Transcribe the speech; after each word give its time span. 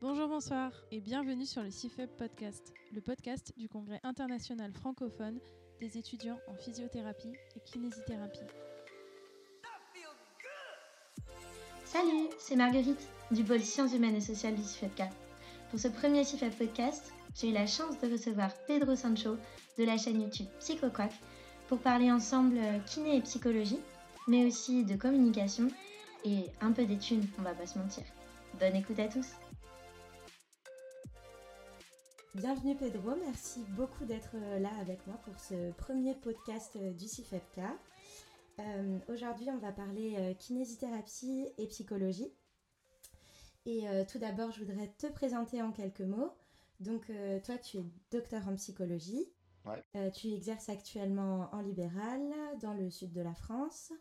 Bonjour, 0.00 0.28
bonsoir 0.28 0.70
et 0.92 1.00
bienvenue 1.00 1.44
sur 1.44 1.60
le 1.60 1.72
CIFEB 1.72 2.08
Podcast, 2.10 2.72
le 2.94 3.00
podcast 3.00 3.52
du 3.56 3.68
Congrès 3.68 3.98
international 4.04 4.72
francophone 4.72 5.40
des 5.80 5.98
étudiants 5.98 6.38
en 6.46 6.54
physiothérapie 6.54 7.32
et 7.56 7.60
kinésithérapie. 7.64 8.46
Salut, 11.84 12.28
c'est 12.38 12.54
Marguerite 12.54 13.08
du 13.32 13.42
pôle 13.42 13.60
sciences 13.60 13.92
humaines 13.92 14.14
et 14.14 14.20
sociales 14.20 14.54
du 14.54 14.62
CIFEBK. 14.62 15.02
Pour 15.70 15.80
ce 15.80 15.88
premier 15.88 16.22
CIFEB 16.22 16.52
Podcast, 16.52 17.12
j'ai 17.34 17.48
eu 17.48 17.52
la 17.52 17.66
chance 17.66 17.98
de 18.00 18.08
recevoir 18.08 18.54
Pedro 18.68 18.94
Sancho 18.94 19.36
de 19.78 19.84
la 19.84 19.98
chaîne 19.98 20.22
YouTube 20.22 20.46
PsychoQuack 20.60 21.12
pour 21.66 21.80
parler 21.80 22.12
ensemble 22.12 22.60
kiné 22.86 23.16
et 23.16 23.22
psychologie, 23.22 23.80
mais 24.28 24.46
aussi 24.46 24.84
de 24.84 24.94
communication 24.94 25.66
et 26.24 26.44
un 26.60 26.70
peu 26.70 26.84
d'études, 26.84 27.26
on 27.40 27.42
va 27.42 27.54
pas 27.54 27.66
se 27.66 27.80
mentir. 27.80 28.04
Bonne 28.60 28.76
écoute 28.76 29.00
à 29.00 29.08
tous! 29.08 29.26
Bienvenue 32.38 32.76
Pedro, 32.76 33.16
merci 33.16 33.64
beaucoup 33.70 34.04
d'être 34.04 34.36
euh, 34.36 34.60
là 34.60 34.70
avec 34.80 35.04
moi 35.08 35.16
pour 35.24 35.36
ce 35.40 35.72
premier 35.72 36.14
podcast 36.14 36.76
euh, 36.76 36.92
du 36.92 37.08
CIFEPK. 37.08 37.58
Euh, 38.60 38.98
Aujourd'hui, 39.08 39.48
on 39.50 39.58
va 39.58 39.72
parler 39.72 40.14
euh, 40.16 40.34
kinésithérapie 40.34 41.48
et 41.58 41.66
psychologie. 41.66 42.32
Et 43.66 43.86
tout 44.10 44.18
d'abord, 44.18 44.52
je 44.52 44.64
voudrais 44.64 44.86
te 44.96 45.08
présenter 45.08 45.60
en 45.60 45.72
quelques 45.72 46.00
mots. 46.00 46.32
Donc, 46.80 47.12
toi, 47.44 47.58
tu 47.58 47.76
es 47.76 47.84
docteur 48.10 48.48
en 48.48 48.54
psychologie. 48.54 49.26
Ouais. 49.66 50.10
tu 50.12 50.28
exerces 50.28 50.70
actuellement 50.70 51.50
en 51.52 51.60
libéral 51.60 52.22
dans 52.62 52.72
le 52.72 52.88
sud 52.88 53.12
de 53.12 53.20
la 53.20 53.34
France. 53.34 53.92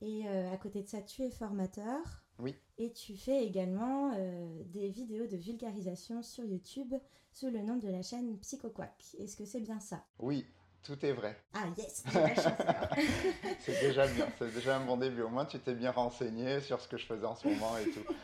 Et 0.00 0.28
à 0.28 0.56
côté 0.58 0.82
de 0.82 0.86
ça, 0.86 1.02
tu 1.02 1.22
es 1.22 1.30
formateur. 1.32 2.22
Oui. 2.40 2.54
Et 2.78 2.92
tu 2.92 3.16
fais 3.16 3.44
également 3.44 4.12
euh, 4.16 4.62
des 4.66 4.88
vidéos 4.88 5.26
de 5.26 5.36
vulgarisation 5.36 6.22
sur 6.22 6.44
YouTube 6.44 6.94
sous 7.32 7.50
le 7.50 7.60
nom 7.60 7.76
de 7.76 7.88
la 7.88 8.02
chaîne 8.02 8.38
PsychoQuack. 8.38 9.16
Est-ce 9.18 9.36
que 9.36 9.44
c'est 9.44 9.60
bien 9.60 9.80
ça? 9.80 10.04
Oui, 10.18 10.46
tout 10.82 11.04
est 11.04 11.12
vrai. 11.12 11.36
Ah 11.52 11.66
yes 11.76 12.04
C'est 13.60 13.80
déjà 13.80 14.06
bien, 14.06 14.28
c'est 14.38 14.54
déjà 14.54 14.78
un 14.78 14.84
bon 14.84 14.96
début. 14.96 15.22
Au 15.22 15.28
moins 15.28 15.44
tu 15.44 15.58
t'es 15.58 15.74
bien 15.74 15.90
renseigné 15.90 16.60
sur 16.60 16.80
ce 16.80 16.88
que 16.88 16.96
je 16.96 17.06
faisais 17.06 17.26
en 17.26 17.34
ce 17.34 17.48
moment 17.48 17.76
et 17.78 17.90
tout. 17.90 18.04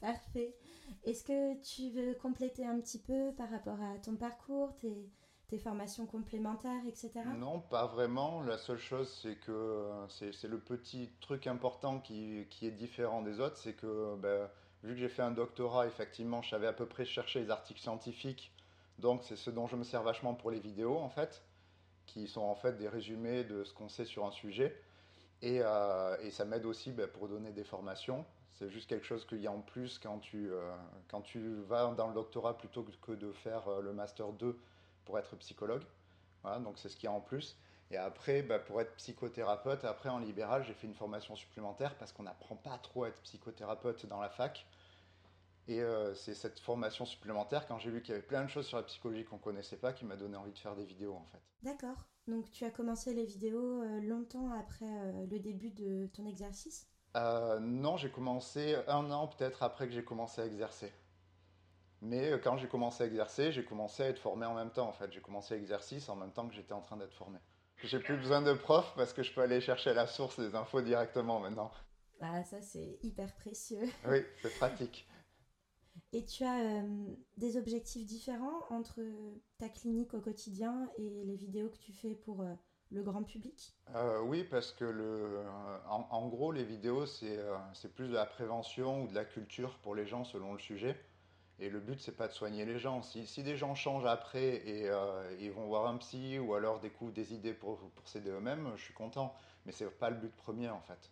Parfait. 0.00 0.56
Est-ce 1.04 1.24
que 1.24 1.60
tu 1.62 1.90
veux 1.90 2.14
compléter 2.14 2.66
un 2.66 2.80
petit 2.80 2.98
peu 2.98 3.32
par 3.36 3.50
rapport 3.50 3.80
à 3.80 3.98
ton 3.98 4.16
parcours, 4.16 4.74
tes, 4.76 5.08
tes 5.50 5.58
formations 5.58 6.06
complémentaires, 6.06 6.82
etc. 6.86 7.10
Non, 7.36 7.58
pas 7.58 7.86
vraiment. 7.86 8.40
La 8.40 8.56
seule 8.56 8.78
chose, 8.78 9.12
c'est 9.20 9.34
que 9.34 9.84
c'est 10.08 10.48
le 10.48 10.60
petit 10.60 11.10
truc 11.20 11.48
important 11.48 11.98
qui, 11.98 12.46
qui, 12.50 12.68
est 12.68 12.70
différent 12.70 13.20
des 13.20 13.40
autres, 13.40 13.56
c'est 13.56 13.74
que 13.74 14.14
ben, 14.16 14.48
vu 14.84 14.94
que 14.94 15.00
j'ai 15.00 15.08
fait 15.08 15.22
un 15.22 15.32
doctorat, 15.32 15.88
effectivement, 15.88 16.40
je 16.40 16.50
savais 16.50 16.68
à 16.68 16.72
peu 16.72 16.86
près 16.86 17.04
chercher 17.04 17.40
les 17.40 17.50
articles 17.50 17.80
scientifiques. 17.80 18.52
Donc 19.00 19.24
c'est 19.24 19.36
ce 19.36 19.50
dont 19.50 19.66
je 19.66 19.74
me 19.74 19.82
sers 19.82 20.02
vachement 20.04 20.34
pour 20.34 20.52
les 20.52 20.60
vidéos, 20.60 20.98
en 20.98 21.08
fait, 21.08 21.42
qui 22.06 22.28
sont 22.28 22.42
en 22.42 22.54
fait 22.54 22.78
des 22.78 22.88
résumés 22.88 23.42
de 23.42 23.64
ce 23.64 23.74
qu'on 23.74 23.88
sait 23.88 24.04
sur 24.04 24.24
un 24.24 24.30
sujet. 24.30 24.80
Et, 25.42 25.62
euh, 25.62 26.30
ça 26.30 26.44
m'aide 26.44 26.64
aussi 26.64 26.92
ben, 26.92 27.08
pour 27.08 27.26
donner 27.28 27.50
des 27.50 27.64
formations. 27.64 28.24
C'est 28.52 28.70
juste 28.70 28.88
quelque 28.88 29.06
chose 29.06 29.24
qu'il 29.26 29.40
y 29.40 29.48
a 29.48 29.52
en 29.52 29.62
plus 29.62 29.98
quand 29.98 30.18
tu, 30.18 30.50
euh, 30.52 30.70
quand 31.08 31.22
tu 31.22 31.56
vas 31.62 31.92
dans 31.94 32.06
le 32.06 32.14
doctorat 32.14 32.56
plutôt 32.56 32.86
que 33.02 33.12
de 33.12 33.32
faire 33.32 33.66
euh, 33.68 33.80
le 33.80 33.92
master 33.92 34.32
2 34.32 34.56
pour 35.10 35.18
être 35.18 35.34
psychologue. 35.36 35.82
Voilà, 36.42 36.60
donc 36.60 36.78
c'est 36.78 36.88
ce 36.88 36.94
qu'il 36.94 37.04
y 37.04 37.08
a 37.08 37.12
en 37.12 37.20
plus. 37.20 37.58
Et 37.90 37.96
après, 37.96 38.42
bah, 38.42 38.60
pour 38.60 38.80
être 38.80 38.94
psychothérapeute, 38.94 39.84
après 39.84 40.08
en 40.08 40.20
libéral, 40.20 40.62
j'ai 40.64 40.72
fait 40.72 40.86
une 40.86 40.94
formation 40.94 41.34
supplémentaire 41.34 41.96
parce 41.96 42.12
qu'on 42.12 42.22
n'apprend 42.22 42.54
pas 42.54 42.78
trop 42.78 43.04
à 43.04 43.08
être 43.08 43.20
psychothérapeute 43.22 44.06
dans 44.06 44.20
la 44.20 44.28
fac. 44.28 44.64
Et 45.66 45.80
euh, 45.82 46.14
c'est 46.14 46.34
cette 46.34 46.60
formation 46.60 47.04
supplémentaire, 47.04 47.66
quand 47.66 47.78
j'ai 47.78 47.90
vu 47.90 48.02
qu'il 48.02 48.12
y 48.12 48.16
avait 48.16 48.26
plein 48.26 48.44
de 48.44 48.48
choses 48.48 48.66
sur 48.66 48.76
la 48.76 48.84
psychologie 48.84 49.24
qu'on 49.24 49.36
ne 49.36 49.40
connaissait 49.40 49.76
pas, 49.76 49.92
qui 49.92 50.04
m'a 50.04 50.16
donné 50.16 50.36
envie 50.36 50.52
de 50.52 50.58
faire 50.58 50.76
des 50.76 50.84
vidéos 50.84 51.14
en 51.14 51.26
fait. 51.32 51.40
D'accord. 51.62 52.06
Donc 52.28 52.48
tu 52.52 52.64
as 52.64 52.70
commencé 52.70 53.12
les 53.12 53.24
vidéos 53.24 53.82
euh, 53.82 54.00
longtemps 54.00 54.52
après 54.52 54.86
euh, 54.86 55.26
le 55.28 55.40
début 55.40 55.70
de 55.70 56.06
ton 56.14 56.26
exercice? 56.26 56.86
Non, 57.60 57.96
j'ai 57.96 58.10
commencé 58.10 58.76
un 58.86 59.10
an 59.10 59.26
peut-être 59.26 59.64
après 59.64 59.88
que 59.88 59.92
j'ai 59.92 60.04
commencé 60.04 60.40
à 60.40 60.46
exercer. 60.46 60.92
Mais 62.02 62.32
euh, 62.32 62.38
quand 62.38 62.56
j'ai 62.56 62.68
commencé 62.68 63.02
à 63.04 63.06
exercer, 63.06 63.52
j'ai 63.52 63.64
commencé 63.64 64.02
à 64.02 64.08
être 64.08 64.18
formé 64.18 64.46
en 64.46 64.54
même 64.54 64.70
temps. 64.70 64.88
En 64.88 64.92
fait, 64.92 65.12
j'ai 65.12 65.20
commencé 65.20 65.54
l'exercice 65.54 66.08
en 66.08 66.16
même 66.16 66.32
temps 66.32 66.48
que 66.48 66.54
j'étais 66.54 66.72
en 66.72 66.80
train 66.80 66.96
d'être 66.96 67.14
formé. 67.14 67.38
J'ai 67.82 67.98
plus 67.98 68.16
besoin 68.16 68.42
de 68.42 68.52
prof 68.52 68.92
parce 68.96 69.12
que 69.12 69.22
je 69.22 69.32
peux 69.32 69.40
aller 69.40 69.60
chercher 69.60 69.90
à 69.90 69.94
la 69.94 70.06
source 70.06 70.38
des 70.38 70.54
infos 70.54 70.82
directement 70.82 71.40
maintenant. 71.40 71.70
Ah, 72.20 72.44
ça 72.44 72.60
c'est 72.60 72.98
hyper 73.02 73.34
précieux. 73.34 73.88
Oui, 74.08 74.22
c'est 74.42 74.54
pratique. 74.58 75.06
Et 76.12 76.24
tu 76.24 76.44
as 76.44 76.58
euh, 76.60 77.06
des 77.36 77.56
objectifs 77.56 78.06
différents 78.06 78.64
entre 78.70 79.00
ta 79.58 79.68
clinique 79.68 80.12
au 80.14 80.20
quotidien 80.20 80.90
et 80.98 81.24
les 81.24 81.36
vidéos 81.36 81.68
que 81.68 81.78
tu 81.78 81.92
fais 81.92 82.14
pour 82.14 82.42
euh, 82.42 82.52
le 82.90 83.02
grand 83.02 83.22
public? 83.22 83.76
Euh, 83.94 84.20
Oui, 84.20 84.44
parce 84.44 84.72
que 84.72 84.84
le, 84.84 85.42
en, 85.88 86.06
en 86.10 86.28
gros, 86.28 86.52
les 86.52 86.64
vidéos, 86.64 87.06
c'est 87.06 87.94
plus 87.94 88.08
de 88.08 88.14
la 88.14 88.26
prévention 88.26 89.04
ou 89.04 89.08
de 89.08 89.14
la 89.14 89.24
culture 89.24 89.78
pour 89.78 89.94
les 89.94 90.06
gens 90.06 90.24
selon 90.24 90.52
le 90.52 90.58
sujet. 90.58 90.96
Et 91.60 91.68
le 91.68 91.78
but, 91.78 92.00
c'est 92.00 92.16
pas 92.16 92.26
de 92.26 92.32
soigner 92.32 92.64
les 92.64 92.78
gens. 92.78 93.02
Si, 93.02 93.42
des 93.42 93.56
gens 93.56 93.74
changent 93.74 94.06
après 94.06 94.66
et 94.66 94.88
euh, 94.88 95.36
ils 95.40 95.52
vont 95.52 95.66
voir 95.66 95.86
un 95.86 95.98
psy 95.98 96.38
ou 96.38 96.54
alors 96.54 96.80
découvrent 96.80 97.12
des 97.12 97.34
idées 97.34 97.52
pour, 97.52 97.78
pour 97.78 98.08
s'aider 98.08 98.30
eux-mêmes, 98.30 98.72
je 98.76 98.82
suis 98.82 98.94
content. 98.94 99.34
Mais 99.66 99.72
c'est 99.72 99.90
pas 99.90 100.08
le 100.08 100.16
but 100.16 100.34
premier 100.34 100.70
en 100.70 100.80
fait. 100.80 101.10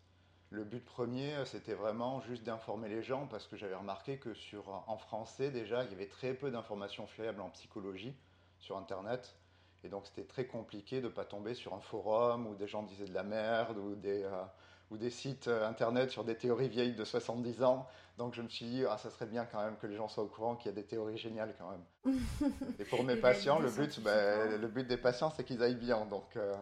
Le 0.50 0.64
but 0.64 0.82
premier, 0.82 1.44
c'était 1.44 1.74
vraiment 1.74 2.22
juste 2.22 2.44
d'informer 2.44 2.88
les 2.88 3.02
gens 3.02 3.26
parce 3.26 3.46
que 3.46 3.56
j'avais 3.56 3.74
remarqué 3.74 4.16
que 4.16 4.32
sur, 4.32 4.82
en 4.86 4.96
français 4.96 5.50
déjà, 5.50 5.84
il 5.84 5.90
y 5.90 5.94
avait 5.94 6.08
très 6.08 6.32
peu 6.32 6.50
d'informations 6.50 7.06
fiables 7.06 7.42
en 7.42 7.50
psychologie 7.50 8.14
sur 8.58 8.78
Internet. 8.78 9.36
Et 9.84 9.90
donc 9.90 10.06
c'était 10.06 10.24
très 10.24 10.46
compliqué 10.46 11.02
de 11.02 11.08
ne 11.08 11.12
pas 11.12 11.26
tomber 11.26 11.52
sur 11.52 11.74
un 11.74 11.80
forum 11.80 12.46
où 12.46 12.54
des 12.54 12.66
gens 12.66 12.82
disaient 12.82 13.04
de 13.04 13.12
la 13.12 13.22
merde 13.22 13.76
ou 13.76 13.94
des, 13.94 14.22
euh, 14.24 14.44
ou 14.90 14.96
des 14.96 15.10
sites 15.10 15.48
euh, 15.48 15.68
internet 15.68 16.10
sur 16.10 16.24
des 16.24 16.36
théories 16.36 16.68
vieilles 16.68 16.94
de 16.94 17.04
70 17.04 17.62
ans. 17.62 17.86
Donc 18.16 18.34
je 18.34 18.42
me 18.42 18.48
suis 18.48 18.66
dit, 18.66 18.84
ah, 18.88 18.98
ça 18.98 19.10
serait 19.10 19.26
bien 19.26 19.44
quand 19.44 19.62
même 19.62 19.76
que 19.76 19.86
les 19.86 19.96
gens 19.96 20.08
soient 20.08 20.24
au 20.24 20.28
courant 20.28 20.56
qu'il 20.56 20.70
y 20.70 20.72
a 20.72 20.74
des 20.74 20.84
théories 20.84 21.18
géniales 21.18 21.54
quand 21.58 21.70
même. 21.70 22.14
Et 22.78 22.84
pour 22.84 23.04
mes 23.04 23.16
patients, 23.16 23.58
le 23.58 23.70
but, 23.70 24.00
ben, 24.00 24.60
le 24.60 24.68
but 24.68 24.86
des 24.86 24.96
patients, 24.96 25.30
c'est 25.30 25.44
qu'ils 25.44 25.62
aillent 25.62 25.76
bien. 25.76 26.04
Donc, 26.06 26.36
euh, 26.36 26.54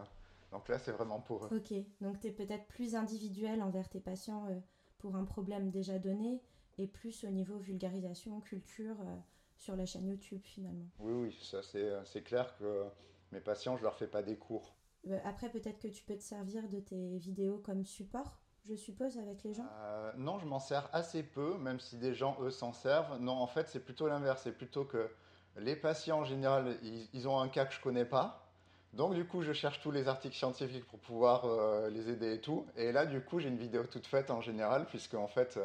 donc 0.51 0.67
là, 0.69 0.77
c'est 0.77 0.91
vraiment 0.91 1.19
pour 1.19 1.45
eux. 1.45 1.49
Ok, 1.51 1.73
donc 2.01 2.19
tu 2.19 2.27
es 2.27 2.31
peut-être 2.31 2.67
plus 2.67 2.95
individuel 2.95 3.63
envers 3.63 3.89
tes 3.89 3.99
patients 3.99 4.45
euh, 4.49 4.59
pour 4.99 5.15
un 5.15 5.25
problème 5.25 5.71
déjà 5.71 5.97
donné 5.97 6.41
et 6.77 6.87
plus 6.87 7.23
au 7.23 7.29
niveau 7.29 7.57
vulgarisation, 7.57 8.39
culture 8.41 8.95
euh, 9.01 9.15
sur 9.55 9.75
la 9.75 9.87
chaîne 9.87 10.07
YouTube 10.07 10.41
finalement. 10.43 10.85
Oui, 10.99 11.13
oui, 11.13 11.37
ça 11.41 11.61
c'est 11.63 12.21
clair 12.21 12.55
que 12.59 12.85
mes 13.31 13.41
patients, 13.41 13.77
je 13.77 13.83
leur 13.83 13.97
fais 13.97 14.07
pas 14.07 14.21
des 14.21 14.37
cours. 14.37 14.76
Euh, 15.09 15.19
après, 15.25 15.49
peut-être 15.49 15.79
que 15.79 15.87
tu 15.87 16.03
peux 16.03 16.15
te 16.15 16.23
servir 16.23 16.67
de 16.69 16.79
tes 16.79 17.17
vidéos 17.17 17.59
comme 17.59 17.85
support 17.85 18.37
je 18.69 18.75
suppose, 18.75 19.17
avec 19.17 19.43
les 19.43 19.53
gens 19.53 19.65
euh, 19.79 20.11
Non, 20.17 20.39
je 20.39 20.45
m'en 20.45 20.59
sers 20.59 20.89
assez 20.91 21.23
peu, 21.23 21.57
même 21.57 21.79
si 21.79 21.95
des 21.95 22.13
gens, 22.13 22.37
eux, 22.41 22.49
s'en 22.49 22.73
servent. 22.73 23.17
Non, 23.19 23.33
en 23.33 23.47
fait, 23.47 23.69
c'est 23.69 23.79
plutôt 23.79 24.07
l'inverse. 24.07 24.41
C'est 24.43 24.51
plutôt 24.51 24.83
que 24.83 25.09
les 25.57 25.75
patients, 25.75 26.19
en 26.19 26.23
général, 26.25 26.77
ils, 27.13 27.27
ont 27.27 27.39
un 27.39 27.47
cas 27.47 27.65
que 27.65 27.73
je 27.73 27.79
connais 27.79 28.05
pas. 28.05 28.45
Donc, 28.93 29.13
du 29.13 29.25
coup, 29.25 29.41
je 29.41 29.53
cherche 29.53 29.79
tous 29.79 29.91
les 29.91 30.07
articles 30.07 30.35
scientifiques 30.35 30.85
pour 30.85 30.99
pouvoir 30.99 31.45
euh, 31.45 31.89
les 31.89 32.09
aider 32.09 32.33
et 32.33 32.41
tout. 32.41 32.65
Et 32.75 32.91
là, 32.91 33.05
du 33.05 33.21
coup, 33.21 33.39
j'ai 33.39 33.47
une 33.49 33.57
vidéo 33.57 33.83
toute 33.85 34.07
faite 34.07 34.31
en 34.31 34.41
général, 34.41 34.85
puisque, 34.87 35.13
en 35.13 35.27
fait, 35.27 35.57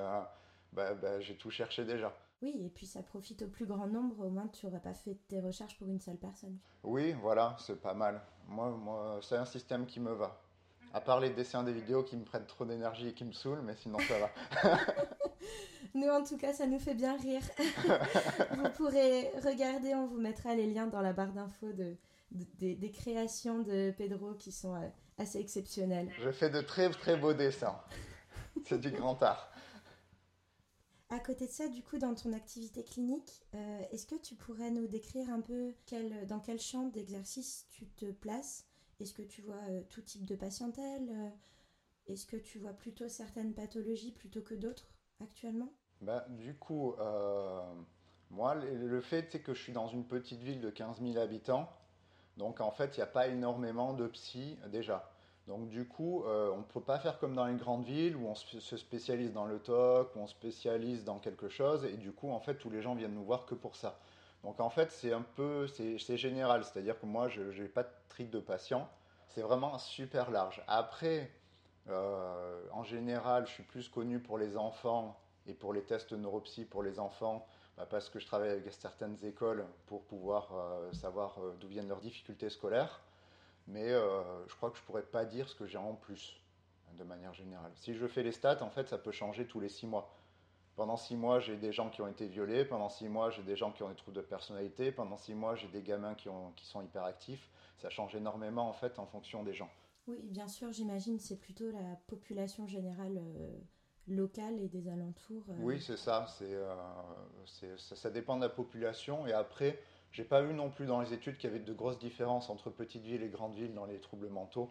bah, 0.72 0.94
bah, 0.94 1.20
j'ai 1.20 1.34
tout 1.34 1.50
cherché 1.50 1.84
déjà. 1.84 2.14
Oui, 2.42 2.60
et 2.64 2.68
puis 2.68 2.86
ça 2.86 3.02
profite 3.02 3.42
au 3.42 3.46
plus 3.46 3.66
grand 3.66 3.86
nombre, 3.86 4.26
au 4.26 4.30
moins 4.30 4.48
tu 4.48 4.66
n'aurais 4.66 4.80
pas 4.80 4.94
fait 4.94 5.16
tes 5.28 5.40
recherches 5.40 5.78
pour 5.78 5.88
une 5.88 6.00
seule 6.00 6.16
personne. 6.16 6.58
Oui, 6.82 7.12
voilà, 7.12 7.56
c'est 7.60 7.80
pas 7.80 7.94
mal. 7.94 8.20
Moi, 8.48 8.70
moi 8.70 9.20
c'est 9.22 9.36
un 9.36 9.44
système 9.44 9.86
qui 9.86 10.00
me 10.00 10.12
va. 10.12 10.40
À 10.92 11.00
part 11.00 11.20
les 11.20 11.30
dessins 11.30 11.62
des 11.62 11.72
vidéos 11.72 12.02
qui 12.02 12.16
me 12.16 12.24
prennent 12.24 12.46
trop 12.46 12.64
d'énergie 12.64 13.08
et 13.08 13.14
qui 13.14 13.24
me 13.24 13.32
saoulent, 13.32 13.62
mais 13.62 13.76
sinon 13.76 13.98
ça 14.00 14.18
va. 14.18 14.78
nous, 15.94 16.08
en 16.08 16.24
tout 16.24 16.36
cas, 16.36 16.52
ça 16.52 16.66
nous 16.66 16.80
fait 16.80 16.94
bien 16.94 17.16
rire. 17.16 17.42
vous 18.56 18.70
pourrez 18.76 19.30
regarder, 19.44 19.94
on 19.94 20.06
vous 20.06 20.18
mettra 20.18 20.54
les 20.54 20.66
liens 20.66 20.88
dans 20.88 21.00
la 21.00 21.12
barre 21.12 21.32
d'infos 21.32 21.72
de, 21.72 21.96
de, 22.32 22.44
de, 22.58 22.74
des 22.74 22.90
créations 22.90 23.60
de 23.60 23.92
Pedro 23.96 24.34
qui 24.34 24.50
sont 24.52 24.74
euh, 24.74 24.88
assez 25.16 25.38
exceptionnelles. 25.38 26.10
Je 26.20 26.30
fais 26.32 26.50
de 26.50 26.60
très 26.60 26.90
très 26.90 27.16
beaux 27.16 27.34
dessins. 27.34 27.80
C'est 28.64 28.80
du 28.80 28.90
grand 28.90 29.22
art. 29.22 29.51
À 31.12 31.20
côté 31.20 31.46
de 31.46 31.52
ça, 31.52 31.68
du 31.68 31.82
coup, 31.82 31.98
dans 31.98 32.14
ton 32.14 32.32
activité 32.32 32.82
clinique, 32.82 33.42
euh, 33.54 33.82
est-ce 33.90 34.06
que 34.06 34.14
tu 34.14 34.34
pourrais 34.34 34.70
nous 34.70 34.86
décrire 34.86 35.28
un 35.28 35.42
peu 35.42 35.74
dans 36.26 36.40
quel 36.40 36.58
champ 36.58 36.84
d'exercice 36.88 37.66
tu 37.68 37.86
te 37.86 38.10
places? 38.10 38.64
Est-ce 38.98 39.12
que 39.12 39.20
tu 39.20 39.42
vois 39.42 39.60
euh, 39.68 39.82
tout 39.90 40.00
type 40.00 40.24
de 40.24 40.34
patientèle 40.34 41.10
euh, 41.10 41.28
Est-ce 42.06 42.24
que 42.24 42.38
tu 42.38 42.58
vois 42.58 42.72
plutôt 42.72 43.10
certaines 43.10 43.52
pathologies 43.52 44.12
plutôt 44.12 44.40
que 44.40 44.54
d'autres 44.54 44.88
actuellement? 45.20 45.74
Bah, 46.00 46.24
Du 46.30 46.54
coup, 46.54 46.94
moi, 48.30 48.54
le, 48.54 48.88
le 48.88 49.00
fait 49.02 49.28
c'est 49.30 49.42
que 49.42 49.52
je 49.52 49.62
suis 49.62 49.74
dans 49.74 49.88
une 49.88 50.06
petite 50.06 50.40
ville 50.40 50.62
de 50.62 50.70
15 50.70 51.02
000 51.02 51.18
habitants. 51.18 51.68
Donc 52.38 52.62
en 52.62 52.70
fait, 52.70 52.96
il 52.96 53.00
n'y 53.00 53.04
a 53.04 53.06
pas 53.06 53.28
énormément 53.28 53.92
de 53.92 54.06
psy 54.06 54.58
déjà. 54.68 55.11
Donc 55.48 55.68
du 55.68 55.86
coup, 55.86 56.22
on 56.24 56.58
ne 56.58 56.62
peut 56.62 56.80
pas 56.80 56.98
faire 56.98 57.18
comme 57.18 57.34
dans 57.34 57.46
les 57.46 57.56
grandes 57.56 57.84
villes 57.84 58.16
où 58.16 58.26
on 58.28 58.34
se 58.34 58.76
spécialise 58.76 59.32
dans 59.32 59.44
le 59.44 59.58
TOC, 59.58 60.14
où 60.14 60.20
on 60.20 60.26
spécialise 60.26 61.04
dans 61.04 61.18
quelque 61.18 61.48
chose, 61.48 61.84
et 61.84 61.96
du 61.96 62.12
coup, 62.12 62.30
en 62.30 62.38
fait, 62.38 62.54
tous 62.54 62.70
les 62.70 62.80
gens 62.80 62.94
viennent 62.94 63.14
nous 63.14 63.24
voir 63.24 63.44
que 63.44 63.54
pour 63.54 63.74
ça. 63.74 63.98
Donc 64.44 64.60
en 64.60 64.70
fait, 64.70 64.90
c'est 64.90 65.12
un 65.12 65.22
peu, 65.22 65.66
c'est 65.68 66.16
général, 66.16 66.64
c'est-à-dire 66.64 66.98
que 67.00 67.06
moi, 67.06 67.28
je 67.28 67.42
n'ai 67.42 67.68
pas 67.68 67.82
de 67.82 67.90
trick 68.08 68.30
de 68.30 68.40
patient. 68.40 68.88
C'est 69.28 69.42
vraiment 69.42 69.78
super 69.78 70.30
large. 70.30 70.62
Après, 70.66 71.30
euh, 71.88 72.60
en 72.72 72.82
général, 72.82 73.46
je 73.46 73.52
suis 73.52 73.62
plus 73.62 73.88
connu 73.88 74.20
pour 74.20 74.38
les 74.38 74.56
enfants 74.56 75.18
et 75.46 75.54
pour 75.54 75.72
les 75.72 75.82
tests 75.82 76.12
neuropsy 76.12 76.64
pour 76.64 76.82
les 76.82 76.98
enfants, 76.98 77.46
bah, 77.76 77.86
parce 77.88 78.10
que 78.10 78.18
je 78.18 78.26
travaille 78.26 78.50
avec 78.50 78.70
certaines 78.72 79.16
écoles 79.24 79.64
pour 79.86 80.02
pouvoir 80.04 80.50
euh, 80.54 80.92
savoir 80.92 81.36
euh, 81.40 81.56
d'où 81.60 81.68
viennent 81.68 81.88
leurs 81.88 82.00
difficultés 82.00 82.50
scolaires. 82.50 83.00
Mais 83.66 83.88
je 83.88 84.54
crois 84.56 84.70
que 84.70 84.76
je 84.76 84.82
pourrais 84.82 85.02
pas 85.02 85.24
dire 85.24 85.48
ce 85.48 85.54
que 85.54 85.66
j'ai 85.66 85.78
en 85.78 85.94
plus, 85.94 86.40
de 86.98 87.04
manière 87.04 87.32
générale. 87.32 87.70
Si 87.76 87.94
je 87.94 88.06
fais 88.06 88.22
les 88.22 88.32
stats, 88.32 88.62
en 88.62 88.70
fait, 88.70 88.88
ça 88.88 88.98
peut 88.98 89.12
changer 89.12 89.46
tous 89.46 89.60
les 89.60 89.68
six 89.68 89.86
mois. 89.86 90.12
Pendant 90.74 90.96
six 90.96 91.16
mois, 91.16 91.38
j'ai 91.38 91.56
des 91.56 91.72
gens 91.72 91.90
qui 91.90 92.00
ont 92.00 92.08
été 92.08 92.26
violés. 92.26 92.64
Pendant 92.64 92.88
six 92.88 93.08
mois, 93.08 93.30
j'ai 93.30 93.42
des 93.42 93.56
gens 93.56 93.72
qui 93.72 93.82
ont 93.82 93.88
des 93.90 93.94
troubles 93.94 94.16
de 94.16 94.22
personnalité. 94.22 94.90
Pendant 94.90 95.16
six 95.16 95.34
mois, 95.34 95.54
j'ai 95.54 95.68
des 95.68 95.82
gamins 95.82 96.14
qui, 96.14 96.28
ont, 96.28 96.52
qui 96.56 96.66
sont 96.66 96.82
hyperactifs. 96.82 97.50
Ça 97.78 97.90
change 97.90 98.14
énormément 98.14 98.68
en 98.68 98.72
fait 98.72 98.98
en 98.98 99.06
fonction 99.06 99.42
des 99.42 99.52
gens. 99.52 99.70
Oui, 100.06 100.18
bien 100.24 100.48
sûr, 100.48 100.72
j'imagine 100.72 101.18
c'est 101.18 101.36
plutôt 101.36 101.70
la 101.70 101.96
population 102.06 102.66
générale 102.66 103.18
euh, 103.18 103.58
locale 104.08 104.58
et 104.60 104.68
des 104.68 104.88
alentours. 104.88 105.44
Euh. 105.50 105.54
Oui, 105.60 105.80
c'est 105.80 105.96
ça. 105.96 106.26
Euh, 106.40 106.74
c'est, 107.46 107.78
ça. 107.78 107.94
Ça 107.94 108.10
dépend 108.10 108.36
de 108.36 108.42
la 108.42 108.48
population. 108.48 109.26
Et 109.26 109.32
après, 109.32 109.78
j'ai 110.12 110.24
pas 110.24 110.42
vu 110.42 110.52
non 110.52 110.70
plus 110.70 110.86
dans 110.86 111.00
les 111.00 111.12
études 111.14 111.38
qu'il 111.38 111.50
y 111.50 111.52
avait 111.54 111.62
de 111.62 111.72
grosses 111.72 111.98
différences 111.98 112.50
entre 112.50 112.70
petites 112.70 113.04
villes 113.04 113.22
et 113.22 113.28
grandes 113.28 113.54
villes 113.54 113.74
dans 113.74 113.86
les 113.86 113.98
troubles 113.98 114.28
mentaux. 114.28 114.70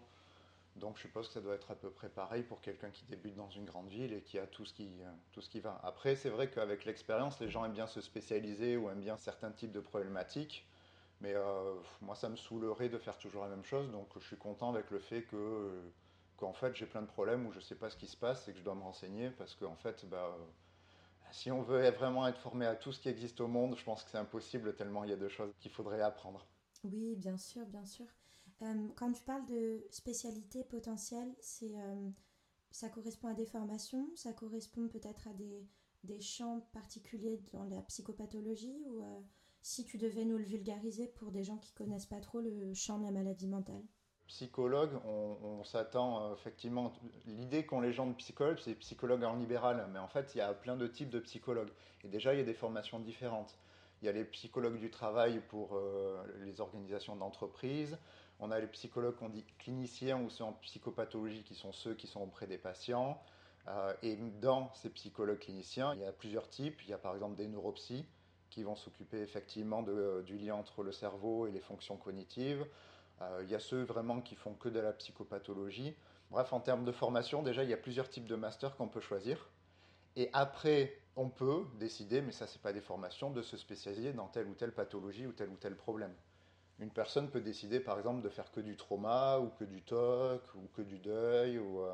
Donc 0.76 0.96
je 0.98 1.02
suppose 1.02 1.28
que 1.28 1.34
ça 1.34 1.42
doit 1.42 1.56
être 1.56 1.72
à 1.72 1.76
peu 1.76 1.90
près 1.90 2.10
pareil 2.10 2.44
pour 2.44 2.62
quelqu'un 2.62 2.90
qui 2.92 3.04
débute 3.06 3.36
dans 3.36 3.50
une 3.50 3.66
grande 3.66 3.90
ville 3.90 4.14
et 4.14 4.22
qui 4.22 4.40
a 4.40 4.48
tout 4.48 4.66
ce 4.66 4.74
qui, 4.74 5.02
euh, 5.02 5.12
tout 5.34 5.42
ce 5.42 5.50
qui 5.50 5.60
va. 5.60 5.82
Après, 5.84 6.16
c'est 6.16 6.30
vrai 6.30 6.50
qu'avec 6.50 6.86
l'expérience, 6.86 7.40
les 7.42 7.50
gens 7.50 7.66
aiment 7.66 7.74
bien 7.74 7.88
se 7.88 8.00
spécialiser 8.02 8.78
ou 8.78 8.90
aiment 8.90 9.02
bien 9.02 9.18
certains 9.18 9.52
types 9.52 9.72
de 9.72 9.82
problématiques. 9.82 10.66
Mais 11.20 11.34
euh, 11.36 11.76
moi, 12.02 12.16
ça 12.16 12.30
me 12.30 12.36
saoulerait 12.36 12.90
de 12.90 12.98
faire 12.98 13.18
toujours 13.18 13.44
la 13.44 13.50
même 13.50 13.66
chose. 13.66 13.92
Donc 13.92 14.08
je 14.20 14.26
suis 14.26 14.38
content 14.38 14.70
avec 14.70 14.92
le 14.92 15.00
fait 15.00 15.24
que, 15.24 15.36
euh, 15.36 15.82
qu'en 16.38 16.54
fait, 16.54 16.76
j'ai 16.76 16.86
plein 16.86 17.02
de 17.02 17.08
problèmes 17.08 17.46
où 17.48 17.52
je 17.52 17.58
ne 17.58 17.64
sais 17.64 17.76
pas 17.76 17.90
ce 17.90 17.98
qui 17.98 18.08
se 18.08 18.18
passe 18.18 18.48
et 18.48 18.54
que 18.54 18.60
je 18.60 18.64
dois 18.64 18.76
me 18.76 18.84
renseigner 18.84 19.30
parce 19.32 19.56
qu'en 19.56 19.76
fait, 19.76 20.06
bah, 20.08 20.38
si 21.32 21.52
on 21.52 21.62
veut 21.62 21.90
vraiment 21.92 22.28
être 22.28 22.40
formé 22.40 22.66
à 22.66 22.76
tout 22.76 22.92
ce 22.92 23.00
qui 23.00 23.10
existe 23.10 23.42
au 23.42 23.48
monde, 23.48 23.76
je 23.78 23.84
pense 23.84 24.04
que 24.04 24.12
c'est 24.12 24.18
impossible 24.18 24.76
tellement 24.76 25.04
il 25.04 25.10
y 25.10 25.14
a 25.14 25.18
de 25.18 25.28
choses 25.28 25.52
qu'il 25.60 25.72
faudrait 25.72 26.02
apprendre. 26.02 26.46
Oui, 26.84 27.16
bien 27.16 27.38
sûr, 27.38 27.66
bien 27.68 27.86
sûr. 27.86 28.06
Euh, 28.62 28.88
quand 28.96 29.12
tu 29.12 29.24
parles 29.24 29.46
de 29.46 29.86
spécialité 29.90 30.64
potentielle, 30.64 31.34
c'est, 31.40 31.76
euh, 31.76 32.10
ça 32.70 32.90
correspond 32.90 33.30
à 33.30 33.34
des 33.34 33.46
formations, 33.46 34.10
ça 34.16 34.34
correspond 34.34 34.88
peut-être 34.88 35.28
à 35.28 35.34
des, 35.34 35.68
des, 36.04 36.22
champs 36.22 36.62
particuliers 36.74 37.42
dans 37.54 37.64
la 37.66 37.82
psychopathologie 37.84 38.84
ou 38.86 39.02
euh, 39.02 39.20
si 39.62 39.84
tu 39.84 39.98
devais 39.98 40.26
nous 40.26 40.38
le 40.38 40.44
vulgariser 40.44 41.08
pour 41.08 41.32
des 41.32 41.44
gens 41.44 41.58
qui 41.58 41.74
connaissent 41.74 42.06
pas 42.06 42.20
trop 42.20 42.42
le 42.42 42.74
champ 42.74 43.00
de 43.00 43.06
la 43.06 43.12
maladie 43.12 43.48
mentale? 43.48 43.84
Psychologue, 44.28 44.92
on, 45.06 45.64
s'attend 45.64 46.34
effectivement. 46.34 46.94
L'idée 47.26 47.66
qu'ont 47.66 47.82
les 47.82 47.92
gens 47.92 48.08
de 48.08 48.14
psychologue, 48.14 48.58
c'est 48.64 48.76
psychologue 48.76 49.24
en 49.24 49.36
libéral, 49.36 49.86
mais 49.92 50.00
en 50.00 50.08
fait, 50.08 50.32
il 50.34 50.38
y 50.38 50.42
a 50.42 50.54
plein 50.54 50.78
de 50.78 50.88
types 50.88 51.10
de 51.10 51.20
psychologues. 51.20 51.72
Et 52.04 52.08
déjà, 52.08 52.34
il 52.34 52.38
y 52.38 52.42
a 52.42 52.46
des 52.46 52.54
formations 52.54 53.00
différentes. 53.00 53.58
Il 54.02 54.06
y 54.06 54.10
a 54.10 54.14
les 54.14 54.24
psychologues 54.24 54.80
du 54.80 54.90
travail 54.90 55.42
pour 55.50 55.78
les 56.40 56.62
organisations 56.62 57.16
d'entreprise. 57.18 57.98
On 58.44 58.50
a 58.50 58.60
les 58.60 58.68
psychologues 58.68 59.16
qu'on 59.18 59.30
dit 59.30 59.46
cliniciens 59.60 60.20
ou 60.20 60.32
ceux 60.32 60.44
en 60.44 60.54
psychopathologie 60.54 61.44
qui 61.44 61.54
sont 61.54 61.72
ceux 61.72 61.94
qui 61.94 62.08
sont 62.08 62.22
auprès 62.22 62.48
des 62.48 62.58
patients. 62.58 63.22
Euh, 63.68 63.94
et 64.02 64.16
dans 64.16 64.74
ces 64.74 64.90
psychologues 64.90 65.38
cliniciens, 65.38 65.94
il 65.94 66.02
y 66.02 66.06
a 66.06 66.12
plusieurs 66.12 66.50
types. 66.50 66.82
Il 66.84 66.90
y 66.90 66.94
a 66.94 66.98
par 66.98 67.14
exemple 67.14 67.36
des 67.36 67.48
neuropsies 67.48 68.04
qui 68.50 68.64
vont 68.64 68.76
s'occuper 68.76 69.20
effectivement 69.20 69.84
de, 69.84 70.24
du 70.26 70.40
lien 70.40 70.56
entre 70.56 70.82
le 70.82 70.92
cerveau 70.92 71.46
et 71.46 71.52
les 71.52 71.60
fonctions 71.60 71.98
cognitives. 71.98 72.66
Euh, 73.22 73.42
il 73.44 73.50
y 73.50 73.56
a 73.56 73.60
ceux 73.60 73.84
vraiment 73.84 74.22
qui 74.22 74.36
font 74.36 74.54
que 74.54 74.70
de 74.70 74.80
la 74.80 74.94
psychopathologie. 74.94 75.96
Bref, 76.32 76.54
en 76.54 76.60
termes 76.60 76.86
de 76.86 76.92
formation, 76.92 77.44
déjà, 77.44 77.64
il 77.64 77.70
y 77.70 77.74
a 77.74 77.78
plusieurs 77.78 78.10
types 78.10 78.26
de 78.28 78.36
masters 78.36 78.76
qu'on 78.78 78.88
peut 78.88 79.02
choisir. 79.02 79.50
Et 80.16 80.30
après, 80.34 80.98
on 81.16 81.30
peut 81.30 81.66
décider, 81.80 82.22
mais 82.22 82.32
ça, 82.32 82.48
ce 82.48 82.58
n'est 82.58 82.62
pas 82.62 82.74
des 82.74 82.82
formations, 82.82 83.32
de 83.32 83.42
se 83.42 83.58
spécialiser 83.58 84.14
dans 84.14 84.28
telle 84.28 84.48
ou 84.48 84.54
telle 84.56 84.74
pathologie 84.74 85.28
ou 85.28 85.34
tel 85.34 85.50
ou 85.50 85.56
tel 85.56 85.76
problème. 85.76 86.14
Une 86.80 86.90
personne 86.92 87.30
peut 87.30 87.42
décider, 87.42 87.80
par 87.80 87.98
exemple, 87.98 88.22
de 88.22 88.30
faire 88.30 88.52
que 88.52 88.60
du 88.60 88.76
trauma 88.76 89.40
ou 89.40 89.50
que 89.50 89.64
du 89.66 89.82
TOC 89.84 90.42
ou 90.56 90.68
que 90.76 90.82
du 90.82 91.00
deuil. 91.00 91.58
Euh, 91.58 91.92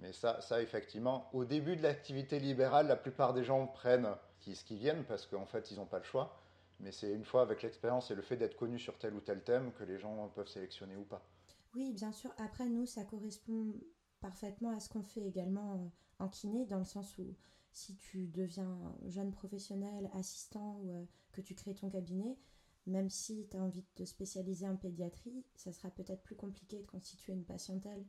Mais 0.00 0.12
ça, 0.12 0.40
ça, 0.40 0.62
effectivement, 0.62 1.28
au 1.32 1.44
début 1.44 1.76
de 1.76 1.82
l'activité 1.82 2.38
libérale, 2.38 2.86
la 2.86 2.96
plupart 2.96 3.34
des 3.34 3.44
gens 3.44 3.66
prennent 3.66 4.08
ce 4.40 4.64
qui 4.64 4.76
viennent 4.76 5.04
parce 5.04 5.26
qu'en 5.26 5.46
fait, 5.46 5.70
ils 5.70 5.78
n'ont 5.78 5.86
pas 5.86 5.98
le 5.98 6.04
choix. 6.04 6.36
Mais 6.80 6.92
c'est 6.92 7.12
une 7.12 7.24
fois 7.24 7.42
avec 7.42 7.62
l'expérience 7.62 8.10
et 8.10 8.14
le 8.14 8.22
fait 8.22 8.36
d'être 8.36 8.56
connu 8.56 8.78
sur 8.78 8.98
tel 8.98 9.14
ou 9.14 9.20
tel 9.20 9.42
thème 9.42 9.72
que 9.72 9.84
les 9.84 9.98
gens 9.98 10.28
peuvent 10.34 10.48
sélectionner 10.48 10.96
ou 10.96 11.04
pas. 11.04 11.26
Oui, 11.74 11.92
bien 11.92 12.12
sûr. 12.12 12.32
Après, 12.38 12.66
nous, 12.66 12.86
ça 12.86 13.04
correspond 13.04 13.74
parfaitement 14.20 14.70
à 14.70 14.80
ce 14.80 14.88
qu'on 14.88 15.02
fait 15.02 15.26
également 15.26 15.92
en 16.18 16.28
kiné, 16.28 16.66
dans 16.66 16.78
le 16.78 16.84
sens 16.84 17.16
où 17.18 17.34
si 17.76 17.94
tu 17.96 18.26
deviens 18.28 18.94
jeune 19.04 19.32
professionnel, 19.32 20.10
assistant 20.14 20.80
ou 20.82 20.94
euh, 20.94 21.04
que 21.32 21.42
tu 21.42 21.54
crées 21.54 21.74
ton 21.74 21.90
cabinet, 21.90 22.38
même 22.86 23.10
si 23.10 23.46
tu 23.50 23.56
as 23.56 23.62
envie 23.62 23.82
de 23.82 23.88
te 23.94 24.04
spécialiser 24.04 24.66
en 24.66 24.76
pédiatrie, 24.76 25.44
ça 25.56 25.72
sera 25.72 25.90
peut-être 25.90 26.22
plus 26.22 26.36
compliqué 26.36 26.78
de 26.78 26.86
constituer 26.86 27.34
une 27.34 27.44
patientèle, 27.44 28.06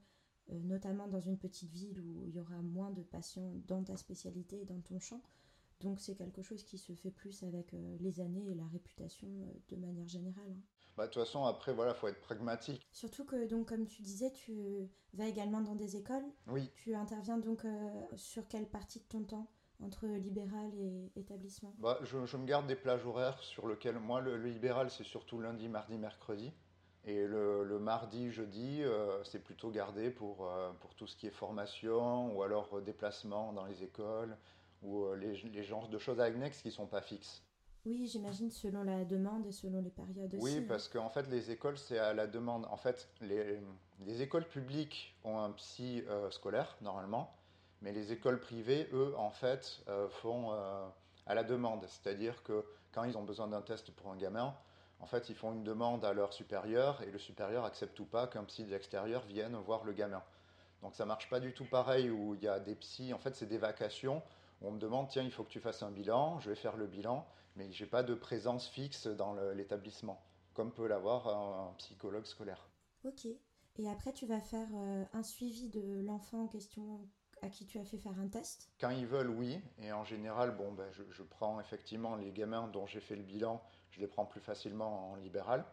euh, 0.52 0.60
notamment 0.62 1.08
dans 1.08 1.20
une 1.20 1.38
petite 1.38 1.70
ville 1.72 2.00
où 2.00 2.26
il 2.28 2.36
y 2.36 2.40
aura 2.40 2.62
moins 2.62 2.92
de 2.92 3.04
patients 3.04 3.54
dans 3.68 3.84
ta 3.84 3.98
spécialité, 3.98 4.64
dans 4.64 4.80
ton 4.80 5.00
champ. 5.00 5.22
Donc 5.82 6.00
c'est 6.00 6.16
quelque 6.16 6.42
chose 6.42 6.64
qui 6.64 6.78
se 6.78 6.94
fait 6.94 7.12
plus 7.12 7.44
avec 7.44 7.74
euh, 7.74 7.98
les 8.00 8.20
années 8.20 8.46
et 8.50 8.56
la 8.56 8.66
réputation 8.68 9.28
euh, 9.28 9.54
de 9.70 9.76
manière 9.76 10.08
générale. 10.08 10.50
Hein. 10.50 10.62
Bah, 10.96 11.06
de 11.06 11.12
toute 11.12 11.24
façon, 11.24 11.46
après, 11.46 11.74
voilà, 11.74 11.94
faut 11.94 12.08
être 12.08 12.20
pragmatique. 12.22 12.88
Surtout 12.92 13.24
que, 13.24 13.48
donc, 13.48 13.70
comme 13.70 13.86
tu 13.86 14.02
disais, 14.02 14.32
tu 14.32 14.90
vas 15.14 15.28
également 15.28 15.62
dans 15.62 15.76
des 15.76 15.96
écoles. 15.96 16.26
Oui. 16.48 16.72
Tu 16.74 16.96
interviens 16.96 17.38
donc 17.38 17.68
sur 18.16 18.48
quelle 18.48 18.68
partie 18.68 18.98
de 19.02 19.06
ton 19.06 19.24
temps 19.24 19.48
entre 19.80 20.08
libéral 20.08 20.74
et 20.74 21.12
établissement? 21.16 21.76
Bah, 21.78 22.00
je, 22.02 22.38
me 22.38 22.46
garde 22.46 22.66
des 22.66 22.76
plages 22.76 23.06
horaires 23.06 23.40
sur 23.44 23.68
lesquelles, 23.68 24.00
moi, 24.00 24.22
le, 24.22 24.38
libéral, 24.38 24.90
c'est 24.90 25.04
surtout 25.04 25.40
lundi, 25.40 25.70
mardi, 25.70 26.00
mercredi. 26.00 26.52
Et 27.06 27.28
le, 27.28 27.78
mardi, 27.80 28.32
jeudi, 28.32 28.82
euh, 28.82 29.24
c'est 29.24 29.44
plutôt 29.44 29.70
gardé 29.70 30.10
pour, 30.10 30.48
euh, 30.48 30.72
pour 30.82 30.96
tout 30.96 31.06
ce 31.06 31.16
qui 31.16 31.28
est 31.28 31.32
formation 31.32 32.36
ou 32.36 32.42
alors 32.42 32.82
déplacement 32.82 33.54
dans 33.54 33.66
les 33.66 33.84
écoles 33.84 34.36
ou 34.84 35.06
euh, 35.06 35.16
les, 35.16 35.34
les 35.50 35.64
genres 35.64 35.88
de 35.88 35.98
choses 35.98 36.20
annexes 36.20 36.62
qui 36.62 36.70
ne 36.70 36.74
sont 36.74 36.88
pas 36.88 37.02
fixes. 37.02 37.42
Oui, 37.86 38.08
j'imagine 38.08 38.52
selon 38.52 38.84
la 38.84 39.06
demande 39.06 39.46
et 39.46 39.52
selon 39.52 39.82
les 39.82 39.90
périodes 39.90 40.34
aussi. 40.36 40.44
Oui, 40.44 40.62
parce 40.62 40.90
qu'en 40.90 41.10
fait, 41.10 41.28
les 41.30 41.52
écoles, 41.52 41.78
c'est 41.78 42.00
à 42.00 42.14
la 42.14 42.28
demande. 42.28 42.66
En 42.66 42.76
fait, 42.78 43.08
les, 43.22 43.62
les 44.06 44.22
écoles 44.22 44.46
publiques 44.46 45.16
ont 45.24 45.40
un 45.40 45.52
psy 45.52 46.04
scolaire, 46.30 46.76
normalement. 46.82 47.34
Mais 47.82 47.92
les 47.92 48.12
écoles 48.12 48.40
privées, 48.40 48.90
eux, 48.94 49.14
en 49.18 49.30
fait, 49.30 49.82
euh, 49.88 50.10
font 50.10 50.52
euh, 50.52 50.88
à 51.26 51.36
la 51.36 51.44
demande. 51.44 51.86
C'est-à-dire 51.88 52.42
que 52.44 52.66
quand 52.92 53.04
ils 53.04 53.18
ont 53.18 53.24
besoin 53.24 53.48
d'un 53.48 53.62
test 53.62 53.92
pour 53.92 54.12
un 54.12 54.18
gamin, 54.18 54.56
en 55.00 55.06
fait, 55.06 55.30
ils 55.30 55.36
font 55.36 55.54
une 55.54 55.64
demande 55.64 56.04
à 56.04 56.14
leur 56.14 56.34
supérieur 56.34 57.02
et 57.04 57.12
le 57.12 57.20
supérieur 57.20 57.66
accepte 57.66 58.00
ou 58.00 58.06
pas 58.06 58.26
qu'un 58.26 58.44
psy 58.46 58.64
de 58.64 58.72
l'extérieur 58.72 59.24
vienne 59.28 59.56
voir 59.58 59.84
le 59.84 59.94
gamin. 59.94 60.24
Donc 60.82 60.96
ça 60.96 61.06
marche 61.06 61.30
pas 61.30 61.40
du 61.40 61.54
tout 61.54 61.66
pareil 61.66 62.10
où 62.10 62.34
il 62.34 62.44
y 62.44 62.48
a 62.48 62.60
des 62.60 62.76
psys, 62.76 63.14
en 63.14 63.20
fait, 63.20 63.36
c'est 63.36 63.46
des 63.46 63.60
vacations. 63.60 64.24
On 64.62 64.72
me 64.72 64.80
demande, 64.80 65.08
tiens, 65.10 65.24
il 65.24 65.32
faut 65.32 65.44
que 65.44 65.50
tu 65.50 65.60
fasses 65.60 65.84
un 65.84 65.92
bilan, 65.92 66.40
je 66.40 66.50
vais 66.50 66.56
faire 66.56 66.78
le 66.78 66.88
bilan, 66.88 67.28
mais 67.56 67.72
j'ai 67.72 67.86
pas 67.86 68.04
de 68.04 68.14
présence 68.14 68.68
fixe 68.68 69.08
dans 69.08 69.36
l'établissement, 69.54 70.22
comme 70.54 70.72
peut 70.72 70.88
l'avoir 70.88 71.28
un, 71.28 71.74
psychologue 71.78 72.26
scolaire. 72.26 72.70
Ok. 73.04 73.26
Et 73.80 73.90
après, 73.90 74.12
tu 74.12 74.26
vas 74.26 74.40
faire 74.40 74.68
euh, 74.76 75.06
un 75.14 75.24
suivi 75.24 75.70
de 75.70 76.02
l'enfant 76.02 76.44
en 76.44 76.48
question 76.48 77.08
à 77.42 77.50
qui 77.50 77.66
tu 77.66 77.78
as 77.78 77.86
fait 77.86 77.98
faire 77.98 78.20
un 78.20 78.28
test? 78.28 78.70
Quand 78.80 78.90
ils 78.90 79.06
veulent, 79.06 79.30
oui. 79.30 79.60
Et 79.82 79.92
en 79.92 80.04
général, 80.04 80.56
bon, 80.56 80.72
ben, 80.72 80.88
je, 80.92 81.24
prends 81.24 81.60
effectivement 81.60 82.16
les 82.16 82.32
gamins 82.32 82.68
dont 82.68 82.86
j'ai 82.88 83.00
fait 83.00 83.16
le 83.16 83.24
bilan, 83.24 83.62
je 83.92 84.00
les 84.00 84.08
prends 84.08 84.26
plus 84.26 84.42
facilement 84.42 85.12
en 85.12 85.16
libéral. 85.16 85.64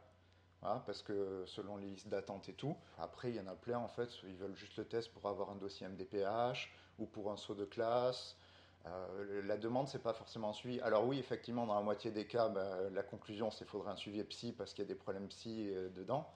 parce 0.61 1.03
que 1.03 1.45
selon 1.47 1.77
les 1.77 1.91
listes 1.91 2.09
d'attente 2.09 2.49
et 2.49 2.55
tout. 2.55 2.77
Après, 2.99 3.31
il 3.31 3.37
y 3.37 3.41
en 3.41 3.47
a 3.47 3.55
plein, 3.55 3.79
en 3.79 3.89
fait, 3.89 4.11
ils 4.25 4.37
veulent 4.37 4.57
juste 4.57 4.77
le 4.77 4.87
test 4.87 5.13
pour 5.13 5.27
avoir 5.27 5.51
un 5.51 5.57
dossier 5.57 5.87
MDPH 5.89 6.71
ou 6.99 7.07
pour 7.07 7.31
un 7.31 7.37
saut 7.37 7.55
de 7.55 7.65
classe. 7.65 8.37
Euh, 8.87 9.43
la 9.43 9.57
demande, 9.57 9.89
c'est 9.89 10.03
pas 10.03 10.13
forcément 10.13 10.53
suivi. 10.53 10.81
Alors 10.81 11.07
oui, 11.07 11.19
effectivement, 11.19 11.67
dans 11.67 11.75
la 11.75 11.83
moitié 11.83 12.11
des 12.11 12.27
cas, 12.27 12.49
ben, 12.49 12.91
la 12.93 13.03
conclusion, 13.03 13.51
c'est 13.51 13.59
qu'il 13.65 13.69
faudrait 13.69 13.93
un 13.93 13.97
suivi 13.97 14.23
psy 14.25 14.53
parce 14.53 14.73
qu'il 14.75 14.85
y 14.85 14.87
a 14.87 14.89
des 14.89 14.95
problèmes 14.95 15.29
psy 15.29 15.71
euh, 15.71 15.89
dedans. 15.91 16.27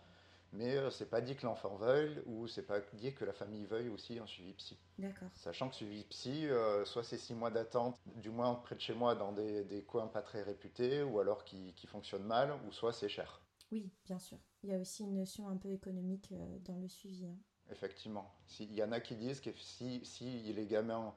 Mais 0.52 0.76
euh, 0.76 0.88
c'est 0.88 1.10
pas 1.10 1.20
dit 1.20 1.36
que 1.36 1.44
l'enfant 1.44 1.76
veuille 1.76 2.22
ou 2.24 2.46
c'est 2.46 2.62
pas 2.62 2.80
dit 2.94 3.12
que 3.12 3.26
la 3.26 3.34
famille 3.34 3.66
veuille 3.66 3.90
aussi 3.90 4.18
un 4.18 4.26
suivi 4.26 4.54
psy. 4.54 4.78
D'accord. 4.96 5.28
Sachant 5.34 5.68
que 5.68 5.76
suivi 5.76 6.04
psy, 6.04 6.48
euh, 6.48 6.86
soit 6.86 7.04
c'est 7.04 7.18
six 7.18 7.34
mois 7.34 7.50
d'attente, 7.50 8.00
du 8.16 8.30
moins 8.30 8.54
près 8.54 8.74
de 8.74 8.80
chez 8.80 8.94
moi, 8.94 9.14
dans 9.14 9.32
des, 9.32 9.64
des 9.64 9.84
coins 9.84 10.06
pas 10.08 10.22
très 10.22 10.42
réputés, 10.42 11.02
ou 11.02 11.20
alors 11.20 11.44
qui, 11.44 11.74
qui 11.74 11.86
fonctionnent 11.86 12.24
mal, 12.24 12.58
ou 12.66 12.72
soit 12.72 12.94
c'est 12.94 13.10
cher. 13.10 13.42
Oui, 13.70 13.92
bien 14.06 14.18
sûr. 14.18 14.38
Il 14.62 14.70
y 14.70 14.74
a 14.74 14.78
aussi 14.78 15.04
une 15.04 15.16
notion 15.16 15.48
un 15.48 15.58
peu 15.58 15.70
économique 15.70 16.32
dans 16.64 16.78
le 16.78 16.88
suivi. 16.88 17.26
Hein. 17.26 17.36
effectivement. 17.70 18.34
Il 18.58 18.72
y 18.72 18.82
en 18.82 18.92
a 18.92 19.00
qui 19.00 19.16
disent 19.16 19.40
que 19.42 19.50
si, 19.58 20.02
si 20.06 20.52
les 20.54 20.66
gamins 20.66 21.14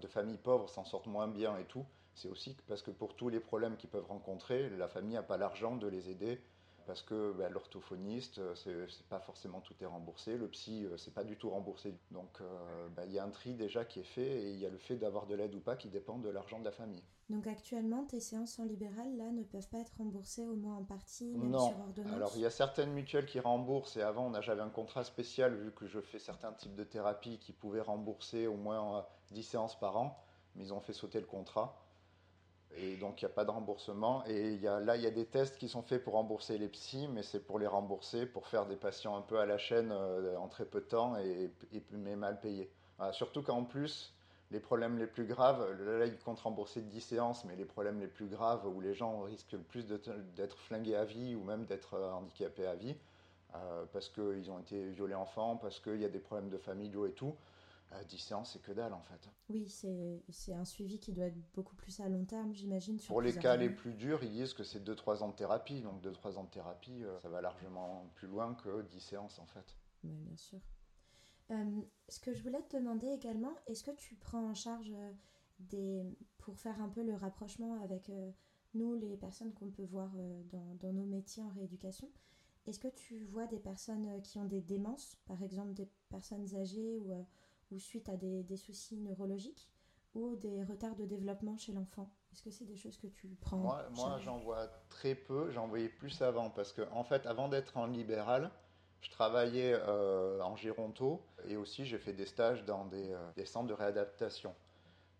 de 0.00 0.06
familles 0.06 0.38
pauvres 0.38 0.68
s'en 0.68 0.84
sortent 0.84 1.06
moins 1.06 1.28
bien 1.28 1.56
et 1.58 1.64
tout, 1.64 1.84
c'est 2.14 2.28
aussi 2.28 2.56
parce 2.66 2.82
que 2.82 2.90
pour 2.90 3.14
tous 3.14 3.28
les 3.28 3.40
problèmes 3.40 3.76
qu'ils 3.76 3.90
peuvent 3.90 4.06
rencontrer, 4.06 4.68
la 4.70 4.88
famille 4.88 5.14
n'a 5.14 5.22
pas 5.22 5.36
l'argent 5.36 5.76
de 5.76 5.86
les 5.86 6.10
aider 6.10 6.40
parce 6.86 7.02
que 7.02 7.32
ben, 7.32 7.52
l'orthophoniste, 7.52 8.38
euh, 8.38 8.54
c'est 8.54 9.06
pas 9.08 9.20
forcément 9.20 9.60
tout 9.60 9.74
est 9.80 9.86
remboursé, 9.86 10.36
le 10.36 10.48
psy, 10.48 10.84
euh, 10.84 10.96
c'est 10.96 11.14
pas 11.14 11.24
du 11.24 11.36
tout 11.36 11.50
remboursé. 11.50 11.94
Donc 12.10 12.40
euh, 12.40 12.88
ben, 12.96 13.04
il 13.06 13.12
y 13.12 13.18
a 13.18 13.24
un 13.24 13.30
tri 13.30 13.54
déjà 13.54 13.84
qui 13.84 14.00
est 14.00 14.04
fait 14.04 14.42
et 14.42 14.50
il 14.50 14.58
y 14.58 14.66
a 14.66 14.70
le 14.70 14.78
fait 14.78 14.96
d'avoir 14.96 15.26
de 15.26 15.34
l'aide 15.34 15.54
ou 15.54 15.60
pas 15.60 15.76
qui 15.76 15.88
dépend 15.88 16.18
de 16.18 16.28
l'argent 16.28 16.58
de 16.58 16.64
la 16.64 16.72
famille. 16.72 17.02
Donc 17.28 17.46
actuellement, 17.46 18.04
tes 18.04 18.20
séances 18.20 18.58
en 18.58 18.64
libéral 18.64 19.16
là 19.16 19.30
ne 19.30 19.44
peuvent 19.44 19.68
pas 19.68 19.78
être 19.78 19.96
remboursées 19.98 20.46
au 20.46 20.56
moins 20.56 20.76
en 20.76 20.84
partie, 20.84 21.36
même 21.36 21.50
non. 21.50 21.68
sur 21.68 21.78
ordonnance. 21.78 22.12
Alors 22.12 22.32
il 22.34 22.40
y 22.40 22.46
a 22.46 22.50
certaines 22.50 22.92
mutuelles 22.92 23.26
qui 23.26 23.38
remboursent 23.38 23.96
et 23.96 24.02
avant 24.02 24.40
j'avais 24.40 24.62
un 24.62 24.70
contrat 24.70 25.04
spécial 25.04 25.54
vu 25.54 25.70
que 25.72 25.86
je 25.86 26.00
fais 26.00 26.18
certains 26.18 26.52
types 26.52 26.74
de 26.74 26.84
thérapies 26.84 27.38
qui 27.38 27.52
pouvaient 27.52 27.80
rembourser 27.80 28.46
au 28.46 28.56
moins 28.56 29.06
10 29.30 29.42
séances 29.42 29.78
par 29.78 29.96
an, 29.96 30.18
mais 30.56 30.64
ils 30.64 30.74
ont 30.74 30.80
fait 30.80 30.92
sauter 30.92 31.20
le 31.20 31.26
contrat. 31.26 31.80
Et 32.76 32.96
donc, 32.96 33.20
il 33.20 33.24
n'y 33.24 33.30
a 33.30 33.34
pas 33.34 33.44
de 33.44 33.50
remboursement. 33.50 34.24
Et 34.26 34.54
y 34.54 34.68
a, 34.68 34.80
là, 34.80 34.96
il 34.96 35.02
y 35.02 35.06
a 35.06 35.10
des 35.10 35.26
tests 35.26 35.58
qui 35.58 35.68
sont 35.68 35.82
faits 35.82 36.02
pour 36.04 36.14
rembourser 36.14 36.56
les 36.56 36.68
psys, 36.68 37.08
mais 37.08 37.22
c'est 37.22 37.40
pour 37.40 37.58
les 37.58 37.66
rembourser, 37.66 38.26
pour 38.26 38.46
faire 38.46 38.66
des 38.66 38.76
patients 38.76 39.16
un 39.16 39.22
peu 39.22 39.38
à 39.38 39.46
la 39.46 39.58
chaîne 39.58 39.90
euh, 39.92 40.36
en 40.38 40.48
très 40.48 40.64
peu 40.64 40.80
de 40.80 40.86
temps 40.86 41.16
et, 41.16 41.50
mais 41.90 42.16
mal 42.16 42.40
payés. 42.40 42.70
surtout 43.12 43.42
qu'en 43.42 43.64
plus, 43.64 44.14
les 44.50 44.60
problèmes 44.60 44.98
les 44.98 45.06
plus 45.06 45.26
graves, 45.26 45.64
là, 45.80 46.06
ils 46.06 46.18
comptent 46.18 46.40
rembourser 46.40 46.82
10 46.82 47.00
séances, 47.00 47.44
mais 47.44 47.54
les 47.54 47.64
problèmes 47.64 48.00
les 48.00 48.08
plus 48.08 48.26
graves 48.26 48.66
où 48.66 48.80
les 48.80 48.94
gens 48.94 49.22
risquent 49.22 49.52
le 49.52 49.58
plus 49.60 49.86
d'être 49.86 50.58
flingués 50.58 50.96
à 50.96 51.04
vie 51.04 51.34
ou 51.36 51.44
même 51.44 51.64
d'être 51.66 51.94
euh, 51.94 52.12
handicapés 52.12 52.66
à 52.66 52.74
vie, 52.74 52.96
euh, 53.54 53.84
parce 53.92 54.08
qu'ils 54.08 54.50
ont 54.50 54.58
été 54.58 54.90
violés 54.90 55.14
enfants, 55.14 55.56
parce 55.56 55.78
qu'il 55.78 56.00
y 56.00 56.04
a 56.04 56.08
des 56.08 56.18
problèmes 56.18 56.50
de 56.50 56.58
familiaux 56.58 57.06
et 57.06 57.12
tout, 57.12 57.34
10 58.08 58.18
séances, 58.18 58.52
c'est 58.52 58.62
que 58.62 58.72
dalle 58.72 58.92
en 58.92 59.02
fait. 59.02 59.28
Oui, 59.48 59.68
c'est 59.68 60.54
un 60.54 60.64
suivi 60.64 60.98
qui 61.00 61.12
doit 61.12 61.26
être 61.26 61.38
beaucoup 61.54 61.74
plus 61.74 62.00
à 62.00 62.08
long 62.08 62.24
terme, 62.24 62.54
j'imagine. 62.54 62.98
Pour 63.00 63.20
les 63.20 63.34
cas 63.34 63.56
les 63.56 63.70
plus 63.70 63.94
durs, 63.94 64.22
ils 64.22 64.30
disent 64.30 64.54
que 64.54 64.62
c'est 64.62 64.80
2-3 64.80 65.22
ans 65.22 65.28
de 65.28 65.34
thérapie. 65.34 65.80
Donc 65.80 66.02
2-3 66.02 66.36
ans 66.36 66.44
de 66.44 66.50
thérapie, 66.50 67.02
euh, 67.02 67.18
ça 67.20 67.28
va 67.28 67.40
largement 67.40 68.10
plus 68.14 68.28
loin 68.28 68.54
que 68.54 68.82
10 68.82 69.00
séances 69.00 69.38
en 69.38 69.46
fait. 69.46 69.76
Oui, 70.04 70.14
bien 70.14 70.36
sûr. 70.36 70.60
Euh, 71.50 71.80
ce 72.08 72.20
que 72.20 72.32
je 72.32 72.42
voulais 72.42 72.62
te 72.62 72.76
demander 72.76 73.08
également, 73.08 73.54
est-ce 73.66 73.82
que 73.82 73.90
tu 73.90 74.14
prends 74.14 74.50
en 74.50 74.54
charge 74.54 74.92
euh, 74.92 75.12
des, 75.58 76.04
pour 76.38 76.56
faire 76.56 76.80
un 76.80 76.88
peu 76.88 77.02
le 77.02 77.14
rapprochement 77.14 77.82
avec 77.82 78.10
nous, 78.74 78.94
les 78.94 79.16
personnes 79.16 79.52
qu'on 79.52 79.68
peut 79.68 79.84
voir 79.84 80.10
dans, 80.52 80.74
dans, 80.76 80.92
nos 80.92 81.04
métiers 81.04 81.42
en 81.42 81.48
rééducation, 81.48 82.08
est-ce 82.66 82.78
que 82.78 82.88
tu 82.88 83.24
vois 83.24 83.46
des 83.46 83.58
personnes 83.58 84.22
qui 84.22 84.38
ont 84.38 84.44
des 84.44 84.60
démences, 84.60 85.16
par 85.26 85.42
exemple 85.42 85.74
des 85.74 85.88
personnes 86.08 86.54
âgées 86.54 86.96
ou 86.98 87.12
ou 87.70 87.78
suite 87.78 88.08
à 88.08 88.16
des, 88.16 88.42
des, 88.42 88.56
soucis 88.56 88.96
neurologiques 88.96 89.68
ou 90.14 90.36
des 90.36 90.64
retards 90.64 90.96
de 90.96 91.04
développement 91.04 91.56
chez 91.56 91.72
l'enfant 91.72 92.10
Est-ce 92.32 92.42
que 92.42 92.50
c'est 92.50 92.64
des 92.64 92.76
choses 92.76 92.96
que 92.98 93.06
tu 93.06 93.28
prends 93.40 93.58
Moi, 93.58 93.88
moi 93.94 94.18
j'en 94.18 94.38
vois 94.38 94.66
très 94.88 95.14
peu, 95.14 95.50
j'en 95.50 95.68
voyais 95.68 95.88
plus 95.88 96.20
avant, 96.22 96.50
parce 96.50 96.72
que 96.72 96.82
en 96.92 97.04
fait, 97.04 97.26
avant 97.26 97.48
d'être 97.48 97.76
en 97.76 97.86
libéral, 97.86 98.50
je 99.00 99.10
travaillais 99.10 99.74
euh, 99.74 100.40
en 100.42 100.56
Géronto 100.56 101.22
et 101.48 101.56
aussi 101.56 101.86
j'ai 101.86 101.98
fait 101.98 102.12
des 102.12 102.26
stages 102.26 102.64
dans 102.64 102.84
des, 102.86 103.12
euh, 103.12 103.30
des, 103.36 103.46
centres 103.46 103.68
de 103.68 103.74
réadaptation. 103.74 104.54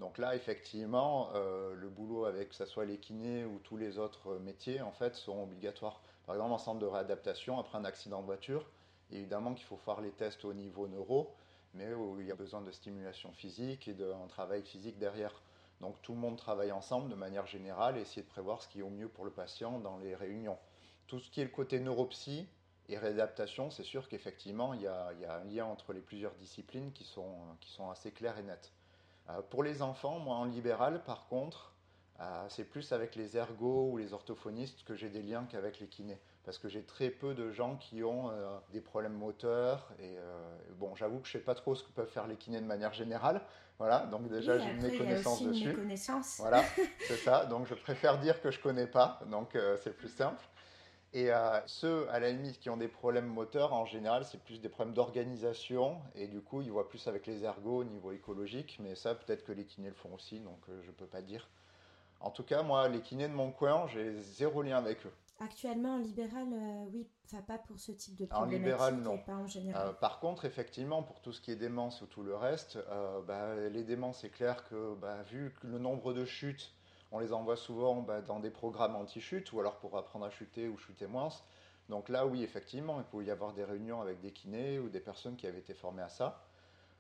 Donc 0.01 0.19
là, 0.19 0.35
effectivement, 0.35 1.31
euh, 1.35 1.75
le 1.75 1.89
boulot 1.89 2.25
avec 2.25 2.51
que 2.51 2.55
ce 2.55 2.65
soit 2.65 2.85
les 2.85 2.99
kinés 2.99 3.45
ou 3.45 3.59
tous 3.59 3.77
les 3.77 3.99
autres 3.99 4.39
métiers, 4.39 4.81
en 4.81 4.93
fait, 4.93 5.15
sont 5.15 5.43
obligatoires. 5.43 6.01
Par 6.27 6.35
exemple, 6.35 6.53
en 6.53 6.59
centre 6.59 6.79
de 6.79 6.87
réadaptation, 6.87 7.59
après 7.59 7.77
un 7.77 7.85
accident 7.85 8.21
de 8.21 8.27
voiture, 8.27 8.67
évidemment 9.11 9.55
qu'il 9.55 9.67
faut 9.67 9.77
faire 9.77 10.01
les 10.01 10.13
tests 10.13 10.45
au 10.45 10.55
niveau 10.55 10.89
neuro, 10.89 11.35
mais 11.75 11.93
où 11.95 12.21
il 12.21 12.27
y 12.27 12.33
a 12.33 12.37
besoin 12.37 12.61
de 12.63 12.71
stimulation 12.71 13.33
physique 13.33 13.89
et 13.89 13.95
d'un 13.95 14.27
travail 14.29 14.63
physique 14.63 14.99
derrière. 14.99 15.43
Donc 15.81 16.01
tout 16.03 16.13
le 16.13 16.19
monde 16.19 16.37
travaille 16.37 16.73
ensemble 16.73 17.09
de 17.09 17.15
manière 17.15 17.47
générale 17.47 17.97
et 17.97 18.03
essayer 18.03 18.23
de 18.23 18.29
prévoir 18.29 18.63
ce 18.63 18.69
qui 18.69 18.81
est 18.81 18.83
au 18.83 18.91
mieux 18.91 19.09
pour 19.09 19.25
le 19.25 19.31
patient 19.31 19.79
dans 19.79 19.99
les 19.99 20.15
réunions. 20.15 20.59
Tout 21.07 21.19
ce 21.21 21.31
qui 21.31 21.41
est 21.41 21.45
le 21.45 21.51
côté 21.51 21.81
neuropsy 21.81 22.47
et 22.89 22.99
réadaptation, 22.99 23.71
c'est 23.71 23.85
sûr 23.85 24.09
qu'effectivement, 24.09 24.75
il, 24.75 24.81
il, 24.81 25.21
y 25.21 25.25
a 25.25 25.37
un 25.37 25.45
lien 25.45 25.65
entre 25.65 25.93
les 25.93 26.01
plusieurs 26.01 26.35
disciplines 26.35 26.93
qui 26.93 27.05
sont, 27.05 27.35
qui 27.61 27.71
sont 27.71 27.89
assez 27.89 28.11
clairs 28.13 28.39
et 28.39 28.43
nets. 28.43 28.73
Euh, 29.31 29.43
pour 29.43 29.63
les 29.63 29.81
enfants, 29.83 30.19
moi 30.19 30.37
en 30.37 30.45
libéral, 30.45 31.03
par 31.05 31.27
contre, 31.29 31.73
euh, 32.21 32.47
c'est 32.49 32.65
plus 32.65 32.93
avec 32.93 33.17
les 33.17 33.37
ergots 33.37 33.91
ou 33.91 33.97
les 33.97 34.13
orthophonistes 34.13 34.85
que 34.85 34.95
j'ai 34.95 35.09
des 35.09 35.23
liens 35.23 35.47
qu'avec 35.47 35.81
les 35.81 35.89
kinés 35.89 36.21
parce 36.51 36.59
que 36.59 36.69
j'ai 36.69 36.83
très 36.83 37.11
peu 37.11 37.33
de 37.33 37.53
gens 37.53 37.77
qui 37.77 38.03
ont 38.03 38.29
euh, 38.29 38.59
des 38.73 38.81
problèmes 38.81 39.13
moteurs. 39.13 39.89
Et 40.01 40.19
euh, 40.19 40.57
bon, 40.81 40.97
j'avoue 40.97 41.21
que 41.21 41.29
je 41.29 41.39
ne 41.39 41.41
sais 41.41 41.45
pas 41.45 41.55
trop 41.55 41.77
ce 41.77 41.85
que 41.85 41.93
peuvent 41.93 42.11
faire 42.11 42.27
les 42.27 42.35
kinés 42.35 42.61
de 42.61 42.67
manière 42.67 42.93
générale. 42.93 43.41
Voilà, 43.79 44.01
donc 44.07 44.29
déjà 44.29 44.59
j'ai 44.59 44.69
une 44.69 44.83
méconnaissance 44.83 45.45
dessus. 45.45 45.73
Voilà, 46.41 46.65
c'est 47.07 47.19
ça. 47.19 47.47
Donc 47.47 47.69
je 47.69 47.75
préfère 47.75 48.19
dire 48.19 48.43
que 48.43 48.51
je 48.51 48.59
connais 48.59 48.89
pas, 48.89 49.21
donc 49.31 49.55
euh, 49.55 49.77
c'est 49.85 49.97
plus 49.97 50.09
simple. 50.09 50.43
Et 51.13 51.31
ceux, 51.67 52.09
à 52.11 52.19
la 52.19 52.31
limite, 52.31 52.59
qui 52.59 52.69
ont 52.71 52.77
des 52.77 52.89
problèmes 52.89 53.27
moteurs, 53.27 53.73
en 53.73 53.85
général, 53.85 54.25
c'est 54.25 54.43
plus 54.43 54.61
des 54.61 54.69
problèmes 54.69 54.95
d'organisation. 54.95 56.01
Et 56.17 56.27
du 56.27 56.41
coup, 56.41 56.63
ils 56.63 56.71
voient 56.71 56.89
plus 56.89 57.07
avec 57.07 57.27
les 57.27 57.45
ergots 57.45 57.79
au 57.79 57.85
niveau 57.85 58.11
écologique. 58.13 58.79
Mais 58.81 58.95
ça, 58.97 59.17
peut-être 59.17 59.45
que 59.45 59.51
les 59.51 59.65
kinés 59.65 59.89
le 59.89 59.95
font 59.95 60.15
aussi, 60.15 60.39
donc 60.41 60.59
je 60.69 60.87
ne 60.87 60.93
peux 60.93 61.07
pas 61.07 61.21
dire. 61.21 61.49
En 62.21 62.31
tout 62.31 62.45
cas, 62.45 62.63
moi, 62.63 62.89
les 62.89 63.01
kinés 63.01 63.29
de 63.29 63.35
mon 63.35 63.51
coin, 63.51 63.87
j'ai 63.89 64.13
zéro 64.21 64.63
lien 64.63 64.79
avec 64.79 65.05
eux. 65.05 65.13
Actuellement, 65.41 65.95
en 65.95 65.99
libéral, 65.99 66.47
euh, 66.53 66.85
oui, 66.93 67.09
enfin 67.25 67.41
pas 67.41 67.57
pour 67.57 67.79
ce 67.79 67.93
type 67.93 68.15
de 68.15 68.27
problématique. 68.27 68.61
En 68.61 68.89
libéral, 68.91 68.97
non. 68.97 69.19
Pas 69.19 69.37
en 69.37 69.47
général. 69.47 69.89
Euh, 69.89 69.93
par 69.95 70.21
contre, 70.21 70.45
effectivement, 70.45 71.03
pour 71.03 71.23
tout 71.23 71.33
ce 71.33 71.41
qui 71.41 71.51
est 71.51 71.57
démence 71.57 72.03
ou 72.03 72.07
tout 72.07 72.23
le 72.23 72.37
reste, 72.37 72.77
euh, 72.91 73.23
bah, 73.23 73.57
les 73.57 73.83
démences, 73.83 74.21
c'est 74.21 74.29
clair 74.29 74.69
que 74.69 74.95
bah, 74.97 75.23
vu 75.23 75.55
le 75.63 75.79
nombre 75.79 76.13
de 76.13 76.27
chutes, 76.27 76.75
on 77.11 77.19
les 77.19 77.33
envoie 77.33 77.57
souvent 77.57 78.03
bah, 78.03 78.21
dans 78.21 78.39
des 78.39 78.51
programmes 78.51 78.95
anti-chute 78.95 79.51
ou 79.53 79.61
alors 79.61 79.79
pour 79.79 79.97
apprendre 79.97 80.27
à 80.27 80.31
chuter 80.31 80.69
ou 80.69 80.77
chuter 80.77 81.07
moins. 81.07 81.31
Donc 81.89 82.11
là, 82.11 82.27
oui, 82.27 82.43
effectivement, 82.43 82.99
il 83.01 83.05
peut 83.05 83.25
y 83.25 83.31
avoir 83.31 83.55
des 83.55 83.65
réunions 83.65 84.03
avec 84.03 84.21
des 84.21 84.33
kinés 84.33 84.79
ou 84.79 84.91
des 84.91 85.01
personnes 85.01 85.37
qui 85.37 85.47
avaient 85.47 85.59
été 85.59 85.73
formées 85.73 86.03
à 86.03 86.11
ça. 86.11 86.45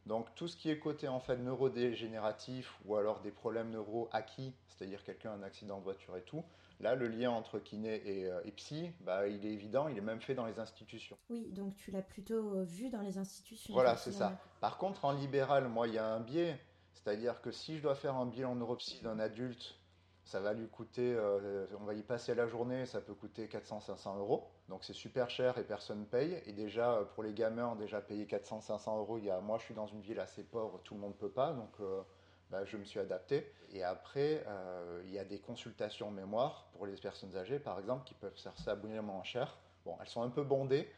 Donc 0.06 0.34
tout 0.34 0.48
ce 0.48 0.56
qui 0.56 0.70
est 0.70 0.78
côté 0.78 1.08
en 1.08 1.20
fait 1.20 1.36
neurodégénératif 1.36 2.74
ou 2.86 2.96
alors 2.96 3.20
des 3.20 3.30
problèmes 3.30 3.70
neuro 3.70 4.08
acquis, 4.12 4.54
c'est-à-dire 4.68 5.04
quelqu'un 5.04 5.32
a 5.32 5.34
un 5.34 5.42
accident 5.42 5.78
de 5.78 5.84
voiture 5.84 6.16
et 6.16 6.22
tout, 6.22 6.42
Là, 6.80 6.94
le 6.94 7.08
lien 7.08 7.30
entre 7.30 7.58
kiné 7.58 8.02
euh, 8.06 8.40
et, 8.44 8.52
psy, 8.52 8.90
bah, 9.00 9.26
il 9.28 9.44
est 9.44 9.52
évident, 9.52 9.88
il 9.88 9.98
est 9.98 10.02
même 10.02 10.20
fait 10.20 10.34
dans 10.34 10.46
les 10.46 10.58
institutions. 10.58 11.18
Oui, 11.28 11.50
donc 11.50 11.76
tu 11.76 11.90
l'as 11.90 12.02
plutôt 12.02 12.54
euh, 12.54 12.64
vu 12.64 12.88
dans 12.88 13.02
les 13.02 13.18
institutions. 13.18 13.74
Voilà, 13.74 13.96
c'est 13.96 14.12
ça. 14.12 14.38
Par 14.60 14.78
contre, 14.78 15.04
en 15.04 15.12
libéral, 15.12 15.68
moi, 15.68 15.88
il 15.88 15.94
y 15.94 15.98
a 15.98 16.06
un 16.06 16.20
biais. 16.20 16.58
C'est-à-dire 16.94 17.40
que 17.42 17.50
si 17.50 17.76
je 17.76 17.82
dois 17.82 17.94
faire 17.94 18.16
un 18.16 18.26
bilan 18.26 18.54
neuropsy 18.54 19.00
d'un 19.02 19.18
adulte, 19.18 19.78
ça 20.24 20.40
va 20.40 20.52
lui 20.52 20.68
coûter, 20.68 21.14
euh, 21.14 21.66
on 21.80 21.84
va 21.84 21.94
y 21.94 22.02
passer 22.02 22.34
la 22.34 22.46
journée, 22.46 22.86
ça 22.86 23.00
peut 23.00 23.14
coûter 23.14 23.46
400-500 23.46 24.18
euros. 24.18 24.48
Donc 24.68 24.84
c'est 24.84 24.94
super 24.94 25.28
cher 25.28 25.58
et 25.58 25.64
personne 25.64 26.06
paye. 26.06 26.42
Et 26.46 26.52
déjà, 26.52 27.06
pour 27.14 27.22
les 27.22 27.34
gamins, 27.34 27.76
déjà 27.76 28.00
payer 28.00 28.24
400-500 28.24 28.98
euros, 28.98 29.18
il 29.18 29.24
y 29.24 29.30
a, 29.30 29.40
moi 29.40 29.58
je 29.58 29.64
suis 29.64 29.74
dans 29.74 29.86
une 29.86 30.00
ville 30.00 30.20
assez 30.20 30.44
pauvre, 30.44 30.80
tout 30.84 30.94
le 30.94 31.00
monde 31.00 31.12
ne 31.12 31.18
peut 31.18 31.30
pas. 31.30 31.52
Donc 31.52 31.72
bah, 32.50 32.64
je 32.64 32.76
me 32.76 32.84
suis 32.84 33.00
adapté. 33.00 33.50
Et 33.72 33.82
après, 33.82 34.44
euh, 34.46 35.02
il 35.04 35.12
y 35.12 35.18
a 35.18 35.24
des 35.24 35.38
consultations 35.38 36.10
mémoire 36.10 36.68
pour 36.72 36.86
les 36.86 36.96
personnes 36.96 37.36
âgées, 37.36 37.58
par 37.58 37.78
exemple, 37.78 38.04
qui 38.04 38.14
peuvent 38.14 38.36
faire 38.36 38.56
ça 38.58 38.72
abonnément 38.72 39.22
cher. 39.22 39.56
Bon, 39.84 39.96
elles 40.00 40.08
sont 40.08 40.22
un 40.22 40.30
peu 40.30 40.42
bondées, 40.42 40.90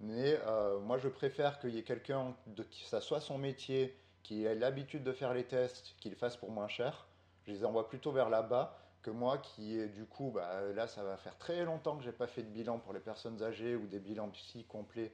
mais 0.00 0.38
euh, 0.46 0.78
moi, 0.80 0.98
je 0.98 1.08
préfère 1.08 1.58
qu'il 1.58 1.70
y 1.70 1.78
ait 1.78 1.84
quelqu'un, 1.84 2.34
que 2.56 2.62
ça 2.86 3.00
soit 3.00 3.20
son 3.20 3.38
métier, 3.38 3.96
qui 4.22 4.44
ait 4.44 4.54
l'habitude 4.54 5.02
de 5.02 5.12
faire 5.12 5.32
les 5.32 5.44
tests, 5.44 5.94
qu'il 6.00 6.14
fasse 6.14 6.36
pour 6.36 6.50
moins 6.50 6.68
cher. 6.68 7.06
Je 7.46 7.52
les 7.52 7.64
envoie 7.64 7.88
plutôt 7.88 8.12
vers 8.12 8.28
là-bas 8.28 8.78
que 9.02 9.10
moi 9.10 9.38
qui, 9.38 9.88
du 9.88 10.04
coup, 10.04 10.30
bah, 10.34 10.60
là, 10.74 10.86
ça 10.86 11.02
va 11.02 11.16
faire 11.16 11.38
très 11.38 11.64
longtemps 11.64 11.96
que 11.96 12.04
j'ai 12.04 12.12
pas 12.12 12.26
fait 12.26 12.42
de 12.42 12.50
bilan 12.50 12.78
pour 12.78 12.92
les 12.92 13.00
personnes 13.00 13.42
âgées 13.42 13.74
ou 13.74 13.86
des 13.86 14.00
bilans 14.00 14.28
psy 14.30 14.64
complets 14.64 15.12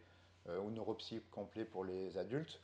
euh, 0.49 0.59
ou 0.59 0.71
neuropsy 0.71 1.23
complets 1.31 1.65
pour 1.65 1.85
les 1.85 2.19
adultes. 2.19 2.61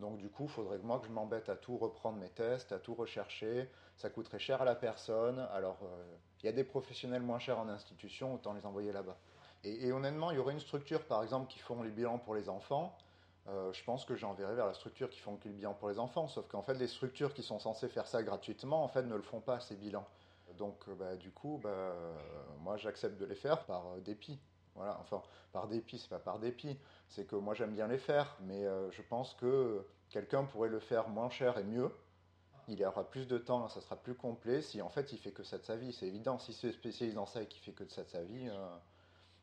Donc 0.00 0.18
du 0.18 0.28
coup, 0.28 0.44
il 0.44 0.50
faudrait 0.50 0.78
que 0.78 0.84
moi 0.84 0.98
que 0.98 1.06
je 1.06 1.12
m'embête 1.12 1.48
à 1.48 1.56
tout 1.56 1.76
reprendre 1.76 2.18
mes 2.18 2.28
tests, 2.28 2.72
à 2.72 2.78
tout 2.78 2.94
rechercher. 2.94 3.70
Ça 3.96 4.10
coûterait 4.10 4.38
cher 4.38 4.60
à 4.60 4.64
la 4.64 4.74
personne. 4.74 5.38
Alors, 5.52 5.78
euh, 5.84 6.16
il 6.42 6.46
y 6.46 6.48
a 6.48 6.52
des 6.52 6.64
professionnels 6.64 7.22
moins 7.22 7.38
chers 7.38 7.58
en 7.58 7.68
institution, 7.68 8.34
autant 8.34 8.52
les 8.52 8.66
envoyer 8.66 8.92
là-bas. 8.92 9.16
Et, 9.62 9.92
honnêtement, 9.92 10.30
il 10.30 10.36
y 10.36 10.38
aurait 10.38 10.52
une 10.52 10.60
structure, 10.60 11.02
par 11.04 11.22
exemple, 11.22 11.50
qui 11.50 11.58
font 11.58 11.82
les 11.82 11.90
bilans 11.90 12.18
pour 12.18 12.34
les 12.34 12.50
enfants. 12.50 12.94
Euh, 13.48 13.72
je 13.72 13.82
pense 13.84 14.04
que 14.04 14.14
j'enverrai 14.14 14.54
vers 14.54 14.66
la 14.66 14.74
structure 14.74 15.08
qui 15.08 15.20
font 15.20 15.38
le 15.42 15.50
bilan 15.52 15.72
pour 15.72 15.88
les 15.88 15.98
enfants. 15.98 16.28
Sauf 16.28 16.46
qu'en 16.48 16.60
fait, 16.60 16.74
les 16.74 16.86
structures 16.86 17.32
qui 17.32 17.42
sont 17.42 17.58
censées 17.58 17.88
faire 17.88 18.06
ça 18.06 18.22
gratuitement, 18.22 18.84
en 18.84 18.88
fait, 18.88 19.04
ne 19.04 19.14
le 19.14 19.22
font 19.22 19.40
pas, 19.40 19.60
ces 19.60 19.76
bilans. 19.76 20.06
Donc, 20.58 20.76
euh, 20.88 20.94
bah, 20.94 21.16
du 21.16 21.30
coup, 21.30 21.60
bah, 21.62 21.94
moi, 22.60 22.76
j'accepte 22.76 23.18
de 23.18 23.24
les 23.24 23.34
faire 23.34 23.64
par 23.64 23.96
dépit. 24.04 24.38
Voilà, 24.74 24.98
enfin, 25.00 25.22
par 25.52 25.68
dépit, 25.68 25.98
c'est 25.98 26.08
pas 26.08 26.18
par 26.18 26.38
dépit, 26.38 26.76
c'est 27.08 27.26
que 27.26 27.36
moi 27.36 27.54
j'aime 27.54 27.72
bien 27.72 27.86
les 27.86 27.98
faire, 27.98 28.36
mais 28.40 28.66
euh, 28.66 28.90
je 28.90 29.02
pense 29.02 29.34
que 29.34 29.86
quelqu'un 30.10 30.44
pourrait 30.44 30.68
le 30.68 30.80
faire 30.80 31.08
moins 31.08 31.30
cher 31.30 31.58
et 31.58 31.64
mieux. 31.64 31.90
Il 32.66 32.78
y 32.78 32.84
aura 32.84 33.08
plus 33.08 33.28
de 33.28 33.38
temps, 33.38 33.68
ça 33.68 33.80
sera 33.80 33.96
plus 33.96 34.14
complet 34.14 34.62
si 34.62 34.80
en 34.80 34.88
fait 34.88 35.12
il 35.12 35.18
fait 35.18 35.32
que 35.32 35.42
ça 35.42 35.58
de 35.58 35.64
sa 35.64 35.76
vie. 35.76 35.92
C'est 35.92 36.06
évident, 36.06 36.38
si 36.38 36.52
c'est 36.52 36.72
spécialiste 36.72 37.14
dans 37.14 37.26
ça 37.26 37.42
et 37.42 37.46
qu'il 37.46 37.62
fait 37.62 37.72
que 37.72 37.84
de 37.84 37.90
ça 37.90 38.02
de 38.04 38.08
sa 38.08 38.22
vie, 38.22 38.48
euh, 38.48 38.76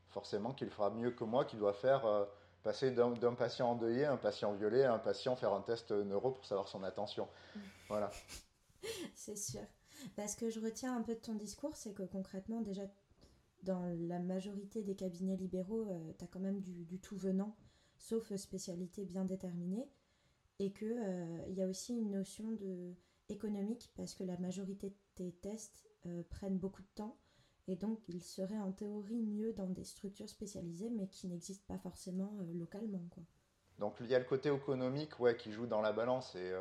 forcément 0.09 0.53
qu'il 0.53 0.69
fera 0.69 0.89
mieux 0.89 1.11
que 1.11 1.23
moi 1.23 1.45
qui 1.45 1.55
doit 1.55 1.73
faire 1.73 2.27
passer 2.63 2.91
d'un 2.91 3.33
patient 3.33 3.71
endeuillé 3.71 4.05
à 4.05 4.13
un 4.13 4.17
patient 4.17 4.53
violé 4.53 4.83
à 4.83 4.93
un 4.93 4.99
patient 4.99 5.35
faire 5.35 5.53
un 5.53 5.61
test 5.61 5.91
neuro 5.91 6.31
pour 6.31 6.45
savoir 6.45 6.67
son 6.67 6.83
attention. 6.83 7.27
Voilà. 7.87 8.11
c'est 9.15 9.37
sûr. 9.37 9.61
Parce 10.15 10.35
que 10.35 10.49
je 10.49 10.59
retiens 10.59 10.95
un 10.95 11.01
peu 11.01 11.13
de 11.13 11.19
ton 11.19 11.35
discours, 11.35 11.75
c'est 11.75 11.93
que 11.93 12.03
concrètement, 12.03 12.61
déjà, 12.61 12.83
dans 13.63 13.81
la 14.07 14.19
majorité 14.19 14.81
des 14.83 14.95
cabinets 14.95 15.37
libéraux, 15.37 15.87
euh, 15.89 16.13
tu 16.17 16.23
as 16.23 16.27
quand 16.27 16.39
même 16.39 16.61
du, 16.61 16.99
tout 16.99 17.17
venant, 17.17 17.55
sauf 17.97 18.33
spécialité 18.35 19.05
bien 19.05 19.25
déterminée. 19.25 19.87
Et 20.59 20.71
qu'il 20.71 20.91
euh, 20.91 21.47
y 21.49 21.61
a 21.61 21.67
aussi 21.67 21.95
une 21.97 22.11
notion 22.11 22.51
de 22.51 22.93
économique, 23.29 23.91
parce 23.95 24.13
que 24.13 24.23
la 24.23 24.37
majorité 24.37 24.93
des 25.15 25.31
tests 25.31 25.87
euh, 26.05 26.23
prennent 26.29 26.57
beaucoup 26.57 26.81
de 26.81 26.89
temps. 26.95 27.17
Et 27.67 27.75
donc, 27.75 27.99
il 28.09 28.21
serait 28.21 28.59
en 28.59 28.71
théorie 28.71 29.21
mieux 29.21 29.53
dans 29.53 29.69
des 29.69 29.85
structures 29.85 30.27
spécialisées, 30.27 30.89
mais 30.89 31.07
qui 31.07 31.27
n'existent 31.27 31.73
pas 31.73 31.79
forcément 31.79 32.37
localement. 32.53 33.05
Quoi. 33.09 33.23
Donc, 33.79 33.95
il 34.01 34.07
y 34.07 34.15
a 34.15 34.19
le 34.19 34.25
côté 34.25 34.53
économique 34.53 35.19
ouais, 35.19 35.37
qui 35.37 35.51
joue 35.51 35.67
dans 35.67 35.81
la 35.81 35.93
balance. 35.93 36.35
Et 36.35 36.51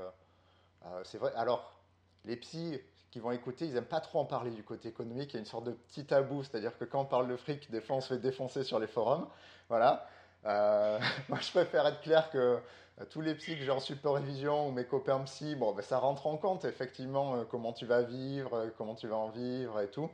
c'est 1.04 1.18
vrai. 1.18 1.32
Alors, 1.34 1.82
les 2.24 2.36
psys, 2.36 2.78
qui 3.10 3.18
vont 3.18 3.32
écouter, 3.32 3.66
ils 3.66 3.74
n'aiment 3.74 3.84
pas 3.84 4.00
trop 4.00 4.20
en 4.20 4.24
parler 4.24 4.50
du 4.50 4.62
côté 4.62 4.88
économique. 4.88 5.30
Il 5.30 5.34
y 5.34 5.36
a 5.36 5.40
une 5.40 5.46
sorte 5.46 5.64
de 5.64 5.72
petit 5.72 6.04
tabou, 6.04 6.42
c'est-à-dire 6.42 6.76
que 6.78 6.84
quand 6.84 7.00
on 7.00 7.04
parle 7.06 7.28
de 7.28 7.36
fric, 7.36 7.70
des 7.70 7.80
fois 7.80 7.96
on 7.96 8.00
se 8.00 8.14
fait 8.14 8.20
défoncer 8.20 8.62
sur 8.62 8.78
les 8.78 8.86
forums. 8.86 9.26
Voilà. 9.68 10.06
Euh, 10.46 10.98
moi, 11.28 11.38
je 11.40 11.50
préfère 11.50 11.86
être 11.86 12.00
clair 12.00 12.30
que 12.30 12.38
euh, 12.38 13.04
tous 13.10 13.20
les 13.20 13.34
psys 13.34 13.56
que 13.56 13.64
j'ai 13.64 13.70
en 13.70 13.80
supervision 13.80 14.68
ou 14.68 14.72
mes 14.72 14.84
copains 14.84 15.20
psy, 15.24 15.56
bon, 15.56 15.72
ben, 15.72 15.82
ça 15.82 15.98
rentre 15.98 16.26
en 16.26 16.36
compte 16.36 16.64
effectivement 16.64 17.36
euh, 17.36 17.44
comment 17.44 17.72
tu 17.72 17.84
vas 17.86 18.02
vivre, 18.02 18.70
comment 18.78 18.94
tu 18.94 19.08
vas 19.08 19.16
en 19.16 19.30
vivre 19.30 19.80
et 19.80 19.90
tout. 19.90 20.10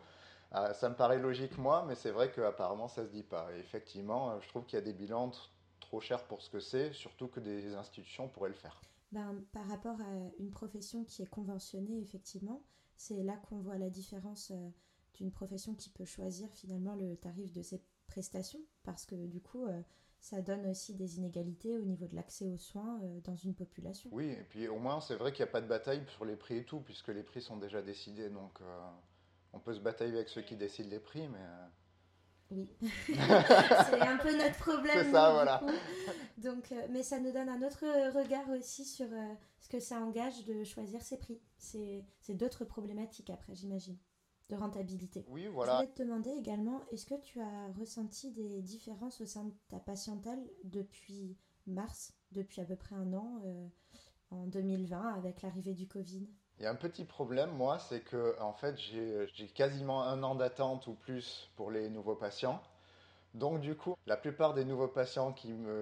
ça 0.53 0.89
me 0.89 0.95
paraît 0.95 1.19
logique 1.19 1.59
moi, 1.59 1.85
mais 1.87 1.95
c'est 1.95 2.11
vrai 2.11 2.31
qu'apparemment 2.31 2.89
ça 2.89 3.05
se 3.05 3.11
dit 3.11 3.23
pas. 3.23 3.49
Et 3.55 3.61
effectivement, 3.61 4.41
je 4.41 4.49
trouve 4.49 4.65
qu'il 4.65 4.79
y 4.79 4.83
a 4.83 4.85
des 4.85 4.95
bilans 4.95 5.33
trop 5.81 6.01
chers 6.01 6.25
pour 6.25 6.41
ce 6.41 6.49
que 6.49 6.61
c'est, 6.61 6.93
surtout 6.93 7.29
que 7.29 7.41
des 7.41 7.75
institutions 7.75 8.29
pourraient 8.29 8.49
le 8.49 8.55
faire. 8.55 8.81
Ben, 9.13 9.35
par 9.53 9.67
rapport 9.69 10.01
à 10.01 10.41
une 10.41 10.51
profession 10.51 11.05
qui 11.05 11.23
est 11.23 11.31
conventionnée, 11.31 12.01
effectivement, 12.01 12.63
c'est 12.97 13.23
là 13.23 13.37
qu'on 13.37 13.61
voit 13.61 13.79
la 13.79 13.91
différence 13.91 14.51
euh, 14.51 14.71
d'une 15.15 15.31
profession 15.31 15.75
qui 15.75 15.91
peut 15.91 16.05
choisir 16.05 16.49
finalement 16.53 16.95
le 16.95 17.17
tarif 17.17 17.53
de 17.53 17.63
ses 17.63 17.83
prestations, 18.07 18.61
parce 18.83 19.07
que 19.07 19.15
du 19.27 19.41
coup, 19.41 19.67
euh, 19.67 19.83
ça 20.21 20.43
donne 20.43 20.67
aussi 20.67 20.95
des 20.95 21.19
inégalités 21.19 21.77
au 21.77 21.83
niveau 21.83 22.07
de 22.07 22.15
l'accès 22.15 22.47
aux 22.47 22.59
soins 22.59 23.01
euh, 23.03 23.21
dans 23.21 23.37
une 23.37 23.55
population. 23.55 24.11
Oui, 24.13 24.27
et 24.27 24.45
puis 24.45 24.69
au 24.69 24.79
moins, 24.79 25.01
c'est 25.01 25.17
vrai 25.17 25.33
qu'il 25.33 25.45
n'y 25.45 25.51
a 25.51 25.53
pas 25.53 25.61
de 25.61 25.69
bataille 25.69 26.05
sur 26.09 26.25
les 26.25 26.37
prix 26.37 26.59
et 26.59 26.65
tout, 26.65 26.81
puisque 26.81 27.09
les 27.09 27.23
prix 27.23 27.43
sont 27.43 27.57
déjà 27.57 27.83
décidés, 27.83 28.31
donc 28.31 28.61
on 29.53 29.61
peut 29.61 29.75
se 29.75 29.81
batailler 29.81 30.15
avec 30.15 30.29
ceux 30.29 30.43
qui 30.43 30.57
décident 30.57 30.91
les 30.91 31.01
prix, 31.01 31.29
mais... 31.29 31.45
Oui, 32.51 32.71
c'est 32.81 34.01
un 34.01 34.19
peu 34.19 34.37
notre 34.37 34.57
problème. 34.59 35.05
C'est 35.05 35.11
ça, 35.11 35.33
voilà. 35.33 35.63
Donc, 36.39 36.73
mais 36.91 37.03
ça 37.03 37.19
nous 37.19 37.33
donne 37.33 37.49
un 37.49 37.63
autre 37.63 37.85
regard 38.15 38.49
aussi 38.51 38.85
sur 38.85 39.07
ce 39.61 39.69
que 39.69 39.81
ça 39.81 40.01
engage 40.01 40.45
de 40.45 40.63
choisir 40.63 41.03
ses 41.03 41.19
prix. 41.19 41.41
C'est 41.59 42.35
d'autres 42.35 42.65
problématiques 42.65 43.31
après, 43.31 43.55
j'imagine, 43.55 43.97
de 44.49 44.55
rentabilité. 44.55 45.25
Oui, 45.29 45.47
voilà. 45.49 45.73
Je 45.73 45.77
voulais 45.79 45.93
te 45.93 46.03
demander 46.03 46.31
également, 46.31 46.83
est-ce 46.93 47.07
que 47.07 47.21
tu 47.21 47.41
as 47.41 47.73
ressenti 47.79 48.31
des 48.31 48.63
différences 48.63 49.21
au 49.21 49.27
sein 49.27 49.45
de 49.45 49.53
ta 49.69 49.81
patientèle 49.81 50.39
depuis 50.63 51.37
mars, 51.67 52.13
depuis 52.31 52.61
à 52.61 52.65
peu 52.65 52.77
près 52.77 52.95
un 52.95 53.13
an, 53.13 53.43
euh, 53.45 53.67
en 54.31 54.47
2020, 54.47 55.15
avec 55.15 55.43
l'arrivée 55.43 55.75
du 55.75 55.89
Covid? 55.89 56.29
Il 56.59 56.65
y 56.65 56.67
a 56.67 56.71
un 56.71 56.75
petit 56.75 57.05
problème, 57.05 57.51
moi, 57.51 57.79
c'est 57.79 58.01
que 58.01 58.41
en 58.41 58.53
fait, 58.53 58.77
j'ai 58.79 59.49
quasiment 59.55 60.03
un 60.05 60.23
an 60.23 60.35
d'attente 60.35 60.87
ou 60.87 60.95
plus 60.95 61.51
pour 61.57 61.71
les 61.71 61.91
nouveaux 61.91 62.15
patients. 62.15 62.61
Donc 63.35 63.61
du 63.61 63.77
coup, 63.77 63.97
la 64.07 64.17
plupart 64.17 64.55
des 64.55 64.65
nouveaux 64.65 64.89
patients 64.89 65.35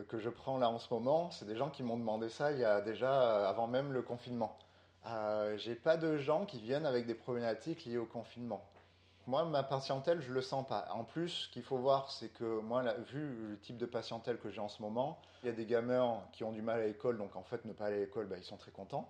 que 0.09 0.19
je 0.19 0.29
prends 0.29 0.59
là 0.59 0.69
en 0.69 0.81
ce 0.81 0.93
moment, 0.93 1.31
c'est 1.31 1.45
des 1.47 1.57
gens 1.57 1.71
qui 1.71 1.85
m'ont 1.85 1.97
demandé 1.97 2.29
ça 2.29 2.51
il 2.51 2.59
y 2.59 2.65
a 2.65 2.81
déjà 2.81 3.23
euh, 3.23 3.49
avant 3.49 3.69
même 3.69 3.93
le 3.93 4.03
confinement. 4.03 4.59
Euh, 5.07 5.57
j'ai 5.59 5.77
pas 5.77 5.97
de 5.97 6.17
gens 6.17 6.47
qui 6.47 6.61
viennent 6.61 6.87
avec 6.87 7.07
des 7.07 7.15
problématiques 7.15 7.85
liées 7.85 7.99
au 7.99 8.07
confinement. 8.07 8.65
Moi, 9.27 9.45
ma 9.45 9.63
patientèle, 9.63 10.21
je 10.21 10.33
le 10.33 10.43
sens 10.43 10.67
pas. 10.67 10.87
En 10.93 11.05
plus, 11.05 11.29
ce 11.29 11.49
qu'il 11.51 11.63
faut 11.63 11.79
voir, 11.79 12.11
c'est 12.11 12.29
que 12.29 12.61
moi, 12.61 12.83
vu 13.13 13.51
le 13.51 13.59
type 13.61 13.79
de 13.79 13.87
patientèle 13.87 14.39
que 14.39 14.51
j'ai 14.51 14.61
en 14.61 14.69
ce 14.69 14.83
moment, 14.83 15.19
il 15.43 15.47
y 15.47 15.49
a 15.49 15.55
des 15.55 15.65
gamins 15.65 16.23
qui 16.33 16.45
ont 16.45 16.53
du 16.53 16.61
mal 16.61 16.81
à 16.81 16.87
l'école, 16.87 17.19
donc 17.19 17.37
en 17.37 17.43
fait, 17.43 17.65
ne 17.65 17.73
pas 17.73 17.87
aller 17.87 17.97
à 17.97 18.01
l'école, 18.01 18.27
bah, 18.27 18.37
ils 18.37 18.45
sont 18.45 18.57
très 18.57 18.71
contents. 18.71 19.09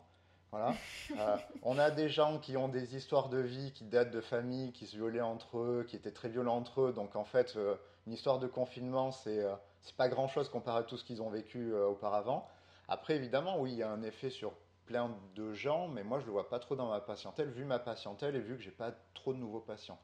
Euh, 1.18 1.36
on 1.62 1.78
a 1.78 1.90
des 1.90 2.08
gens 2.08 2.38
qui 2.38 2.56
ont 2.56 2.68
des 2.68 2.96
histoires 2.96 3.28
de 3.28 3.38
vie 3.38 3.72
qui 3.72 3.84
datent 3.84 4.10
de 4.10 4.20
familles, 4.20 4.72
qui 4.72 4.86
se 4.86 4.96
violaient 4.96 5.20
entre 5.20 5.58
eux, 5.58 5.84
qui 5.88 5.96
étaient 5.96 6.12
très 6.12 6.28
violents 6.28 6.56
entre 6.56 6.82
eux. 6.82 6.92
Donc 6.92 7.16
en 7.16 7.24
fait, 7.24 7.54
euh, 7.56 7.76
une 8.06 8.12
histoire 8.12 8.38
de 8.38 8.46
confinement, 8.46 9.10
c'est 9.10 9.42
euh, 9.42 9.54
pas 9.96 10.08
grand 10.08 10.28
chose 10.28 10.48
comparé 10.48 10.80
à 10.80 10.82
tout 10.82 10.96
ce 10.96 11.04
qu'ils 11.04 11.22
ont 11.22 11.30
vécu 11.30 11.74
auparavant. 11.74 12.48
Après, 12.88 13.16
évidemment, 13.16 13.60
oui, 13.60 13.72
il 13.72 13.78
y 13.78 13.82
a 13.82 13.90
un 13.90 14.02
effet 14.02 14.30
sur 14.30 14.52
plein 14.86 15.10
de 15.34 15.52
gens, 15.54 15.88
mais 15.88 16.04
moi 16.04 16.20
je 16.20 16.26
le 16.26 16.32
vois 16.32 16.48
pas 16.48 16.58
trop 16.58 16.76
dans 16.76 16.88
ma 16.88 17.00
patientèle, 17.00 17.48
vu 17.48 17.64
ma 17.64 17.78
patientèle 17.78 18.36
et 18.36 18.40
vu 18.40 18.56
que 18.56 18.62
j'ai 18.62 18.70
pas 18.70 18.92
trop 19.14 19.32
de 19.32 19.38
nouveaux 19.38 19.60
patients. 19.60 19.98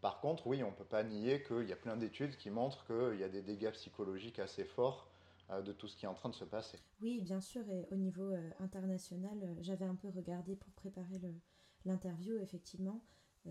Par 0.00 0.20
contre, 0.20 0.46
oui, 0.46 0.62
on 0.62 0.70
peut 0.70 0.84
pas 0.84 1.02
nier 1.02 1.42
qu'il 1.42 1.68
y 1.68 1.72
a 1.72 1.76
plein 1.76 1.96
d'études 1.96 2.36
qui 2.36 2.50
montrent 2.50 2.86
qu'il 2.86 3.18
y 3.18 3.24
a 3.24 3.28
des 3.28 3.42
dégâts 3.42 3.72
psychologiques 3.72 4.38
assez 4.38 4.64
forts 4.64 5.08
euh, 5.08 5.17
de 5.48 5.72
tout 5.72 5.88
ce 5.88 5.96
qui 5.96 6.04
est 6.04 6.08
en 6.08 6.14
train 6.14 6.28
de 6.28 6.34
se 6.34 6.44
passer. 6.44 6.78
Oui, 7.00 7.20
bien 7.22 7.40
sûr, 7.40 7.66
et 7.70 7.86
au 7.90 7.96
niveau 7.96 8.30
euh, 8.30 8.50
international, 8.60 9.38
euh, 9.42 9.54
j'avais 9.60 9.86
un 9.86 9.94
peu 9.94 10.08
regardé 10.08 10.56
pour 10.56 10.72
préparer 10.72 11.20
l'interview, 11.84 12.38
effectivement, 12.38 13.02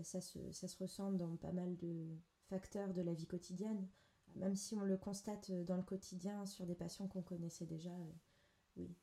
ça 0.02 0.20
se, 0.20 0.38
ça 0.52 0.68
se 0.68 0.76
ressent 0.78 1.12
dans 1.12 1.36
pas 1.36 1.52
mal 1.52 1.76
de 1.76 2.06
facteurs 2.48 2.92
de 2.92 3.02
la 3.02 3.14
vie 3.14 3.26
quotidienne, 3.26 3.88
même 4.36 4.54
si 4.54 4.76
on 4.76 4.82
le 4.82 4.96
constate 4.96 5.50
dans 5.50 5.76
le 5.76 5.82
quotidien 5.82 6.46
sur 6.46 6.66
des 6.66 6.76
patients 6.76 7.08
qu'on 7.08 7.22
connaissait 7.22 7.66
déjà. 7.66 7.90
Oui, 8.76 8.94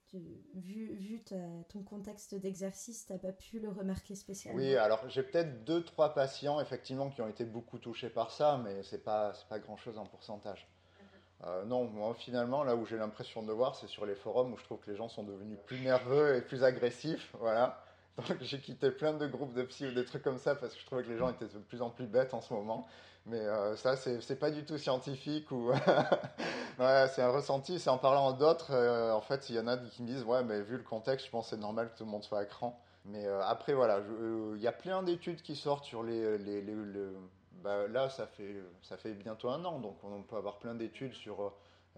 vu, 0.53 0.95
vu 0.95 1.21
ton 1.67 1.83
contexte 1.83 2.33
d'exercice, 2.35 3.05
tu 3.05 3.11
n'as 3.11 3.19
pas 3.19 3.33
pu 3.33 3.59
le 3.59 3.69
remarquer 3.69 4.15
spécialement. 4.15 4.61
Oui, 4.61 4.75
alors 4.75 5.09
j'ai 5.09 5.23
peut-être 5.23 5.65
deux, 5.65 5.83
trois 5.83 6.13
patients 6.13 6.61
effectivement 6.61 7.09
qui 7.09 7.21
ont 7.21 7.27
été 7.27 7.43
beaucoup 7.43 7.77
touchés 7.77 8.09
par 8.09 8.31
ça, 8.31 8.61
mais 8.63 8.83
ce 8.83 8.95
n'est 8.95 9.01
pas, 9.01 9.33
pas 9.49 9.59
grand-chose 9.59 9.97
en 9.97 10.05
pourcentage. 10.05 10.65
Euh, 11.43 11.65
non, 11.65 11.85
moi 11.85 12.13
finalement, 12.17 12.63
là 12.63 12.75
où 12.75 12.85
j'ai 12.85 12.97
l'impression 12.97 13.43
de 13.43 13.51
voir, 13.51 13.75
c'est 13.75 13.87
sur 13.87 14.05
les 14.05 14.15
forums 14.15 14.53
où 14.53 14.57
je 14.57 14.63
trouve 14.63 14.79
que 14.79 14.89
les 14.89 14.97
gens 14.97 15.09
sont 15.09 15.23
devenus 15.23 15.57
plus 15.65 15.79
nerveux 15.81 16.35
et 16.35 16.41
plus 16.41 16.63
agressifs. 16.63 17.33
Voilà. 17.39 17.81
Donc 18.17 18.37
j'ai 18.41 18.59
quitté 18.59 18.91
plein 18.91 19.13
de 19.13 19.27
groupes 19.27 19.53
de 19.53 19.63
psy 19.63 19.87
ou 19.87 19.91
des 19.91 20.05
trucs 20.05 20.23
comme 20.23 20.37
ça 20.37 20.55
parce 20.55 20.73
que 20.73 20.79
je 20.79 20.85
trouvais 20.85 21.03
que 21.03 21.09
les 21.09 21.17
gens 21.17 21.29
étaient 21.29 21.45
de 21.45 21.59
plus 21.59 21.81
en 21.81 21.89
plus 21.89 22.07
bêtes 22.07 22.33
en 22.33 22.41
ce 22.41 22.53
moment. 22.53 22.87
Mais 23.25 23.39
euh, 23.39 23.75
ça, 23.75 23.95
c'est 23.97 24.39
pas 24.39 24.51
du 24.51 24.65
tout 24.65 24.77
scientifique 24.77 25.51
ou. 25.51 25.71
ouais, 26.79 27.07
c'est 27.13 27.21
un 27.21 27.31
ressenti. 27.31 27.79
C'est 27.79 27.89
en 27.89 27.97
parlant 27.97 28.31
d'autres, 28.33 28.71
euh, 28.71 29.11
en 29.11 29.21
fait, 29.21 29.49
il 29.49 29.55
y 29.55 29.59
en 29.59 29.67
a 29.67 29.77
qui 29.77 30.03
me 30.03 30.07
disent 30.07 30.23
Ouais, 30.23 30.43
mais 30.43 30.61
vu 30.61 30.77
le 30.77 30.83
contexte, 30.83 31.25
je 31.25 31.31
pense 31.31 31.45
que 31.45 31.55
c'est 31.55 31.61
normal 31.61 31.91
que 31.91 31.97
tout 31.97 32.05
le 32.05 32.11
monde 32.11 32.23
soit 32.23 32.39
à 32.39 32.45
cran. 32.45 32.79
Mais 33.05 33.27
après, 33.43 33.73
voilà, 33.73 33.99
il 34.55 34.61
y 34.61 34.67
a 34.67 34.71
plein 34.71 35.03
d'études 35.03 35.43
qui 35.43 35.55
sortent 35.55 35.85
sur 35.85 36.01
les, 36.01 36.39
bah, 37.65 37.87
là, 37.87 38.09
ça 38.09 38.27
fait, 38.27 38.61
ça 38.83 38.95
fait 38.95 39.15
bientôt 39.15 39.49
un 39.49 39.65
an, 39.65 39.79
donc 39.79 39.97
on 40.03 40.21
peut 40.21 40.35
avoir 40.35 40.59
plein 40.59 40.75
d'études 40.75 41.13
sur 41.13 41.41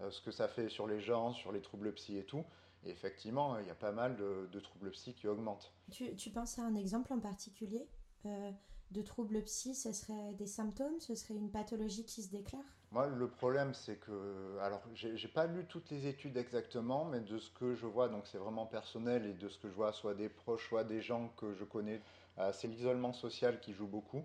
euh, 0.00 0.10
ce 0.10 0.22
que 0.22 0.30
ça 0.30 0.48
fait 0.48 0.70
sur 0.70 0.86
les 0.86 0.98
gens, 0.98 1.34
sur 1.34 1.52
les 1.52 1.60
troubles 1.60 1.92
psy 1.92 2.16
et 2.16 2.24
tout. 2.24 2.42
Et 2.84 2.90
effectivement, 2.90 3.58
il 3.58 3.66
y 3.66 3.70
a 3.70 3.74
pas 3.74 3.92
mal 3.92 4.16
de, 4.16 4.60
troubles 4.60 4.90
psy 4.92 5.12
qui 5.12 5.28
augmentent. 5.28 5.70
Tu, 5.90 6.16
tu, 6.16 6.30
penses 6.30 6.58
à 6.58 6.62
un 6.62 6.74
exemple 6.74 7.12
en 7.12 7.20
particulier 7.20 7.86
euh, 8.24 8.50
de 8.92 9.02
troubles 9.02 9.42
psy 9.42 9.74
Ce 9.74 9.92
serait 9.92 10.32
des 10.38 10.46
symptômes 10.46 10.98
Ce 11.00 11.14
serait 11.14 11.34
une 11.34 11.50
pathologie 11.50 12.06
qui 12.06 12.22
se 12.22 12.30
déclare? 12.30 12.64
Moi, 12.90 13.06
le 13.06 13.28
problème, 13.28 13.74
c'est 13.74 13.96
que. 13.96 14.56
Alors, 14.62 14.80
j'ai 14.94 15.28
pas 15.28 15.46
lu 15.46 15.66
toutes 15.66 15.90
les 15.90 16.06
études 16.06 16.38
exactement, 16.38 17.04
mais 17.04 17.20
de 17.20 17.36
ce 17.36 17.50
que 17.50 17.74
je 17.74 17.84
vois, 17.84 18.08
donc 18.08 18.26
c'est 18.26 18.38
vraiment 18.38 18.64
personnel, 18.64 19.26
et 19.26 19.34
de 19.34 19.50
ce 19.50 19.58
que 19.58 19.68
je 19.68 19.74
vois, 19.74 19.92
soit 19.92 20.14
des 20.14 20.30
proches, 20.30 20.66
soit 20.66 20.84
des 20.84 21.02
gens 21.02 21.28
que 21.36 21.52
je 21.52 21.64
connais, 21.64 22.00
euh, 22.38 22.52
c'est 22.54 22.68
l'isolement 22.68 23.12
social 23.12 23.60
qui 23.60 23.74
joue 23.74 23.86
beaucoup 23.86 24.24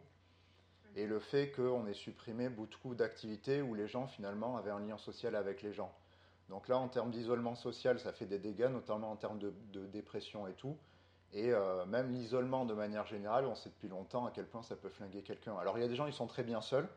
et 0.96 1.08
le 1.08 1.20
fait 1.20 1.52
qu'on 1.52 1.88
ait 1.88 1.94
supprimé 1.94 2.50
beaucoup 2.50 2.96
d'activités 2.96 3.62
où 3.62 3.74
les 3.74 3.88
gens 3.88 4.08
finalement 4.08 4.58
avaient 4.58 4.72
un 4.72 4.80
lien 4.80 4.98
social 4.98 5.36
avec 5.36 5.62
les 5.62 5.74
gens. 5.74 5.92
Donc 6.50 6.68
là, 6.68 6.78
en 6.78 6.88
termes 6.88 7.10
d'isolement 7.10 7.56
social, 7.56 8.00
ça 8.00 8.12
fait 8.12 8.26
des 8.26 8.38
dégâts, 8.38 8.70
notamment 8.72 9.12
en 9.12 9.16
termes 9.16 9.40
de, 9.40 9.54
dépression 9.88 10.48
et 10.48 10.54
tout. 10.54 10.78
Et 11.32 11.52
euh, 11.52 11.86
même 11.86 12.12
l'isolement 12.12 12.66
de 12.66 12.74
manière 12.74 13.08
générale, 13.08 13.46
on 13.46 13.56
sait 13.56 13.70
depuis 13.70 13.88
longtemps 13.88 14.26
à 14.26 14.32
quel 14.32 14.46
point 14.46 14.62
ça 14.62 14.76
peut 14.76 14.90
flinguer 14.90 15.24
quelqu'un. 15.24 15.56
Alors 15.58 15.78
il 15.78 15.82
y 15.82 15.84
a 15.84 15.88
des 15.88 15.96
gens, 15.96 16.06
ils 16.06 16.14
sont 16.14 16.28
très 16.28 16.44
bien 16.44 16.62
seuls. 16.62 16.88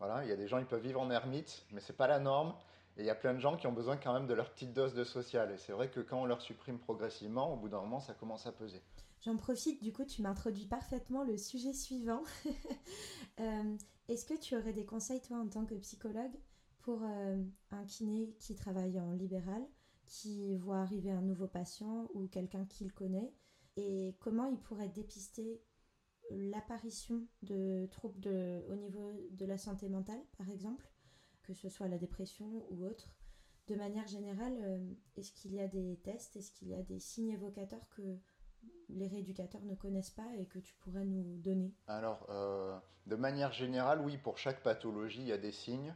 Voilà, 0.00 0.24
il 0.24 0.28
y 0.28 0.32
a 0.32 0.36
des 0.36 0.48
gens, 0.48 0.58
ils 0.58 0.66
peuvent 0.66 0.82
vivre 0.82 1.00
en 1.00 1.10
ermite, 1.10 1.64
mais 1.70 1.80
c'est 1.80 1.96
pas 1.96 2.08
la 2.08 2.18
norme. 2.18 2.54
Et 2.96 3.02
il 3.02 3.06
y 3.06 3.10
a 3.10 3.14
plein 3.14 3.34
de 3.34 3.38
gens 3.38 3.56
qui 3.56 3.66
ont 3.66 3.72
besoin 3.72 3.96
quand 3.96 4.12
même 4.12 4.26
de 4.26 4.34
leur 4.34 4.50
petite 4.50 4.72
dose 4.72 4.94
de 4.94 5.04
social. 5.04 5.52
Et 5.52 5.58
c'est 5.58 5.72
vrai 5.72 5.88
que 5.88 6.00
quand 6.00 6.22
on 6.22 6.26
leur 6.26 6.40
supprime 6.40 6.78
progressivement, 6.78 7.52
au 7.52 7.56
bout 7.56 7.68
d'un 7.68 7.80
moment, 7.80 8.00
ça 8.00 8.14
commence 8.14 8.46
à 8.46 8.52
peser. 8.52 8.82
J'en 9.24 9.36
profite, 9.36 9.82
du 9.82 9.90
coup, 9.90 10.04
tu 10.04 10.20
m'introduis 10.20 10.66
parfaitement 10.66 11.24
le 11.24 11.36
sujet 11.36 11.72
suivant. 11.72 12.22
Euh, 13.40 13.76
est-ce 14.06 14.24
que 14.24 14.38
tu 14.38 14.54
aurais 14.54 14.72
des 14.72 14.86
conseils, 14.86 15.20
toi, 15.20 15.38
en 15.38 15.48
tant 15.48 15.66
que 15.66 15.74
psychologue, 15.74 16.38
pour 16.82 17.02
euh, 17.02 17.42
un 17.72 17.84
kiné 17.84 18.32
qui 18.38 18.54
travaille 18.54 19.00
en 19.00 19.10
libéral, 19.10 19.60
qui 20.06 20.54
voit 20.54 20.78
arriver 20.78 21.10
un 21.10 21.20
nouveau 21.20 21.48
patient 21.48 22.08
ou 22.14 22.28
quelqu'un 22.28 22.64
qu'il 22.64 22.92
connaît, 22.92 23.34
et 23.76 24.14
comment 24.20 24.46
il 24.46 24.58
pourrait 24.58 24.88
dépister 24.88 25.60
l'apparition 26.30 27.26
de 27.42 27.88
troubles 27.90 28.28
au 28.68 28.76
niveau 28.76 29.10
de 29.32 29.46
la 29.46 29.58
santé 29.58 29.88
mentale, 29.88 30.22
par 30.38 30.48
exemple, 30.48 30.88
que 31.42 31.52
ce 31.52 31.68
soit 31.68 31.88
la 31.88 31.98
dépression 31.98 32.64
ou 32.70 32.86
autre, 32.86 33.16
de 33.66 33.74
manière 33.74 34.06
générale, 34.06 34.96
est-ce 35.16 35.32
qu'il 35.32 35.54
y 35.54 35.60
a 35.60 35.66
des 35.66 35.98
tests, 36.04 36.36
est-ce 36.36 36.52
qu'il 36.52 36.68
y 36.68 36.74
a 36.74 36.82
des 36.84 37.00
signes 37.00 37.30
évocateurs 37.30 37.88
que 37.88 38.20
les 38.88 39.08
rééducateurs 39.08 39.64
ne 39.64 39.74
connaissent 39.74 40.10
pas 40.10 40.28
et 40.38 40.46
que 40.46 40.58
tu 40.58 40.74
pourrais 40.74 41.04
nous 41.04 41.38
donner 41.38 41.72
Alors, 41.86 42.28
de 43.06 43.16
manière 43.16 43.52
générale, 43.52 44.00
oui, 44.00 44.16
pour 44.18 44.38
chaque 44.38 44.62
pathologie, 44.62 45.20
il 45.20 45.28
y 45.28 45.32
a 45.32 45.38
des 45.38 45.52
signes. 45.52 45.94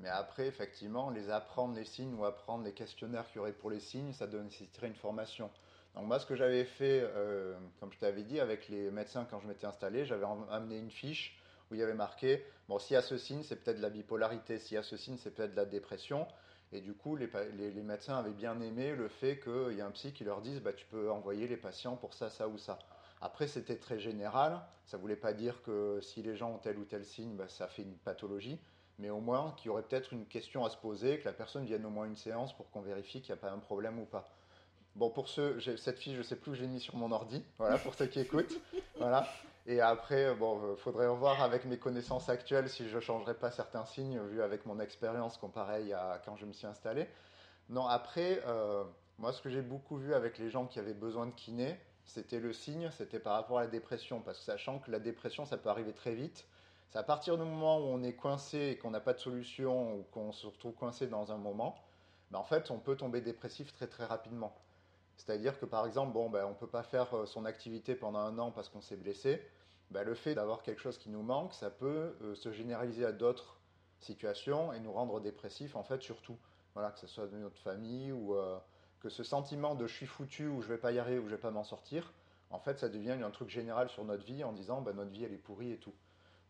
Mais 0.00 0.08
après, 0.08 0.46
effectivement, 0.46 1.10
les 1.10 1.28
apprendre 1.30 1.74
les 1.74 1.84
signes 1.84 2.14
ou 2.14 2.24
apprendre 2.24 2.64
les 2.64 2.72
questionnaires 2.72 3.26
qu'il 3.26 3.36
y 3.36 3.38
aurait 3.40 3.52
pour 3.52 3.70
les 3.70 3.80
signes, 3.80 4.12
ça 4.12 4.26
nécessiterait 4.26 4.86
une 4.86 4.94
formation. 4.94 5.50
Donc 5.94 6.06
moi, 6.06 6.20
ce 6.20 6.26
que 6.26 6.36
j'avais 6.36 6.64
fait, 6.64 7.00
euh, 7.02 7.58
comme 7.80 7.92
je 7.92 7.98
t'avais 7.98 8.22
dit, 8.22 8.38
avec 8.38 8.68
les 8.68 8.90
médecins 8.90 9.26
quand 9.28 9.40
je 9.40 9.48
m'étais 9.48 9.66
installé, 9.66 10.04
j'avais 10.04 10.26
amené 10.50 10.78
une 10.78 10.90
fiche 10.90 11.36
où 11.70 11.74
il 11.74 11.80
y 11.80 11.82
avait 11.82 11.94
marqué, 11.94 12.44
bon, 12.68 12.78
s'il 12.78 12.94
y 12.94 12.96
a 12.96 13.02
ce 13.02 13.18
signe, 13.18 13.42
c'est 13.42 13.56
peut-être 13.56 13.80
la 13.80 13.90
bipolarité, 13.90 14.58
s'il 14.58 14.76
y 14.76 14.78
a 14.78 14.82
ce 14.82 14.96
signe, 14.96 15.16
c'est 15.18 15.32
peut-être 15.32 15.54
la 15.56 15.66
dépression. 15.66 16.26
Et 16.72 16.80
du 16.80 16.94
coup, 16.94 17.16
les, 17.16 17.28
médecins 17.82 18.18
avaient 18.18 18.30
bien 18.30 18.60
aimé 18.60 18.94
le 18.94 19.08
fait 19.08 19.40
qu'il 19.40 19.76
y 19.76 19.80
a 19.80 19.86
un 19.86 19.90
psy 19.90 20.12
qui 20.12 20.24
leur 20.24 20.42
dise, 20.42 20.60
bah, 20.60 20.72
tu 20.72 20.84
peux 20.86 21.10
envoyer 21.10 21.48
les 21.48 21.56
patients 21.56 21.96
pour 21.96 22.12
ça, 22.14 22.28
ça 22.28 22.48
ou 22.48 22.58
ça. 22.58 22.78
Après, 23.20 23.46
c'était 23.46 23.76
très 23.76 23.98
général. 23.98 24.60
Ça 24.84 24.96
ne 24.96 25.02
voulait 25.02 25.16
pas 25.16 25.32
dire 25.32 25.62
que 25.62 25.98
si 26.02 26.22
les 26.22 26.36
gens 26.36 26.52
ont 26.52 26.58
tel 26.58 26.78
ou 26.78 26.84
tel 26.84 27.04
signe, 27.04 27.36
bah, 27.36 27.48
ça 27.48 27.66
fait 27.68 27.82
une 27.82 27.96
pathologie 27.96 28.60
mais 28.98 29.10
au 29.10 29.20
moins 29.20 29.54
qu'il 29.56 29.66
y 29.66 29.70
aurait 29.70 29.82
peut-être 29.82 30.12
une 30.12 30.26
question 30.26 30.64
à 30.64 30.70
se 30.70 30.76
poser, 30.76 31.18
que 31.18 31.24
la 31.24 31.32
personne 31.32 31.64
vienne 31.64 31.84
au 31.86 31.90
moins 31.90 32.06
une 32.06 32.16
séance 32.16 32.52
pour 32.56 32.70
qu'on 32.70 32.80
vérifie 32.80 33.20
qu'il 33.20 33.32
n'y 33.32 33.38
a 33.38 33.40
pas 33.40 33.50
un 33.50 33.58
problème 33.58 33.98
ou 33.98 34.04
pas. 34.04 34.28
Bon, 34.96 35.10
pour 35.10 35.28
ceux, 35.28 35.60
cette 35.76 35.98
fiche, 35.98 36.14
je 36.14 36.18
ne 36.18 36.22
sais 36.24 36.36
plus 36.36 36.52
où 36.52 36.54
je 36.54 36.62
l'ai 36.62 36.68
mis 36.68 36.80
sur 36.80 36.96
mon 36.96 37.12
ordi, 37.12 37.44
voilà, 37.58 37.78
pour 37.78 37.94
ceux 37.94 38.06
qui 38.06 38.18
écoutent. 38.20 38.58
voilà. 38.98 39.28
Et 39.70 39.82
après, 39.82 40.34
bon, 40.34 40.58
euh, 40.62 40.76
faudrait 40.76 41.06
revoir 41.08 41.42
avec 41.42 41.66
mes 41.66 41.78
connaissances 41.78 42.30
actuelles 42.30 42.70
si 42.70 42.88
je 42.88 42.98
changerais 43.00 43.34
pas 43.34 43.50
certains 43.50 43.84
signes, 43.84 44.18
vu 44.18 44.40
avec 44.40 44.64
mon 44.64 44.80
expérience 44.80 45.36
comparée 45.36 45.92
à 45.92 46.22
quand 46.24 46.36
je 46.36 46.46
me 46.46 46.54
suis 46.54 46.66
installé. 46.66 47.06
Non, 47.68 47.86
après, 47.86 48.42
euh, 48.46 48.82
moi, 49.18 49.30
ce 49.30 49.42
que 49.42 49.50
j'ai 49.50 49.60
beaucoup 49.60 49.98
vu 49.98 50.14
avec 50.14 50.38
les 50.38 50.48
gens 50.48 50.66
qui 50.66 50.78
avaient 50.78 50.94
besoin 50.94 51.26
de 51.26 51.32
kiné, 51.32 51.78
c'était 52.06 52.40
le 52.40 52.54
signe, 52.54 52.90
c'était 52.96 53.18
par 53.18 53.34
rapport 53.34 53.58
à 53.58 53.60
la 53.60 53.66
dépression, 53.66 54.22
parce 54.22 54.38
que 54.38 54.44
sachant 54.44 54.78
que 54.78 54.90
la 54.90 55.00
dépression, 55.00 55.44
ça 55.44 55.58
peut 55.58 55.68
arriver 55.68 55.92
très 55.92 56.14
vite, 56.14 56.46
c'est 56.88 56.98
à 56.98 57.02
partir 57.02 57.36
du 57.36 57.44
moment 57.44 57.78
où 57.78 57.82
on 57.82 58.02
est 58.02 58.14
coincé 58.14 58.70
et 58.70 58.78
qu'on 58.78 58.90
n'a 58.90 59.00
pas 59.00 59.12
de 59.12 59.18
solution 59.18 59.96
ou 59.96 60.02
qu'on 60.12 60.32
se 60.32 60.46
retrouve 60.46 60.72
coincé 60.72 61.08
dans 61.08 61.30
un 61.30 61.36
moment, 61.36 61.76
ben 62.30 62.38
en 62.38 62.44
fait, 62.44 62.70
on 62.70 62.78
peut 62.78 62.96
tomber 62.96 63.20
dépressif 63.20 63.74
très 63.74 63.86
très 63.86 64.06
rapidement. 64.06 64.56
C'est-à-dire 65.18 65.58
que 65.60 65.66
par 65.66 65.84
exemple, 65.84 66.14
bon, 66.14 66.30
ben, 66.30 66.46
on 66.46 66.50
ne 66.50 66.54
peut 66.54 66.66
pas 66.66 66.84
faire 66.84 67.14
euh, 67.14 67.26
son 67.26 67.44
activité 67.44 67.94
pendant 67.94 68.20
un 68.20 68.38
an 68.38 68.50
parce 68.50 68.70
qu'on 68.70 68.80
s'est 68.80 68.96
blessé. 68.96 69.42
Ben, 69.90 70.02
le 70.02 70.14
fait 70.14 70.34
d'avoir 70.34 70.62
quelque 70.62 70.80
chose 70.80 70.98
qui 70.98 71.08
nous 71.08 71.22
manque, 71.22 71.54
ça 71.54 71.70
peut 71.70 72.16
euh, 72.22 72.34
se 72.34 72.52
généraliser 72.52 73.06
à 73.06 73.12
d'autres 73.12 73.58
situations 74.00 74.72
et 74.72 74.80
nous 74.80 74.92
rendre 74.92 75.20
dépressifs, 75.20 75.76
en 75.76 75.82
fait, 75.82 76.02
surtout. 76.02 76.36
Voilà, 76.74 76.90
que 76.90 76.98
ce 76.98 77.06
soit 77.06 77.26
de 77.26 77.36
notre 77.38 77.58
famille 77.58 78.12
ou 78.12 78.34
euh, 78.34 78.58
que 79.00 79.08
ce 79.08 79.22
sentiment 79.22 79.74
de 79.74 79.86
je 79.86 79.94
suis 79.94 80.06
foutu 80.06 80.46
ou 80.46 80.60
je 80.60 80.68
vais 80.68 80.78
pas 80.78 80.92
y 80.92 80.98
arriver 80.98 81.18
ou 81.18 81.24
je 81.24 81.34
vais 81.34 81.40
pas 81.40 81.50
m'en 81.50 81.64
sortir, 81.64 82.12
en 82.50 82.58
fait, 82.58 82.78
ça 82.78 82.88
devient 82.88 83.12
un 83.12 83.30
truc 83.30 83.48
général 83.48 83.88
sur 83.88 84.04
notre 84.04 84.24
vie 84.24 84.44
en 84.44 84.52
disant 84.52 84.80
ben, 84.80 84.94
notre 84.94 85.10
vie 85.10 85.24
elle 85.24 85.32
est 85.32 85.38
pourrie 85.38 85.72
et 85.72 85.78
tout. 85.78 85.94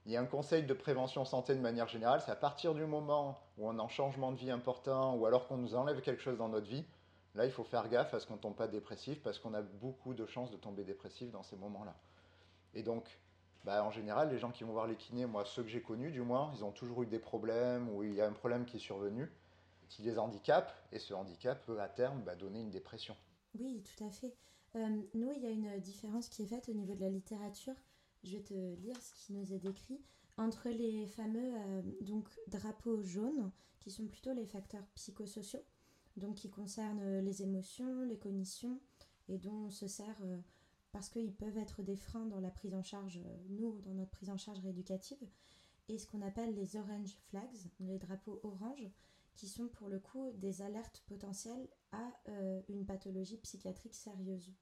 Il 0.07 0.13
y 0.13 0.17
a 0.17 0.21
un 0.21 0.27
conseil 0.27 0.65
de 0.65 0.75
prévention 0.75 1.25
santé 1.25 1.55
de 1.55 1.61
manière 1.61 1.89
générale, 1.89 2.21
c'est 2.25 2.31
à 2.31 2.37
partir 2.37 2.75
du 2.75 2.87
moment 2.87 3.39
où 3.59 3.69
on 3.69 3.79
a 3.79 3.83
un 3.83 3.89
changement 3.89 4.33
de 4.33 4.39
vie 4.39 4.51
important 4.51 5.15
ou 5.15 5.27
alors 5.27 5.47
qu'on 5.47 5.59
nous 5.59 5.75
enlève 5.75 6.01
quelque 6.01 6.23
chose 6.23 6.39
dans 6.39 6.49
notre 6.49 6.67
vie, 6.67 6.85
là 7.35 7.45
il 7.45 7.51
faut 7.51 7.65
faire 7.65 7.89
gaffe 7.89 8.15
à 8.15 8.21
ce 8.21 8.27
qu'on 8.27 8.39
tombe 8.39 8.57
pas 8.57 8.69
dépressif 8.69 9.23
parce 9.23 9.39
qu'on 9.39 9.55
a 9.55 9.63
beaucoup 9.63 10.15
de 10.15 10.25
chances 10.25 10.51
de 10.51 10.57
tomber 10.57 10.85
dépressif 10.85 11.31
dans 11.31 11.43
ces 11.43 11.57
moments-là. 11.57 11.95
Et 12.75 12.83
donc, 12.83 13.19
bah, 13.65 13.85
en 13.85 13.91
général, 13.91 14.31
les 14.31 14.39
gens 14.39 14.51
qui 14.51 14.65
vont 14.65 14.73
voir 14.73 14.87
les 14.87 14.97
kinés, 14.97 15.27
moi 15.27 15.45
ceux 15.45 15.63
que 15.63 15.69
j'ai 15.69 15.83
connus 15.83 16.11
du 16.11 16.23
moins, 16.23 16.53
ils 16.57 16.65
ont 16.65 16.73
toujours 16.73 17.03
eu 17.03 17.07
des 17.07 17.19
problèmes 17.19 17.89
ou 17.91 18.03
il 18.03 18.15
y 18.15 18.21
a 18.21 18.27
un 18.27 18.33
problème 18.33 18.65
qui 18.65 18.77
est 18.77 18.81
survenu, 18.81 19.31
qui 19.89 20.03
les 20.03 20.19
handicape 20.19 20.73
et 20.93 20.99
ce 20.99 21.15
handicap 21.15 21.65
peut 21.67 21.81
à 21.81 21.89
terme 21.89 22.23
bah, 22.23 22.35
donner 22.35 22.61
une 22.61 22.71
dépression. 22.71 23.17
Oui, 23.59 23.83
tout 23.83 24.05
à 24.05 24.11
fait. 24.11 24.35
Euh, 24.77 25.03
nous, 25.15 25.33
il 25.33 25.43
y 25.43 25.47
a 25.47 25.51
une 25.51 25.81
différence 25.81 26.29
qui 26.29 26.43
est 26.43 26.47
faite 26.47 26.69
au 26.69 26.75
niveau 26.75 26.95
de 26.95 27.01
la 27.01 27.09
littérature 27.09 27.75
je 28.25 28.37
vais 28.37 28.43
te 28.43 28.55
lire 28.55 28.97
ce 29.01 29.15
qui 29.15 29.33
nous 29.33 29.53
est 29.53 29.59
décrit. 29.59 30.01
Entre 30.37 30.69
les 30.69 31.07
fameux 31.07 31.55
euh, 31.55 31.83
donc, 32.03 32.29
drapeaux 32.49 33.03
jaunes, 33.03 33.51
qui 33.81 33.91
sont 33.91 34.07
plutôt 34.07 34.33
les 34.33 34.47
facteurs 34.47 34.87
psychosociaux, 34.95 35.65
donc 36.17 36.37
qui 36.37 36.51
concernent 36.51 37.21
les 37.21 37.43
émotions, 37.43 38.03
les 38.03 38.19
cognitions, 38.19 38.81
et 39.29 39.39
dont 39.39 39.67
on 39.67 39.71
se 39.71 39.87
sert 39.87 40.17
euh, 40.23 40.39
parce 40.93 41.09
qu'ils 41.09 41.35
peuvent 41.35 41.59
être 41.59 41.83
des 41.83 41.97
freins 41.97 42.27
dans 42.27 42.41
la 42.41 42.51
prise 42.51 42.75
en 42.75 42.83
charge, 42.83 43.19
euh, 43.25 43.37
nous, 43.51 43.81
dans 43.83 43.95
notre 43.95 44.11
prise 44.11 44.31
en 44.31 44.37
charge 44.37 44.61
rééducative, 44.61 45.29
et 45.89 45.99
ce 45.99 46.07
qu'on 46.07 46.23
appelle 46.23 46.55
les 46.55 46.77
orange 46.77 47.17
flags, 47.29 47.71
les 47.81 47.99
drapeaux 47.99 48.41
orange, 48.43 48.91
qui 49.35 49.49
sont 49.49 49.69
pour 49.69 49.89
le 49.89 50.01
coup 50.01 50.33
des 50.35 50.63
alertes 50.63 51.03
potentielles 51.07 51.69
à 51.93 52.13
une 52.69 52.85
pathologie 52.85 53.39
psychiatrique 53.39 53.95
sérieuse 53.95 54.53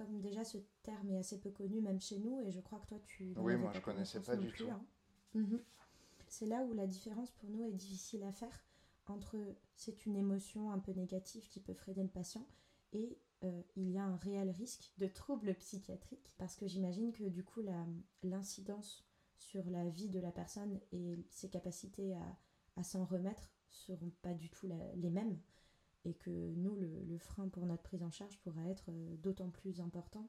comme 0.00 0.20
déjà 0.20 0.44
ce 0.44 0.56
terme 0.82 1.10
est 1.10 1.18
assez 1.18 1.38
peu 1.38 1.50
connu 1.50 1.82
même 1.82 2.00
chez 2.00 2.18
nous 2.18 2.40
et 2.40 2.50
je 2.50 2.60
crois 2.60 2.78
que 2.78 2.86
toi 2.86 2.98
tu 3.04 3.34
oui 3.36 3.56
moi 3.56 3.70
je 3.74 3.80
connaissais 3.80 4.20
pas 4.20 4.34
du 4.34 4.50
tout 4.52 4.68
hein. 4.70 4.82
mhm. 5.34 5.60
c'est 6.26 6.46
là 6.46 6.62
où 6.64 6.72
la 6.72 6.86
différence 6.86 7.30
pour 7.32 7.50
nous 7.50 7.64
est 7.64 7.72
difficile 7.72 8.22
à 8.22 8.32
faire 8.32 8.64
entre 9.08 9.36
c'est 9.76 10.06
une 10.06 10.16
émotion 10.16 10.72
un 10.72 10.78
peu 10.78 10.92
négative 10.92 11.46
qui 11.48 11.60
peut 11.60 11.74
freiner 11.74 12.02
le 12.02 12.08
patient 12.08 12.46
et 12.94 13.18
euh, 13.44 13.62
il 13.76 13.90
y 13.90 13.98
a 13.98 14.04
un 14.04 14.16
réel 14.16 14.50
risque 14.50 14.92
de 14.98 15.06
trouble 15.06 15.54
psychiatrique 15.54 16.32
parce 16.38 16.56
que 16.56 16.66
j'imagine 16.66 17.12
que 17.12 17.24
du 17.24 17.44
coup 17.44 17.62
l'incidence 18.22 19.06
sur 19.36 19.68
la 19.70 19.88
vie 19.88 20.08
de 20.08 20.20
la 20.20 20.30
personne 20.30 20.78
et 20.92 21.24
ses 21.30 21.48
capacités 21.48 22.14
à, 22.14 22.38
à 22.76 22.82
s'en 22.82 23.04
remettre 23.04 23.52
seront 23.70 24.12
pas 24.22 24.34
du 24.34 24.50
tout 24.50 24.68
les 24.94 25.10
mêmes 25.10 25.38
et 26.04 26.14
que 26.14 26.30
nous, 26.30 26.76
le, 26.76 27.18
frein 27.18 27.48
pour 27.48 27.66
notre 27.66 27.82
prise 27.82 28.02
en 28.02 28.10
charge 28.10 28.38
pourrait 28.38 28.70
être 28.70 28.90
euh, 28.90 29.16
d'autant 29.16 29.50
plus 29.50 29.80
important 29.80 30.28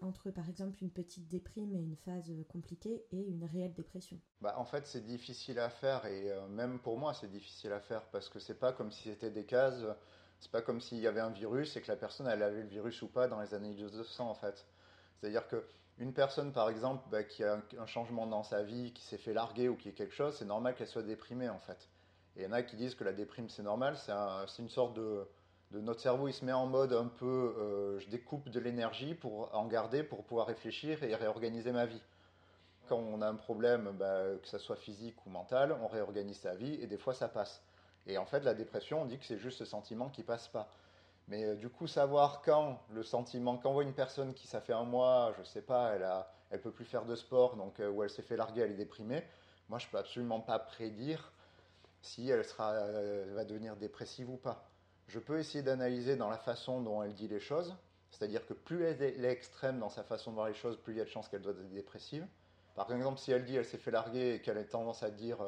entre 0.00 0.30
par 0.30 0.50
exemple 0.50 0.82
une 0.82 0.90
petite 0.90 1.28
déprime 1.28 1.74
et 1.74 1.78
une 1.80 1.96
phase 1.96 2.30
euh, 2.30 2.44
compliquée 2.44 3.06
et 3.10 3.22
une 3.22 3.44
réelle 3.44 3.72
dépression. 3.72 4.20
Bah, 4.40 4.54
En 4.58 4.64
fait, 4.64 4.86
c'est 4.86 5.04
difficile 5.04 5.58
à 5.58 5.70
faire 5.70 6.04
et 6.06 6.30
même 6.50 6.78
pour 6.80 6.98
moi, 6.98 7.14
c'est 7.14 7.30
difficile 7.30 7.72
à 7.72 7.80
faire 7.80 8.08
parce 8.10 8.28
que 8.28 8.38
c'est 8.38 8.58
pas 8.58 8.72
comme 8.72 8.90
si 8.90 9.04
c'était 9.04 9.30
des 9.30 9.46
cases, 9.46 9.84
c'est 10.44 10.50
pas 10.50 10.60
comme 10.60 10.82
s'il 10.82 10.98
y 10.98 11.06
avait 11.06 11.20
un 11.20 11.30
virus 11.30 11.74
et 11.74 11.80
que 11.80 11.90
la 11.90 11.96
personne 11.96 12.26
elle 12.26 12.42
avait 12.42 12.60
le 12.60 12.68
virus 12.68 13.00
ou 13.00 13.08
pas 13.08 13.28
dans 13.28 13.40
les 13.40 13.54
années 13.54 13.72
200 13.72 14.28
en 14.28 14.34
fait. 14.34 14.66
C'est-à-dire 15.16 15.48
que 15.48 15.64
une 15.96 16.12
personne 16.12 16.52
par 16.52 16.68
exemple 16.68 17.02
bah, 17.10 17.24
qui 17.24 17.42
a 17.42 17.62
un 17.78 17.86
changement 17.86 18.26
dans 18.26 18.42
sa 18.42 18.62
vie, 18.62 18.92
qui 18.92 19.02
s'est 19.04 19.16
fait 19.16 19.32
larguer 19.32 19.70
ou 19.70 19.76
qui 19.76 19.88
est 19.88 19.92
quelque 19.92 20.14
chose, 20.14 20.36
c'est 20.36 20.44
normal 20.44 20.74
qu'elle 20.74 20.88
soit 20.88 21.02
déprimée 21.02 21.48
en 21.48 21.60
fait. 21.60 21.88
Et 22.36 22.40
il 22.40 22.44
y 22.44 22.46
en 22.46 22.52
a 22.52 22.62
qui 22.62 22.76
disent 22.76 22.94
que 22.94 23.04
la 23.04 23.14
déprime 23.14 23.48
c'est 23.48 23.62
normal, 23.62 23.96
c'est 23.96 24.62
une 24.62 24.68
sorte 24.68 24.92
de, 24.94 25.26
notre 25.70 26.00
cerveau, 26.00 26.28
il 26.28 26.34
se 26.34 26.44
met 26.44 26.52
en 26.52 26.66
mode 26.66 26.92
un 26.92 27.06
peu 27.06 27.54
euh, 27.58 27.98
je 28.00 28.08
découpe 28.10 28.50
de 28.50 28.60
l'énergie 28.60 29.14
pour 29.14 29.48
en 29.54 29.66
garder, 29.66 30.02
pour 30.02 30.24
pouvoir 30.24 30.46
réfléchir 30.46 31.02
et 31.04 31.14
réorganiser 31.14 31.72
ma 31.72 31.86
vie. 31.86 32.02
Quand 32.86 32.98
on 32.98 33.22
a 33.22 33.26
un 33.26 33.34
problème, 33.34 33.96
bah, 33.98 34.24
que 34.42 34.46
ce 34.46 34.58
soit 34.58 34.76
physique 34.76 35.16
ou 35.24 35.30
mental, 35.30 35.74
on 35.80 35.86
réorganise 35.86 36.36
sa 36.36 36.54
vie 36.54 36.74
et 36.82 36.86
des 36.86 36.98
fois 36.98 37.14
ça 37.14 37.28
passe. 37.28 37.62
Et 38.06 38.18
en 38.18 38.26
fait, 38.26 38.40
la 38.40 38.54
dépression, 38.54 39.02
on 39.02 39.06
dit 39.06 39.18
que 39.18 39.24
c'est 39.24 39.38
juste 39.38 39.58
ce 39.58 39.64
sentiment 39.64 40.08
qui 40.08 40.22
passe 40.22 40.48
pas. 40.48 40.68
Mais 41.28 41.44
euh, 41.44 41.54
du 41.56 41.68
coup, 41.68 41.86
savoir 41.86 42.42
quand 42.42 42.80
le 42.90 43.02
sentiment, 43.02 43.56
quand 43.56 43.70
on 43.70 43.74
voit 43.74 43.82
une 43.82 43.94
personne 43.94 44.34
qui, 44.34 44.46
ça 44.46 44.60
fait 44.60 44.74
un 44.74 44.84
mois, 44.84 45.32
je 45.38 45.42
sais 45.42 45.62
pas, 45.62 45.94
elle 45.94 46.02
a, 46.02 46.30
elle 46.50 46.60
peut 46.60 46.70
plus 46.70 46.84
faire 46.84 47.04
de 47.04 47.16
sport, 47.16 47.56
donc 47.56 47.80
euh, 47.80 47.90
où 47.90 48.02
elle 48.02 48.10
s'est 48.10 48.22
fait 48.22 48.36
larguer, 48.36 48.62
elle 48.62 48.72
est 48.72 48.76
déprimée. 48.76 49.24
Moi, 49.68 49.78
je 49.78 49.86
peux 49.88 49.96
absolument 49.96 50.40
pas 50.40 50.58
prédire 50.58 51.32
si 52.02 52.28
elle 52.28 52.44
sera, 52.44 52.72
euh, 52.72 53.32
va 53.34 53.44
devenir 53.44 53.76
dépressive 53.76 54.28
ou 54.28 54.36
pas. 54.36 54.68
Je 55.06 55.18
peux 55.18 55.38
essayer 55.38 55.62
d'analyser 55.62 56.16
dans 56.16 56.28
la 56.28 56.38
façon 56.38 56.82
dont 56.82 57.02
elle 57.02 57.14
dit 57.14 57.28
les 57.28 57.40
choses, 57.40 57.74
c'est-à-dire 58.10 58.46
que 58.46 58.52
plus 58.52 58.84
elle 58.84 59.02
est 59.02 59.30
extrême 59.30 59.78
dans 59.78 59.88
sa 59.88 60.02
façon 60.02 60.30
de 60.30 60.34
voir 60.34 60.48
les 60.48 60.54
choses, 60.54 60.76
plus 60.76 60.94
il 60.94 60.98
y 60.98 61.00
a 61.00 61.04
de 61.04 61.08
chances 61.08 61.28
qu'elle 61.28 61.42
doit 61.42 61.52
être 61.52 61.70
dépressive. 61.70 62.26
Par 62.74 62.90
exemple, 62.92 63.18
si 63.18 63.32
elle 63.32 63.44
dit 63.44 63.56
elle 63.56 63.64
s'est 63.64 63.78
fait 63.78 63.90
larguer 63.90 64.34
et 64.34 64.40
qu'elle 64.40 64.58
a 64.58 64.64
tendance 64.64 65.02
à 65.02 65.10
dire 65.10 65.38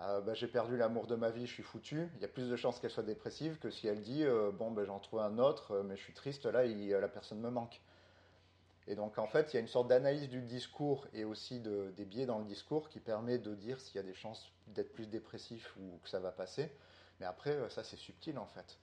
euh, 0.00 0.18
ah, 0.18 0.20
bah, 0.20 0.34
j'ai 0.34 0.46
perdu 0.46 0.76
l'amour 0.76 1.06
de 1.06 1.16
ma 1.16 1.30
vie, 1.30 1.46
je 1.46 1.52
suis 1.52 1.62
foutu, 1.62 2.08
il 2.16 2.22
y 2.22 2.24
a 2.24 2.28
plus 2.28 2.48
de 2.48 2.56
chances 2.56 2.78
qu'elle 2.78 2.90
soit 2.90 3.02
dépressive 3.02 3.58
que 3.58 3.70
si 3.70 3.88
elle 3.88 4.00
dit 4.00 4.24
euh, 4.24 4.52
bon 4.52 4.70
ben 4.70 4.84
j'en 4.84 5.00
trouve 5.00 5.20
un 5.20 5.38
autre, 5.38 5.82
mais 5.84 5.96
je 5.96 6.02
suis 6.02 6.12
triste 6.12 6.46
là, 6.46 6.64
la 6.64 7.08
personne 7.08 7.40
me 7.40 7.50
manque. 7.50 7.80
Et 8.86 8.94
donc 8.94 9.18
en 9.18 9.26
fait, 9.26 9.52
il 9.52 9.54
y 9.54 9.56
a 9.58 9.60
une 9.60 9.68
sorte 9.68 9.88
d'analyse 9.88 10.28
du 10.28 10.40
discours 10.40 11.06
et 11.12 11.24
aussi 11.24 11.60
des 11.60 12.04
biais 12.04 12.26
dans 12.26 12.38
le 12.38 12.44
discours 12.44 12.88
qui 12.88 13.00
permet 13.00 13.38
de 13.38 13.54
dire 13.54 13.80
s'il 13.80 13.96
y 13.96 13.98
a 13.98 14.02
des 14.02 14.14
chances 14.14 14.50
d'être 14.68 14.92
plus 14.92 15.06
dépressif 15.06 15.76
ou 15.78 15.98
que 16.02 16.08
ça 16.08 16.20
va 16.20 16.32
passer. 16.32 16.72
Mais 17.20 17.26
après, 17.26 17.50
euh, 17.50 17.68
ça 17.68 17.84
c'est 17.84 17.96
subtil 17.96 18.38
en 18.38 18.46
fait. 18.46 18.78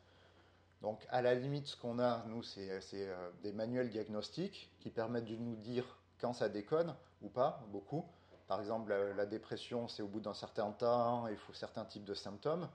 Donc 0.82 1.06
à 1.10 1.22
la 1.22 1.34
limite, 1.34 1.68
ce 1.68 1.78
qu'on 1.78 2.00
a, 2.00 2.24
nous, 2.28 2.44
c'est 2.44 2.70
euh, 2.94 3.32
des 3.42 3.52
manuels 3.52 3.90
diagnostiques 3.90 4.70
qui 4.80 4.90
permettent 4.90 5.26
de 5.26 5.36
nous 5.38 5.56
dire 5.56 5.98
quand 6.20 6.34
ça 6.34 6.50
déconne 6.50 6.94
ou 7.22 7.30
pas, 7.30 7.64
beaucoup. 7.72 8.06
Par 8.48 8.60
exemple, 8.60 8.94
la, 9.16 9.26
dépression, 9.26 9.88
c'est 9.88 10.04
au 10.04 10.08
bout 10.08 10.20
d'un 10.20 10.34
certain 10.34 10.72
temps, 10.72 11.28
il 11.28 11.38
faut 11.38 11.54
certains 11.54 11.86
types 11.86 12.06
de 12.06 12.14
symptômes. 12.14 12.68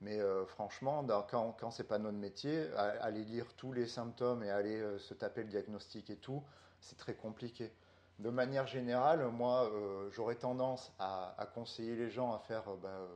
Mais 0.00 0.20
euh, 0.20 0.44
franchement, 0.46 1.06
quand, 1.30 1.56
quand 1.58 1.70
c'est 1.70 1.84
pas 1.84 1.98
notre 1.98 2.18
métier, 2.18 2.68
aller 2.76 3.24
lire 3.24 3.46
tous 3.56 3.72
les 3.72 3.86
symptômes 3.86 4.42
et 4.42 4.50
aller 4.50 4.76
euh, 4.76 4.98
se 4.98 5.14
taper 5.14 5.42
le 5.42 5.48
diagnostic 5.48 6.10
et 6.10 6.16
tout, 6.16 6.42
c'est 6.80 6.98
très 6.98 7.14
compliqué. 7.14 7.72
De 8.18 8.30
manière 8.30 8.66
générale, 8.66 9.26
moi, 9.28 9.70
euh, 9.72 10.10
j'aurais 10.10 10.34
tendance 10.34 10.92
à, 10.98 11.48
conseiller 11.54 11.94
les 11.96 12.10
gens 12.10 12.32
à 12.34 12.38
faire 12.40 12.64
bah, 12.82 13.06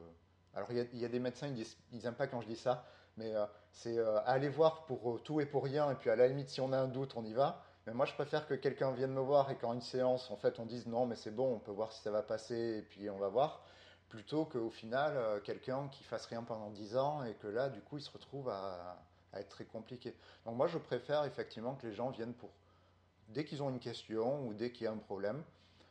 Alors 0.54 0.70
il 0.70 0.98
y, 0.98 1.04
a 1.04 1.08
des 1.08 1.18
médecins, 1.18 1.52
ils 1.92 2.02
n'aiment 2.02 2.14
pas 2.14 2.26
quand 2.26 2.40
je 2.40 2.46
dis 2.46 2.56
ça, 2.56 2.84
mais 3.16 3.32
c'est 3.72 3.98
aller 4.26 4.48
voir 4.48 4.84
pour 4.84 5.22
tout 5.22 5.40
et 5.40 5.46
pour 5.46 5.64
rien, 5.64 5.90
et 5.90 5.94
puis 5.94 6.10
à 6.10 6.16
la 6.16 6.28
limite, 6.28 6.48
si 6.48 6.60
on 6.60 6.72
a 6.72 6.78
un 6.78 6.88
doute, 6.88 7.14
on 7.16 7.24
y 7.24 7.32
va. 7.32 7.62
Mais 7.90 7.96
moi, 7.96 8.06
je 8.06 8.14
préfère 8.14 8.46
que 8.46 8.54
quelqu'un 8.54 8.92
vienne 8.92 9.10
me 9.10 9.20
voir 9.20 9.50
et 9.50 9.56
qu'en 9.56 9.74
une 9.74 9.80
séance, 9.80 10.30
en 10.30 10.36
fait, 10.36 10.60
on 10.60 10.64
dise 10.64 10.86
non, 10.86 11.06
mais 11.06 11.16
c'est 11.16 11.32
bon, 11.32 11.54
on 11.54 11.58
peut 11.58 11.72
voir 11.72 11.90
si 11.90 12.00
ça 12.02 12.12
va 12.12 12.22
passer 12.22 12.78
et 12.78 12.82
puis 12.82 13.10
on 13.10 13.18
va 13.18 13.26
voir, 13.26 13.64
plutôt 14.08 14.44
qu'au 14.44 14.70
final, 14.70 15.16
euh, 15.16 15.40
quelqu'un 15.40 15.88
qui 15.88 16.04
fasse 16.04 16.26
rien 16.26 16.44
pendant 16.44 16.70
10 16.70 16.96
ans 16.96 17.24
et 17.24 17.34
que 17.34 17.48
là, 17.48 17.68
du 17.68 17.80
coup, 17.80 17.98
il 17.98 18.02
se 18.02 18.12
retrouve 18.12 18.48
à, 18.48 19.02
être 19.34 19.48
très 19.48 19.64
compliqué. 19.64 20.14
Donc 20.44 20.54
moi, 20.54 20.68
je 20.68 20.78
préfère 20.78 21.24
effectivement 21.24 21.74
que 21.74 21.88
les 21.88 21.92
gens 21.92 22.10
viennent 22.10 22.34
pour 22.34 22.50
dès 23.26 23.44
qu'ils 23.44 23.60
ont 23.60 23.70
une 23.70 23.80
question 23.80 24.46
ou 24.46 24.54
dès 24.54 24.70
qu'il 24.70 24.84
y 24.84 24.86
a 24.86 24.92
un 24.92 24.96
problème. 24.96 25.42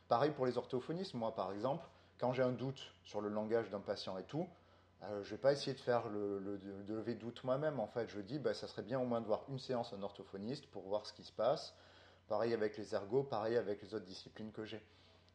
Pareil 0.08 0.30
pour 0.30 0.46
les 0.46 0.56
orthophonistes, 0.56 1.12
moi, 1.12 1.34
par 1.34 1.52
exemple, 1.52 1.86
quand 2.18 2.32
j'ai 2.32 2.42
un 2.42 2.52
doute 2.52 2.94
sur 3.04 3.20
le 3.20 3.28
langage 3.28 3.68
d'un 3.68 3.80
patient 3.80 4.16
et 4.16 4.24
tout, 4.24 4.48
euh, 5.02 5.22
je 5.22 5.28
ne 5.28 5.36
vais 5.36 5.40
pas 5.40 5.52
essayer 5.52 5.74
de 5.74 5.80
faire 5.80 6.08
le, 6.08 6.38
lever 6.88 7.14
doute 7.14 7.44
moi-même. 7.44 7.78
En 7.78 7.86
fait, 7.86 8.08
je 8.08 8.20
dis, 8.20 8.38
bah, 8.38 8.54
ça 8.54 8.66
serait 8.66 8.82
bien 8.82 8.98
au 8.98 9.04
moins 9.04 9.20
de 9.20 9.26
voir 9.26 9.44
une 9.50 9.58
séance 9.58 9.92
en 9.92 10.02
orthophoniste 10.02 10.66
pour 10.70 10.82
voir 10.82 11.04
ce 11.04 11.12
qui 11.12 11.24
se 11.24 11.32
passe. 11.32 11.74
Pareil 12.30 12.54
avec 12.54 12.78
les 12.78 12.94
ergots, 12.94 13.24
pareil 13.24 13.56
avec 13.56 13.82
les 13.82 13.92
autres 13.92 14.04
disciplines 14.04 14.52
que 14.52 14.64
j'ai. 14.64 14.80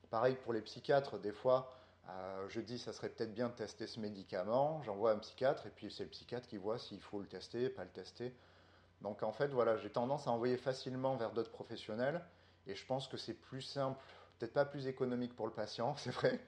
Pareil 0.09 0.37
pour 0.37 0.53
les 0.53 0.61
psychiatres, 0.61 1.19
des 1.19 1.33
fois, 1.33 1.69
euh, 2.07 2.47
je 2.47 2.61
dis, 2.61 2.79
ça 2.79 2.93
serait 2.93 3.09
peut-être 3.09 3.33
bien 3.33 3.49
de 3.49 3.53
tester 3.53 3.85
ce 3.85 3.99
médicament. 3.99 4.81
J'envoie 4.83 5.11
un 5.11 5.17
psychiatre 5.17 5.67
et 5.67 5.71
puis 5.71 5.91
c'est 5.91 6.05
le 6.05 6.09
psychiatre 6.09 6.47
qui 6.47 6.55
voit 6.55 6.79
s'il 6.79 7.01
faut 7.01 7.19
le 7.19 7.27
tester, 7.27 7.67
pas 7.67 7.83
le 7.83 7.89
tester. 7.89 8.33
Donc 9.01 9.23
en 9.23 9.33
fait, 9.33 9.49
voilà, 9.49 9.75
j'ai 9.75 9.89
tendance 9.89 10.25
à 10.27 10.31
envoyer 10.31 10.55
facilement 10.55 11.17
vers 11.17 11.31
d'autres 11.31 11.51
professionnels 11.51 12.23
et 12.65 12.75
je 12.75 12.85
pense 12.85 13.09
que 13.09 13.17
c'est 13.17 13.33
plus 13.33 13.61
simple, 13.61 14.01
peut-être 14.39 14.53
pas 14.53 14.63
plus 14.63 14.87
économique 14.87 15.35
pour 15.35 15.47
le 15.47 15.53
patient, 15.53 15.95
c'est 15.97 16.11
vrai, 16.11 16.39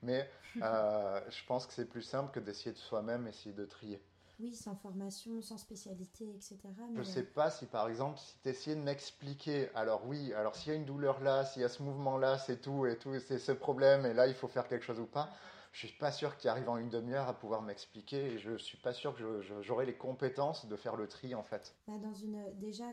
mais 0.00 0.30
euh, 0.62 1.20
je 1.28 1.44
pense 1.44 1.66
que 1.66 1.74
c'est 1.74 1.84
plus 1.84 2.00
simple 2.00 2.32
que 2.32 2.40
d'essayer 2.40 2.72
de 2.72 2.78
soi-même 2.78 3.28
essayer 3.28 3.54
de 3.54 3.66
trier. 3.66 4.02
Oui, 4.40 4.54
sans 4.54 4.74
formation, 4.74 5.42
sans 5.42 5.58
spécialité, 5.58 6.28
etc. 6.34 6.58
Je 6.94 6.98
ne 6.98 7.04
sais 7.04 7.22
pas 7.22 7.50
si 7.50 7.66
par 7.66 7.88
exemple, 7.88 8.18
si 8.18 8.34
tu 8.42 8.48
essayais 8.48 8.76
de 8.76 8.80
m'expliquer, 8.80 9.68
alors 9.74 10.06
oui, 10.06 10.32
alors 10.32 10.56
s'il 10.56 10.72
y 10.72 10.74
a 10.74 10.78
une 10.78 10.86
douleur 10.86 11.20
là, 11.20 11.44
s'il 11.44 11.62
y 11.62 11.64
a 11.64 11.68
ce 11.68 11.82
mouvement 11.82 12.16
là, 12.16 12.38
c'est 12.38 12.60
tout 12.60 12.86
et 12.86 12.96
tout, 12.96 13.18
c'est 13.20 13.38
ce 13.38 13.52
problème 13.52 14.06
et 14.06 14.14
là 14.14 14.26
il 14.26 14.34
faut 14.34 14.48
faire 14.48 14.66
quelque 14.66 14.84
chose 14.84 14.98
ou 14.98 15.06
pas, 15.06 15.30
je 15.72 15.86
suis 15.86 15.98
pas 15.98 16.10
sûr 16.10 16.36
qu'il 16.36 16.48
arrive 16.48 16.68
en 16.68 16.78
une 16.78 16.90
demi-heure 16.90 17.28
à 17.28 17.34
pouvoir 17.34 17.62
m'expliquer 17.62 18.32
et 18.32 18.38
je 18.38 18.56
suis 18.56 18.78
pas 18.78 18.92
sûr 18.92 19.14
que 19.14 19.42
j'aurai 19.62 19.86
les 19.86 19.96
compétences 19.96 20.66
de 20.66 20.76
faire 20.76 20.96
le 20.96 21.06
tri 21.06 21.34
en 21.34 21.42
fait. 21.42 21.74
Bah, 21.86 21.98
dans 21.98 22.14
une, 22.14 22.42
déjà, 22.58 22.84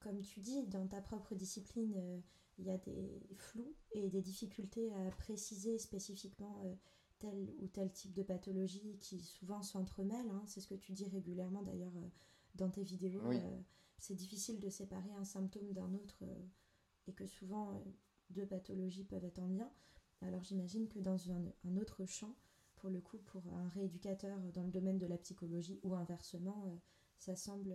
comme 0.00 0.20
tu 0.22 0.40
dis, 0.40 0.66
dans 0.66 0.86
ta 0.86 1.00
propre 1.00 1.34
discipline, 1.34 1.94
euh, 1.96 2.18
il 2.58 2.66
y 2.66 2.70
a 2.70 2.78
des 2.78 3.20
flous 3.36 3.74
et 3.92 4.08
des 4.08 4.22
difficultés 4.22 4.92
à 4.94 5.10
préciser 5.18 5.78
spécifiquement 5.78 6.62
euh, 6.64 6.74
tel 7.18 7.54
ou 7.58 7.68
tel 7.68 7.90
type 7.92 8.12
de 8.14 8.22
pathologie 8.22 8.96
qui 9.00 9.20
souvent 9.20 9.62
s'entremêlent. 9.62 10.30
Hein. 10.30 10.42
C'est 10.46 10.60
ce 10.60 10.68
que 10.68 10.74
tu 10.74 10.92
dis 10.92 11.08
régulièrement 11.08 11.62
d'ailleurs 11.62 11.96
euh, 11.96 12.08
dans 12.54 12.70
tes 12.70 12.82
vidéos. 12.82 13.24
Euh, 13.32 13.60
c'est 13.98 14.14
difficile 14.14 14.60
de 14.60 14.68
séparer 14.68 15.10
un 15.12 15.24
symptôme 15.24 15.72
d'un 15.72 15.94
autre 15.94 16.22
et 17.06 17.14
que 17.14 17.26
souvent 17.26 17.82
deux 18.28 18.46
pathologies 18.46 19.04
peuvent 19.04 19.24
être 19.24 19.38
en 19.38 19.46
lien. 19.46 19.70
Alors 20.20 20.42
j'imagine 20.42 20.88
que 20.88 20.98
dans 20.98 21.30
un, 21.30 21.76
autre 21.78 22.04
champ, 22.04 22.34
pour 22.76 22.90
le 22.90 23.00
coup, 23.00 23.18
pour 23.18 23.42
un 23.54 23.68
rééducateur 23.70 24.38
dans 24.52 24.64
le 24.64 24.70
domaine 24.70 24.98
de 24.98 25.06
la 25.06 25.16
psychologie 25.16 25.80
ou 25.82 25.94
inversement, 25.94 26.78
ça 27.16 27.36
semble 27.36 27.74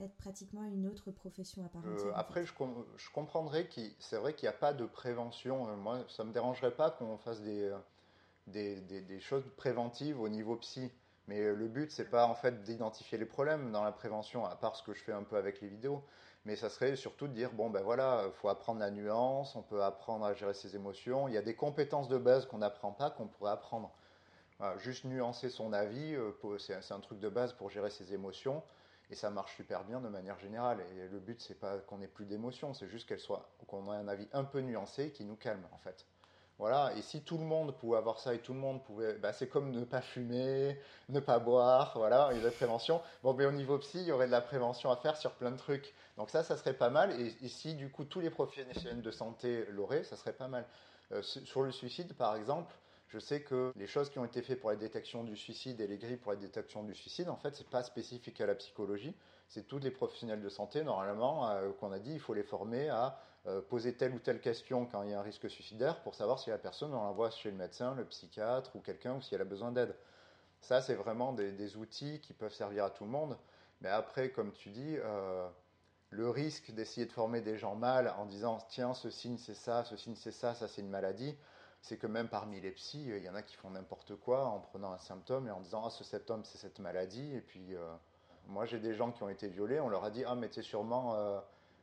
être 0.00 0.16
pratiquement 0.16 0.64
une 0.64 0.86
autre 0.86 1.10
profession 1.10 1.64
à 1.64 1.68
part 1.68 1.82
entière. 1.86 2.06
Euh, 2.06 2.12
après, 2.14 2.44
je, 2.44 2.52
je, 2.96 3.10
comprendrais 3.10 3.68
que 3.68 3.80
c'est 3.98 4.16
vrai 4.16 4.34
qu'il 4.34 4.48
n'y 4.48 4.54
a 4.54 4.58
pas 4.58 4.72
de 4.72 4.86
prévention. 4.86 5.68
Euh, 5.68 5.76
moi, 5.76 6.04
ça 6.08 6.24
ne 6.24 6.28
me 6.28 6.34
dérangerait 6.34 6.74
pas 6.74 6.90
qu'on 6.90 7.16
fasse 7.18 7.42
des, 7.42 7.72
euh, 8.54 8.80
des, 8.80 9.20
choses 9.20 9.44
préventives 9.56 10.20
au 10.20 10.28
niveau 10.28 10.56
psy. 10.56 10.90
Mais 11.26 11.40
le 11.40 11.68
but, 11.68 11.90
c'est 11.90 12.10
pas 12.10 12.26
en 12.26 12.34
fait 12.34 12.62
d'identifier 12.62 13.16
les 13.16 13.24
problèmes 13.24 13.72
dans 13.72 13.82
la 13.82 13.92
prévention, 13.92 14.44
à 14.44 14.56
part 14.56 14.76
ce 14.76 14.82
que 14.82 14.92
je 14.92 15.02
fais 15.02 15.12
un 15.12 15.22
peu 15.22 15.36
avec 15.36 15.60
les 15.60 15.68
vidéos. 15.68 16.02
Mais 16.44 16.56
ça 16.56 16.68
serait 16.68 16.96
surtout 16.96 17.26
de 17.26 17.32
dire 17.32 17.52
bon 17.52 17.70
ben 17.70 17.82
voilà, 17.82 18.30
faut 18.34 18.50
apprendre 18.50 18.80
la 18.80 18.90
nuance, 18.90 19.56
on 19.56 19.62
peut 19.62 19.82
apprendre 19.82 20.26
à 20.26 20.34
gérer 20.34 20.52
ses 20.52 20.76
émotions. 20.76 21.26
Il 21.28 21.34
y 21.34 21.38
a 21.38 21.42
des 21.42 21.54
compétences 21.54 22.08
de 22.08 22.18
base 22.18 22.44
qu'on 22.44 22.58
n'apprend 22.58 22.92
pas, 22.92 23.10
qu'on 23.10 23.26
pourrait 23.28 23.52
apprendre. 23.52 23.90
juste 24.76 25.04
nuancer 25.04 25.48
son 25.48 25.72
avis, 25.72 26.14
c'est 26.58 26.92
un 26.92 27.00
truc 27.00 27.20
de 27.20 27.30
base 27.30 27.54
pour 27.54 27.70
gérer 27.70 27.90
ses 27.90 28.12
émotions. 28.12 28.62
Et 29.10 29.14
ça 29.14 29.30
marche 29.30 29.54
super 29.56 29.84
bien 29.84 30.00
de 30.00 30.08
manière 30.08 30.38
générale. 30.38 30.80
Et 30.96 31.08
le 31.08 31.20
but, 31.20 31.40
c'est 31.40 31.58
pas 31.58 31.78
qu'on 31.78 32.00
ait 32.00 32.08
plus 32.08 32.26
d'émotions, 32.26 32.74
c'est 32.74 32.88
juste 32.88 33.08
qu'elle 33.08 33.20
soit, 33.20 33.48
qu'on 33.66 33.92
ait 33.92 33.96
un 33.96 34.08
avis 34.08 34.28
un 34.32 34.44
peu 34.44 34.60
nuancé 34.60 35.12
qui 35.12 35.24
nous 35.24 35.36
calme, 35.36 35.66
en 35.72 35.78
fait. 35.78 36.06
Voilà. 36.58 36.92
Et 36.96 37.02
si 37.02 37.22
tout 37.22 37.38
le 37.38 37.44
monde 37.44 37.76
pouvait 37.76 37.98
avoir 37.98 38.20
ça 38.20 38.34
et 38.34 38.38
tout 38.38 38.52
le 38.52 38.60
monde 38.60 38.82
pouvait, 38.84 39.14
bah, 39.14 39.32
c'est 39.32 39.48
comme 39.48 39.70
ne 39.70 39.84
pas 39.84 40.00
fumer, 40.00 40.78
ne 41.08 41.20
pas 41.20 41.38
boire, 41.38 41.94
voilà, 41.96 42.28
il 42.30 42.36
y 42.36 42.38
a 42.38 42.42
de 42.42 42.46
la 42.46 42.52
prévention. 42.52 43.00
Bon, 43.22 43.34
mais 43.34 43.44
au 43.44 43.52
niveau 43.52 43.78
psy, 43.78 43.98
il 44.00 44.06
y 44.06 44.12
aurait 44.12 44.26
de 44.26 44.32
la 44.32 44.40
prévention 44.40 44.90
à 44.90 44.96
faire 44.96 45.16
sur 45.16 45.32
plein 45.32 45.50
de 45.50 45.56
trucs. 45.56 45.94
Donc 46.16 46.30
ça, 46.30 46.44
ça 46.44 46.56
serait 46.56 46.74
pas 46.74 46.90
mal. 46.90 47.20
Et, 47.20 47.48
si 47.48 47.74
du 47.74 47.90
coup 47.90 48.04
tous 48.04 48.20
les 48.20 48.30
professionnels 48.30 49.02
de 49.02 49.10
santé 49.10 49.66
l'auraient, 49.70 50.04
ça 50.04 50.16
serait 50.16 50.32
pas 50.32 50.48
mal. 50.48 50.64
Euh, 51.12 51.22
sur 51.22 51.62
le 51.62 51.70
suicide, 51.70 52.14
par 52.14 52.36
exemple, 52.36 52.74
je 53.08 53.18
sais 53.18 53.42
que 53.42 53.72
les 53.76 53.86
choses 53.86 54.10
qui 54.10 54.18
ont 54.18 54.24
été 54.24 54.42
faites 54.42 54.60
pour 54.60 54.70
la 54.70 54.76
détection 54.76 55.22
du 55.22 55.36
suicide 55.36 55.80
et 55.80 55.86
les 55.86 55.98
grilles 55.98 56.16
pour 56.16 56.32
la 56.32 56.38
détection 56.38 56.82
du 56.82 56.94
suicide, 56.94 57.28
en 57.28 57.36
fait, 57.36 57.54
c'est 57.54 57.68
pas 57.68 57.82
spécifique 57.82 58.40
à 58.40 58.46
la 58.46 58.54
psychologie. 58.54 59.14
C'est 59.48 59.68
tous 59.68 59.78
les 59.78 59.90
professionnels 59.90 60.40
de 60.40 60.48
santé, 60.48 60.82
normalement, 60.82 61.48
euh, 61.50 61.70
qu'on 61.78 61.92
a 61.92 61.98
dit, 61.98 62.12
il 62.14 62.20
faut 62.20 62.34
les 62.34 62.42
former 62.42 62.88
à 62.88 63.20
poser 63.68 63.94
telle 63.94 64.14
ou 64.14 64.18
telle 64.18 64.40
question 64.40 64.86
quand 64.86 65.02
il 65.02 65.10
y 65.10 65.14
a 65.14 65.20
un 65.20 65.22
risque 65.22 65.50
suicidaire 65.50 66.02
pour 66.02 66.14
savoir 66.14 66.38
si 66.38 66.50
la 66.50 66.58
personne, 66.58 66.94
on 66.94 67.02
l'envoie 67.02 67.30
chez 67.30 67.50
le 67.50 67.56
médecin, 67.56 67.94
le 67.94 68.04
psychiatre 68.06 68.74
ou 68.74 68.80
quelqu'un, 68.80 69.16
ou 69.16 69.20
si 69.20 69.34
elle 69.34 69.42
a 69.42 69.44
besoin 69.44 69.70
d'aide. 69.70 69.94
Ça, 70.60 70.80
c'est 70.80 70.94
vraiment 70.94 71.34
des, 71.34 71.76
outils 71.76 72.20
qui 72.20 72.32
peuvent 72.32 72.54
servir 72.54 72.84
à 72.84 72.90
tout 72.90 73.04
le 73.04 73.10
monde. 73.10 73.36
Mais 73.82 73.90
après, 73.90 74.30
comme 74.30 74.50
tu 74.52 74.70
dis, 74.70 74.96
euh, 74.96 75.46
le 76.14 76.30
risque 76.30 76.70
d'essayer 76.70 77.06
de 77.06 77.12
former 77.12 77.40
des 77.40 77.58
gens 77.58 77.74
mal 77.74 78.14
en 78.18 78.24
disant 78.24 78.58
tiens, 78.68 78.94
ce 78.94 79.10
signe 79.10 79.36
c'est 79.36 79.54
ça, 79.54 79.84
ce 79.84 79.96
signe 79.96 80.14
c'est 80.14 80.32
ça, 80.32 80.54
ça 80.54 80.68
c'est 80.68 80.80
une 80.80 80.88
maladie, 80.88 81.36
c'est 81.82 81.96
que 81.96 82.06
même 82.06 82.28
parmi 82.28 82.60
les 82.60 82.70
psys, 82.70 83.06
il 83.08 83.22
y 83.22 83.28
en 83.28 83.34
a 83.34 83.42
qui 83.42 83.56
font 83.56 83.70
n'importe 83.70 84.14
quoi 84.16 84.46
en 84.46 84.60
prenant 84.60 84.92
un 84.92 84.98
symptôme 84.98 85.48
et 85.48 85.50
en 85.50 85.60
disant 85.60 85.82
ah 85.84 85.90
ce 85.90 86.04
symptôme 86.04 86.44
c'est 86.44 86.58
cette 86.58 86.78
maladie 86.78 87.34
et 87.34 87.40
puis 87.40 87.74
euh, 87.74 87.94
moi 88.46 88.64
j'ai 88.64 88.78
des 88.78 88.94
gens 88.94 89.10
qui 89.10 89.22
ont 89.22 89.28
été 89.28 89.48
violés, 89.48 89.80
on 89.80 89.88
leur 89.88 90.04
a 90.04 90.10
dit 90.10 90.24
ah 90.24 90.34
mais 90.34 90.48
tu 90.48 90.60
es 90.60 90.62
sûrement 90.62 91.14
euh, 91.16 91.40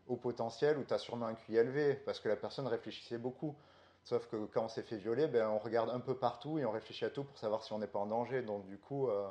au 0.08 0.16
potentiel 0.16 0.78
ou 0.78 0.84
tu 0.84 0.94
as 0.94 0.98
sûrement 0.98 1.28
un 1.28 1.36
QI 1.36 1.58
élevé 1.58 1.96
parce 1.96 2.20
que 2.20 2.30
la 2.30 2.36
personne 2.36 2.68
réfléchissait 2.68 3.18
beaucoup. 3.18 3.56
Sauf 4.04 4.28
que 4.28 4.46
quand 4.46 4.66
on 4.66 4.68
s'est 4.68 4.82
fait 4.82 4.98
violer, 4.98 5.28
ben, 5.28 5.48
on 5.50 5.60
regarde 5.60 5.90
un 5.90 6.00
peu 6.00 6.16
partout 6.16 6.58
et 6.58 6.66
on 6.66 6.72
réfléchit 6.72 7.06
à 7.06 7.10
tout 7.10 7.24
pour 7.24 7.38
savoir 7.38 7.64
si 7.64 7.72
on 7.74 7.80
n'est 7.80 7.88
pas 7.88 8.00
en 8.00 8.08
danger. 8.08 8.42
Donc 8.42 8.66
du 8.66 8.78
coup, 8.78 9.08
euh, 9.08 9.30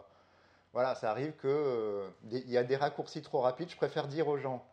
voilà, 0.73 0.95
ça 0.95 1.11
arrive 1.11 1.35
qu'il 1.41 2.51
y 2.51 2.57
a 2.57 2.63
des 2.63 2.77
raccourcis 2.77 3.23
trop 3.23 3.41
rapides. 3.41 3.71
Je 3.71 3.77
préfère 3.77 4.07
dire 4.07 4.29
aux 4.29 4.39
gens, 4.39 4.65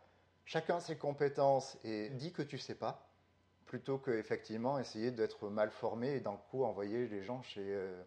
chacun 0.46 0.80
ses 0.80 0.98
compétences 0.98 1.78
et 1.84 2.10
dis 2.10 2.32
que 2.32 2.44
tu 2.44 2.58
sais 2.58 2.76
pas 2.76 3.08
plutôt 3.68 3.98
que 3.98 4.12
effectivement 4.12 4.80
essayer 4.80 5.12
d'être 5.12 5.50
mal 5.50 5.70
formé 5.70 6.16
et 6.16 6.20
d'un 6.22 6.38
coup 6.50 6.64
envoyer 6.64 7.08
les 7.08 7.22
gens 7.22 7.44
chez 7.44 7.66
euh, 7.66 8.02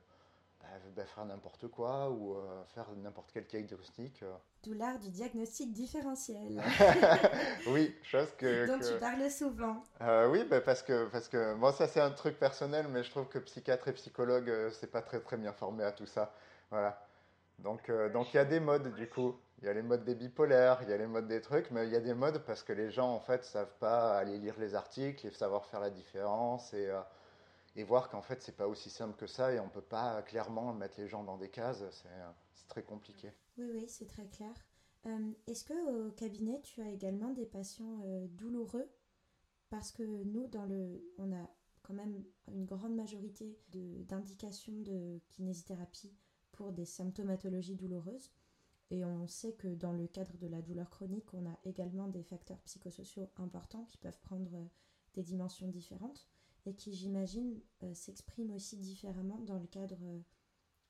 bah, 0.61 0.69
bah, 0.97 1.05
faire 1.05 1.25
n'importe 1.25 1.69
quoi 1.69 2.11
ou 2.11 2.35
euh, 2.35 2.65
faire 2.75 2.87
n'importe 2.97 3.31
quel 3.33 3.47
diagnostic. 3.47 4.23
Euh. 4.23 4.33
D'où 4.63 4.75
l'art 4.75 4.99
du 4.99 5.11
diagnostic 5.11 5.73
différentiel. 5.73 6.63
oui, 7.69 7.95
chose 8.03 8.33
que 8.37 8.67
dont 8.67 8.79
tu 8.79 8.99
parles 8.99 9.31
souvent. 9.31 9.83
oui, 10.31 10.45
bah, 10.45 10.61
parce 10.61 10.83
que 10.83 11.07
parce 11.09 11.29
que 11.29 11.55
moi 11.55 11.73
ça 11.73 11.89
c'est 11.89 12.01
un 12.01 12.11
truc 12.11 12.39
personnel, 12.39 12.87
mais 12.89 13.03
je 13.03 13.11
trouve 13.11 13.29
que 13.29 13.39
psychiatre 13.39 13.89
et 13.89 13.93
psychologue 13.93 14.53
c'est 14.73 14.91
pas 14.91 15.03
très 15.03 15.21
très 15.21 15.37
bien 15.37 15.53
formé 15.53 15.85
à 15.85 15.93
tout 15.93 16.07
ça. 16.07 16.33
Voilà. 16.71 17.07
Donc 17.59 17.91
donc 18.13 18.33
il 18.33 18.37
y 18.37 18.41
a 18.41 18.45
des 18.45 18.61
modes 18.61 18.95
du 18.95 19.09
coup. 19.09 19.37
Il 19.63 19.67
y 19.67 19.69
a 19.69 19.75
les 19.75 19.83
modes 19.83 20.05
des 20.05 20.15
bipolaires, 20.15 20.79
il 20.83 20.89
y 20.89 20.93
a 20.93 20.97
les 20.97 21.07
modes 21.07 21.29
des 21.29 21.43
trucs, 21.43 21.71
mais 21.71 21.87
il 21.87 21.93
y 21.93 21.97
a 21.97 22.01
des 22.01 22.15
modes 22.15 22.39
parce 22.47 22.63
que 22.63 22.73
les 22.73 22.91
gens 22.91 23.13
en 23.13 23.21
fait 23.21 23.45
savent 23.45 23.75
pas 23.79 24.17
aller 24.17 24.39
lire 24.39 24.55
les 24.59 24.75
articles 24.75 25.27
et 25.27 25.31
savoir 25.33 25.67
faire 25.67 25.81
la 25.81 25.91
différence 25.91 26.73
et, 26.73 26.89
euh, 26.89 27.01
et 27.77 27.85
voir 27.85 28.09
qu'en 28.09 28.23
fait 28.23 28.43
c'est 28.43 28.57
pas 28.57 28.69
aussi 28.69 28.91
simple 28.91 29.17
que 29.17 29.27
ça 29.27 29.53
et 29.53 29.61
on 29.61 29.69
peut 29.69 29.81
pas 29.81 30.23
clairement 30.23 30.73
mettre 30.73 31.01
les 31.01 31.09
gens 31.09 31.25
dans 31.25 31.37
des 31.37 31.51
cases, 31.51 31.85
c'est 31.91 32.09
euh, 32.09 32.31
très 32.69 32.83
compliqué. 32.83 33.33
Oui, 33.59 33.67
oui, 33.73 33.85
c'est 33.89 34.07
très 34.07 34.27
clair. 34.27 34.55
Euh, 35.07 35.33
est-ce 35.47 35.65
que 35.65 36.09
au 36.09 36.11
cabinet 36.13 36.61
tu 36.63 36.83
as 36.83 36.91
également 36.91 37.31
des 37.31 37.47
patients 37.47 38.01
douloureux? 38.31 38.91
Parce 39.71 39.93
que 39.93 40.03
nous, 40.03 40.49
dans 40.49 40.67
le, 40.67 41.15
on 41.17 41.33
a 41.33 41.49
quand 41.83 41.95
même 41.95 42.25
une 42.49 42.65
grande 42.65 42.95
majorité 42.95 43.59
d'indications 43.73 44.81
de, 44.81 45.21
kinésithérapie 45.29 46.13
pour 46.53 46.73
des 46.73 46.85
symptomatologies 46.85 47.77
douloureuses. 47.77 48.31
Et 48.91 49.05
on 49.05 49.27
sait 49.29 49.53
que 49.55 49.69
dans 49.69 49.93
le 49.93 50.09
cadre 50.09 50.37
de 50.39 50.49
la 50.49 50.63
douleur 50.63 50.91
chronique, 50.91 51.33
on 51.33 51.47
a 51.47 51.57
également 51.65 52.09
des 52.09 52.25
facteurs 52.25 52.61
psychosociaux 52.63 53.29
importants 53.37 53.85
qui 53.85 53.97
peuvent 53.99 54.21
prendre 54.21 54.53
euh, 54.55 54.65
des 55.15 55.23
dimensions 55.23 55.69
différentes 55.69 56.29
et 56.67 56.75
qui, 56.75 56.93
j'imagine, 56.93 57.61
euh, 57.83 57.95
s'expriment 57.95 58.53
aussi 58.53 58.77
différemment 58.77 59.39
dans 59.41 59.59
le 59.59 59.67
cadre 59.67 59.99
euh, 60.03 60.21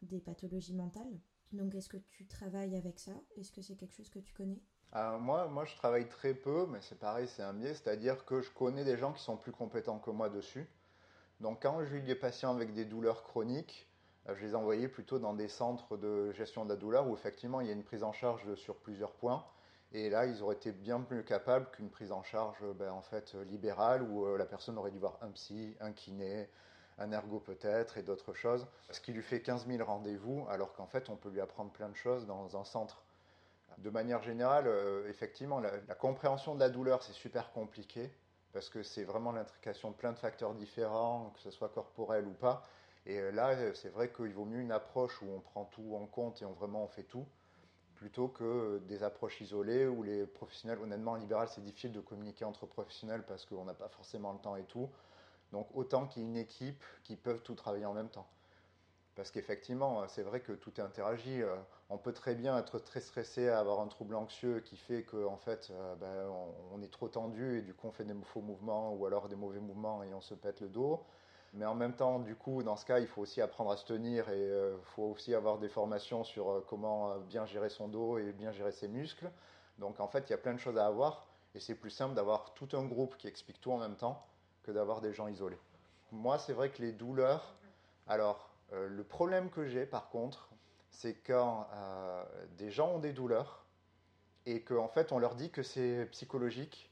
des 0.02 0.20
pathologies 0.20 0.74
mentales. 0.74 1.20
Donc, 1.52 1.74
est-ce 1.74 1.88
que 1.88 1.96
tu 1.96 2.26
travailles 2.26 2.76
avec 2.76 2.98
ça? 2.98 3.12
Est-ce 3.37 3.52
que 3.52 3.62
c'est 3.62 3.76
quelque 3.76 3.94
chose 3.94 4.11
que 4.11 4.20
tu 4.20 4.33
connais? 4.33 4.62
Moi, 4.92 5.46
moi, 5.46 5.64
je 5.64 5.76
travaille 5.76 6.09
très 6.09 6.35
peu, 6.35 6.66
mais 6.66 6.80
c'est 6.80 6.98
pareil, 6.98 7.28
c'est 7.28 7.42
un 7.42 7.52
biais, 7.52 7.74
c'est-à-dire 7.74 8.24
que 8.24 8.40
je 8.40 8.50
connais 8.50 8.85
des 8.85 8.96
gens 8.96 9.12
qui 9.12 9.22
sont 9.22 9.37
plus 9.37 9.52
compétents 9.52 10.00
que 10.00 10.11
moi 10.11 10.28
dessus. 10.28 10.66
Donc, 11.38 11.62
quand 11.62 11.85
j'ai 11.85 12.00
des 12.00 12.16
patients 12.16 12.54
avec 12.54 12.74
des 12.74 12.85
douleurs 12.85 13.22
chroniques, 13.22 13.88
je 14.28 14.44
les 14.44 14.52
ai 14.52 14.54
envoyés 14.54 14.88
plutôt 14.88 15.18
dans 15.18 15.35
des 15.35 15.48
centres 15.48 15.96
de 15.96 16.33
gestion 16.33 16.64
de 16.64 16.70
la 16.70 16.76
douleur 16.76 17.09
où 17.09 17.14
effectivement 17.14 17.61
il 17.61 17.66
y 17.66 17.70
a 17.70 17.72
une 17.72 17.85
prise 17.85 18.02
en 18.02 18.12
charge 18.12 18.54
sur 18.54 18.76
plusieurs 18.76 19.12
points. 19.12 19.44
Et 19.92 20.09
là, 20.09 20.26
ils 20.26 20.42
auraient 20.42 20.55
été 20.55 20.72
bien 20.72 21.00
plus 21.00 21.24
capables 21.24 21.68
qu'une 21.72 21.90
prise 21.90 22.12
en 22.12 22.22
charge 22.22 22.64
ben, 22.79 22.92
en 22.92 23.03
fait, 23.03 23.35
libérale 23.48 24.03
où 24.03 24.37
la 24.37 24.46
personne 24.46 24.79
aurait 24.79 24.92
dû 24.92 24.98
voir 24.98 25.18
un 25.20 25.31
psy, 25.31 25.76
un 25.81 25.92
kiné, 25.92 26.48
un 27.00 27.12
ergo 27.12 27.40
peut-être 27.40 27.98
et 27.98 28.03
d'autres 28.03 28.35
choses. 28.35 28.66
Ce 28.90 29.00
qui 29.00 29.12
lui 29.12 29.22
fait 29.22 29.40
15 29.40 29.66
000 29.66 29.85
rendez-vous 29.85 30.46
alors 30.48 30.74
qu'en 30.74 30.87
fait 30.87 31.09
on 31.09 31.16
peut 31.16 31.31
lui 31.31 31.40
apprendre 31.40 31.72
plein 31.72 31.88
de 31.88 31.96
choses 31.96 32.26
dans 32.26 32.57
un 32.57 32.64
centre. 32.64 33.03
De 33.79 33.88
manière 33.88 34.22
générale, 34.22 34.66
euh, 34.66 35.09
effectivement, 35.09 35.61
la, 35.61 35.70
compréhension 35.94 36.55
de 36.55 36.61
la 36.61 36.68
douleur 36.68 37.03
c'est 37.03 37.14
super 37.14 37.50
compliqué 37.53 38.12
parce 38.53 38.68
que 38.68 38.83
c'est 38.83 39.05
vraiment 39.05 39.33
l'intrication 39.33 39.90
de 39.90 39.96
plein 39.96 40.12
de 40.12 40.18
facteurs 40.18 40.55
différents, 40.55 41.31
que 41.35 41.40
ce 41.40 41.50
soit 41.50 41.70
corporel 41.70 42.26
ou 42.26 42.33
pas. 42.33 42.62
Et 43.07 43.18
euh, 43.18 43.31
là, 43.31 43.74
c'est 43.74 43.88
vrai 43.88 44.12
qu'il 44.12 44.35
vaut 44.35 44.44
mieux 44.44 44.61
une 44.61 44.72
approche 44.72 45.22
où 45.22 45.26
on 45.31 45.40
prend 45.40 45.64
tout 45.64 45.94
en 45.94 46.07
compte 46.07 46.42
et 46.42 46.44
on 46.44 46.53
vraiment 46.53 46.85
on 46.85 46.88
fait 46.88 47.05
tout, 47.05 47.26
plutôt 48.01 48.29
que 48.29 48.81
des 48.89 49.03
approches 49.03 49.43
isolées 49.43 49.87
où 49.87 50.03
les 50.03 50.27
professionnels, 50.27 50.79
honnêtement, 50.83 51.13
en 51.13 51.17
libéral, 51.17 51.49
c'est 51.49 51.61
difficile 51.61 51.93
de 51.93 52.01
communiquer 52.01 52.47
entre 52.47 52.65
professionnels 52.65 53.23
parce 53.29 53.45
qu'on 53.45 53.67
n'a 53.67 53.75
pas 53.75 53.91
forcément 53.91 54.33
le 54.33 54.39
temps 54.39 54.57
et 54.57 54.65
tout. 54.65 54.89
Donc 55.53 55.69
autant 55.75 56.07
qu'il 56.07 56.23
y 56.23 56.25
ait 56.25 56.29
une 56.29 56.39
équipe 56.39 56.83
qui 57.05 57.15
peuvent 57.15 57.43
tout 57.43 57.55
travailler 57.55 57.85
en 57.85 57.93
même 57.93 58.09
temps. 58.09 58.27
Parce 59.17 59.31
qu'effectivement, 59.31 60.09
c'est 60.09 60.23
vrai 60.23 60.41
que 60.41 60.53
tout 60.53 60.73
est 60.81 60.83
interagi. 60.83 61.43
Euh, 61.43 61.55
on 61.91 61.99
peut 61.99 62.15
très 62.15 62.35
bien 62.35 62.57
être 62.57 62.79
très 62.79 63.01
stressé, 63.01 63.49
avoir 63.49 63.81
un 63.81 63.89
trouble 63.89 64.15
anxieux 64.15 64.61
qui 64.61 64.79
fait 64.79 65.03
qu'en 65.03 65.37
fait, 65.37 65.69
euh, 65.71 65.95
ben, 65.97 66.27
on, 66.73 66.81
est 66.81 66.91
trop 66.91 67.09
tendu 67.09 67.59
et 67.59 67.63
du 67.63 67.75
coup 67.75 67.87
on 67.87 67.93
fait 67.93 68.05
des 68.05 68.15
faux 68.25 68.41
mouvements 68.41 68.95
ou 68.95 69.05
alors 69.05 69.29
des 69.29 69.37
mauvais 69.37 69.61
mouvements 69.61 70.03
et 70.03 70.15
on 70.15 70.23
se 70.23 70.33
pète 70.33 70.63
le 70.63 70.71
dos. 70.71 71.05
Mais 71.53 71.67
en 71.67 71.75
même 71.75 71.95
temps, 71.95 72.21
du 72.21 72.37
coup, 72.37 72.63
dans 72.63 72.77
ce 72.77 72.85
cas, 72.85 73.01
il 73.01 73.09
faut 73.09 73.23
aussi 73.23 73.41
apprendre 73.41 73.73
à 73.73 73.77
se 73.77 73.85
tenir 73.85 74.29
et 74.29 74.39
il 74.39 74.51
euh, 74.51 74.79
faut 74.95 75.05
aussi 75.05 75.35
avoir 75.35 75.59
des 75.59 75.69
formations 75.69 76.23
sur 76.23 76.65
comment 76.69 77.19
bien 77.19 77.45
gérer 77.45 77.69
son 77.69 77.89
dos 77.89 78.19
et 78.19 78.33
bien 78.33 78.53
gérer 78.53 78.73
ses 78.73 78.89
muscles. 78.89 79.31
Donc 79.79 79.99
en 79.99 80.07
fait, 80.07 80.29
il 80.29 80.31
y 80.31 80.35
a 80.35 80.39
plein 80.39 80.55
de 80.55 80.61
choses 80.61 80.79
à 80.79 80.87
avoir 80.87 81.27
et 81.55 81.61
c'est 81.61 81.75
plus 81.75 81.91
simple 81.91 82.15
d'avoir 82.15 82.55
tout 82.55 82.69
un 82.75 82.85
groupe 82.85 83.17
qui 83.17 83.27
explique 83.27 83.61
tout 83.61 83.73
en 83.73 83.79
même 83.79 83.97
temps 83.97 84.25
que 84.63 84.71
d'avoir 84.71 85.01
des 85.01 85.13
gens 85.13 85.27
isolés. 85.27 85.59
Moi, 86.13 86.39
c'est 86.39 86.53
vrai 86.53 86.71
que 86.71 86.83
les 86.83 86.93
douleurs. 86.93 87.55
Alors, 88.07 88.51
euh, 88.73 88.89
le 88.89 89.05
problème 89.05 89.51
que 89.51 89.67
j'ai, 89.67 89.87
par 89.87 90.11
contre, 90.11 90.51
c'est 90.91 91.15
quand 91.15 91.69
euh, 91.73 92.25
des 92.57 92.71
gens 92.71 92.95
ont 92.95 92.99
des 92.99 93.13
douleurs 93.13 93.65
et 94.47 94.63
qu'en 94.63 94.89
fait, 94.89 95.13
on 95.13 95.19
leur 95.19 95.35
dit 95.35 95.51
que 95.51 95.63
c'est 95.63 96.07
psychologique. 96.11 96.89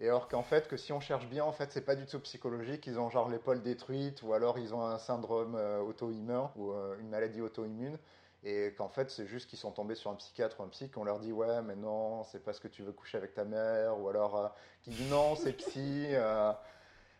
Et 0.00 0.08
alors 0.08 0.28
qu'en 0.28 0.42
fait, 0.42 0.68
que 0.68 0.76
si 0.76 0.92
on 0.92 1.00
cherche 1.00 1.26
bien, 1.26 1.44
en 1.44 1.52
fait, 1.52 1.72
c'est 1.72 1.84
pas 1.84 1.96
du 1.96 2.06
tout 2.06 2.20
psychologique. 2.20 2.86
Ils 2.86 2.98
ont 2.98 3.08
genre 3.08 3.28
l'épaule 3.28 3.62
détruite, 3.62 4.22
ou 4.22 4.34
alors 4.34 4.58
ils 4.58 4.74
ont 4.74 4.84
un 4.84 4.98
syndrome 4.98 5.54
euh, 5.56 5.80
auto-immune 5.80 6.48
ou 6.56 6.72
une 7.00 7.08
maladie 7.08 7.40
auto-immune. 7.40 7.98
Et 8.44 8.74
qu'en 8.76 8.88
fait 8.88 9.10
c'est 9.10 9.26
juste 9.26 9.48
qu'ils 9.48 9.58
sont 9.58 9.72
tombés 9.72 9.96
sur 9.96 10.10
un 10.10 10.14
psychiatre 10.14 10.60
ou 10.60 10.62
un 10.62 10.68
psy 10.68 10.88
qu'on 10.90 11.04
leur 11.04 11.18
dit 11.18 11.32
ouais 11.32 11.62
mais 11.62 11.74
non 11.74 12.22
c'est 12.24 12.38
parce 12.44 12.60
que 12.60 12.68
tu 12.68 12.82
veux 12.82 12.92
coucher 12.92 13.18
avec 13.18 13.34
ta 13.34 13.44
mère 13.44 13.98
ou 13.98 14.08
alors 14.08 14.54
qui 14.82 14.90
dit 14.90 15.08
non 15.10 15.34
c'est 15.34 15.52
psy 15.56 16.14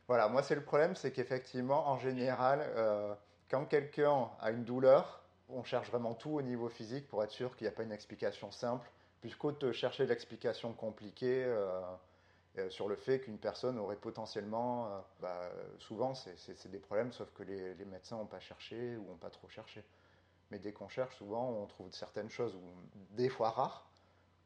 voilà, 0.09 0.29
moi 0.29 0.43
c'est 0.43 0.55
le 0.55 0.63
problème, 0.63 0.95
c'est 0.95 1.11
qu'effectivement, 1.11 1.89
en 1.89 1.99
général, 1.99 2.61
euh, 2.77 3.13
quand 3.51 3.65
quelqu'un 3.65 4.31
a 4.41 4.51
une 4.53 4.65
douleur, 4.65 5.23
on 5.49 5.65
cherche 5.65 5.91
vraiment 5.91 6.15
tout 6.15 6.31
au 6.31 6.43
niveau 6.43 6.69
physique 6.69 7.09
pour 7.09 7.25
être 7.25 7.33
sûr 7.33 7.57
qu'il 7.57 7.67
n'y 7.67 7.73
a 7.73 7.77
pas 7.77 7.83
une 7.83 7.93
explication 7.93 8.53
simple, 8.53 8.89
plutôt 9.21 9.53
que 9.53 9.67
de 9.67 9.73
chercher 9.73 10.07
l'explication 10.07 10.73
compliquée 10.73 11.45
euh, 11.45 11.57
euh, 11.57 11.83
sur 12.71 12.89
le 12.89 12.97
fait 12.97 13.21
qu'une 13.21 13.39
personne 13.39 13.79
aurait 13.79 13.97
potentiellement, 13.97 15.05
bah, 15.21 15.51
souvent 15.79 16.15
c'est 16.15 16.71
des 16.71 16.79
problèmes, 16.79 17.13
sauf 17.13 17.31
que 17.33 17.43
les, 17.43 17.85
médecins 17.85 18.17
n'ont 18.17 18.27
pas 18.27 18.41
cherché 18.41 18.97
ou 18.97 19.07
n'ont 19.07 19.17
pas 19.17 19.31
trop 19.31 19.49
cherché. 19.49 19.85
Mais 20.51 20.59
dès 20.59 20.73
qu'on 20.73 20.89
cherche, 20.89 21.17
souvent 21.17 21.51
on 21.51 21.67
trouve 21.67 21.93
certaines 21.93 22.31
choses, 22.31 22.57
des 23.11 23.29
fois 23.29 23.51
rares. 23.51 23.91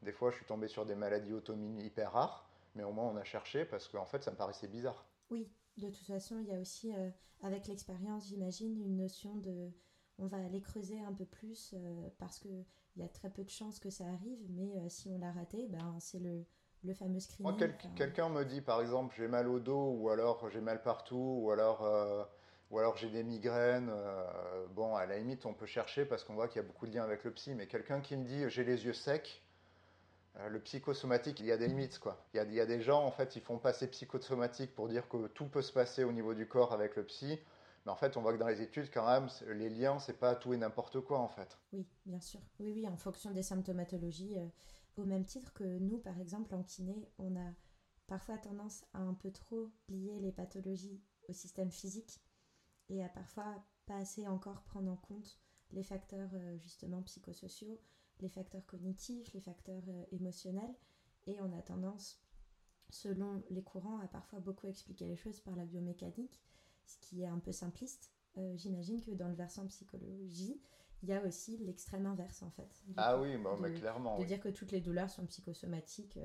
Des 0.01 0.11
fois, 0.11 0.31
je 0.31 0.37
suis 0.37 0.45
tombé 0.45 0.67
sur 0.67 0.85
des 0.85 0.95
maladies 0.95 1.31
auto-immunes 1.31 1.79
hyper 1.79 2.11
rares, 2.13 2.49
mais 2.73 2.83
au 2.83 2.91
moins 2.91 3.05
on 3.05 3.17
a 3.17 3.23
cherché 3.23 3.65
parce 3.65 3.87
qu'en 3.87 4.05
fait, 4.05 4.23
ça 4.23 4.31
me 4.31 4.35
paraissait 4.35 4.67
bizarre. 4.67 5.05
Oui, 5.29 5.47
de 5.77 5.89
toute 5.89 6.05
façon, 6.05 6.39
il 6.39 6.47
y 6.47 6.53
a 6.53 6.59
aussi, 6.59 6.93
euh, 6.93 7.09
avec 7.41 7.67
l'expérience, 7.67 8.27
j'imagine, 8.27 8.81
une 8.81 8.97
notion 8.97 9.35
de... 9.35 9.71
On 10.17 10.27
va 10.27 10.37
aller 10.37 10.61
creuser 10.61 10.99
un 10.99 11.13
peu 11.13 11.25
plus 11.25 11.73
euh, 11.73 12.09
parce 12.19 12.39
qu'il 12.39 12.65
y 12.97 13.03
a 13.03 13.07
très 13.07 13.29
peu 13.29 13.43
de 13.43 13.49
chances 13.49 13.79
que 13.79 13.89
ça 13.89 14.05
arrive, 14.05 14.39
mais 14.49 14.77
euh, 14.77 14.89
si 14.89 15.09
on 15.09 15.17
l'a 15.17 15.31
raté, 15.31 15.67
ben, 15.67 15.97
c'est 15.99 16.19
le, 16.19 16.45
le 16.83 16.93
fameux 16.93 17.19
screening. 17.19 17.73
Quelqu'un 17.95 18.29
me 18.29 18.43
dit, 18.43 18.61
par 18.61 18.81
exemple, 18.81 19.13
j'ai 19.17 19.27
mal 19.27 19.47
au 19.47 19.59
dos, 19.59 19.95
ou 19.97 20.09
alors 20.09 20.49
j'ai 20.49 20.61
mal 20.61 20.81
partout, 20.81 21.39
ou 21.43 21.51
alors, 21.51 21.85
ou 22.69 22.79
alors 22.79 22.97
j'ai 22.97 23.09
des 23.09 23.23
migraines. 23.23 23.91
bon, 24.75 24.95
à 24.95 25.05
la 25.05 25.17
limite, 25.17 25.45
on 25.45 25.53
peut 25.53 25.65
chercher 25.65 26.05
parce 26.05 26.23
qu'on 26.23 26.33
voit 26.33 26.47
qu'il 26.47 26.61
y 26.61 26.65
a 26.65 26.67
beaucoup 26.67 26.87
de 26.87 26.93
liens 26.93 27.03
avec 27.03 27.23
le 27.23 27.31
psy, 27.31 27.53
mais 27.55 27.67
quelqu'un 27.67 28.01
qui 28.01 28.17
me 28.17 28.23
dit 28.23 28.49
j'ai 28.49 28.63
les 28.63 28.85
yeux 28.85 28.93
secs, 28.93 29.41
euh, 30.39 30.49
le 30.49 30.59
psychosomatique, 30.59 31.39
il 31.39 31.45
y 31.45 31.51
a 31.51 31.57
des 31.57 31.67
limites. 31.67 31.99
Quoi. 31.99 32.23
Il, 32.33 32.37
y 32.53 32.59
a, 32.59 32.65
des 32.65 32.81
gens, 32.81 33.03
en 33.03 33.11
fait, 33.11 33.35
ils 33.35 33.41
font 33.41 33.57
passer 33.57 33.87
psychosomatique 33.87 34.73
pour 34.73 34.87
dire 34.87 35.07
que 35.09 35.27
tout 35.27 35.45
peut 35.45 35.61
se 35.61 35.73
passer 35.73 36.03
au 36.03 36.11
niveau 36.11 36.33
du 36.33 36.47
corps 36.47 36.73
avec 36.73 36.95
le 36.95 37.03
psy. 37.03 37.39
Mais 37.85 37.91
en 37.91 37.95
fait, 37.95 38.15
on 38.15 38.21
voit 38.21 38.33
que 38.33 38.37
dans 38.37 38.47
les 38.47 38.61
études, 38.61 38.89
quand 38.93 39.05
même, 39.07 39.27
les 39.47 39.69
liens, 39.69 39.99
c'est 39.99 40.17
pas 40.17 40.35
tout 40.35 40.53
et 40.53 40.57
n'importe 40.57 41.01
quoi, 41.01 41.19
en 41.19 41.27
fait. 41.27 41.57
Oui, 41.73 41.85
bien 42.05 42.21
sûr. 42.21 42.39
Oui, 42.59 42.71
oui, 42.73 42.87
en 42.87 42.95
fonction 42.95 43.31
des 43.31 43.43
symptomatologies. 43.43 44.37
Au 45.01 45.05
même 45.05 45.25
titre 45.25 45.51
que 45.53 45.79
nous, 45.79 45.97
par 45.97 46.19
exemple, 46.19 46.53
en 46.53 46.61
kiné, 46.61 47.09
on 47.17 47.35
a 47.35 47.53
parfois 48.05 48.37
tendance 48.37 48.85
à 48.93 48.99
un 48.99 49.15
peu 49.15 49.31
trop 49.31 49.71
lier 49.89 50.19
les 50.19 50.31
pathologies 50.31 51.01
au 51.27 51.33
système 51.33 51.71
physique 51.71 52.21
et 52.89 53.03
à 53.03 53.09
parfois 53.09 53.65
pas 53.87 53.95
assez 53.95 54.27
encore 54.27 54.61
prendre 54.61 54.91
en 54.91 54.97
compte 54.97 55.39
les 55.71 55.81
facteurs, 55.81 56.29
euh, 56.33 56.57
justement, 56.59 57.01
psychosociaux 57.01 57.79
les 58.19 58.29
facteurs 58.29 58.65
cognitifs, 58.67 59.33
les 59.33 59.41
facteurs 59.41 59.83
euh, 59.87 60.03
émotionnels, 60.11 60.75
et 61.25 61.41
on 61.41 61.51
a 61.57 61.61
tendance, 61.63 62.21
selon 62.89 63.41
les 63.49 63.63
courants, 63.63 63.99
à 63.99 64.07
parfois 64.07 64.39
beaucoup 64.39 64.67
expliquer 64.67 65.07
les 65.07 65.15
choses 65.15 65.39
par 65.39 65.55
la 65.55 65.65
biomécanique, 65.65 66.39
ce 66.85 66.97
qui 66.99 67.23
est 67.23 67.27
un 67.27 67.39
peu 67.39 67.51
simpliste. 67.51 68.11
Euh, 68.37 68.55
j'imagine 68.55 69.01
que 69.01 69.11
dans 69.11 69.27
le 69.27 69.33
versant 69.33 69.65
psychologie, 69.65 70.61
il 71.03 71.09
y 71.09 71.13
a 71.13 71.21
aussi 71.23 71.57
l'extrême 71.57 72.05
inverse 72.05 72.43
en 72.43 72.51
fait. 72.51 72.69
Ah 72.97 73.17
oui, 73.17 73.37
mais 73.59 73.73
clairement. 73.73 74.17
De 74.17 74.25
dire 74.25 74.39
que 74.39 74.49
toutes 74.49 74.71
les 74.71 74.81
douleurs 74.81 75.09
sont 75.09 75.25
psychosomatiques. 75.25 76.17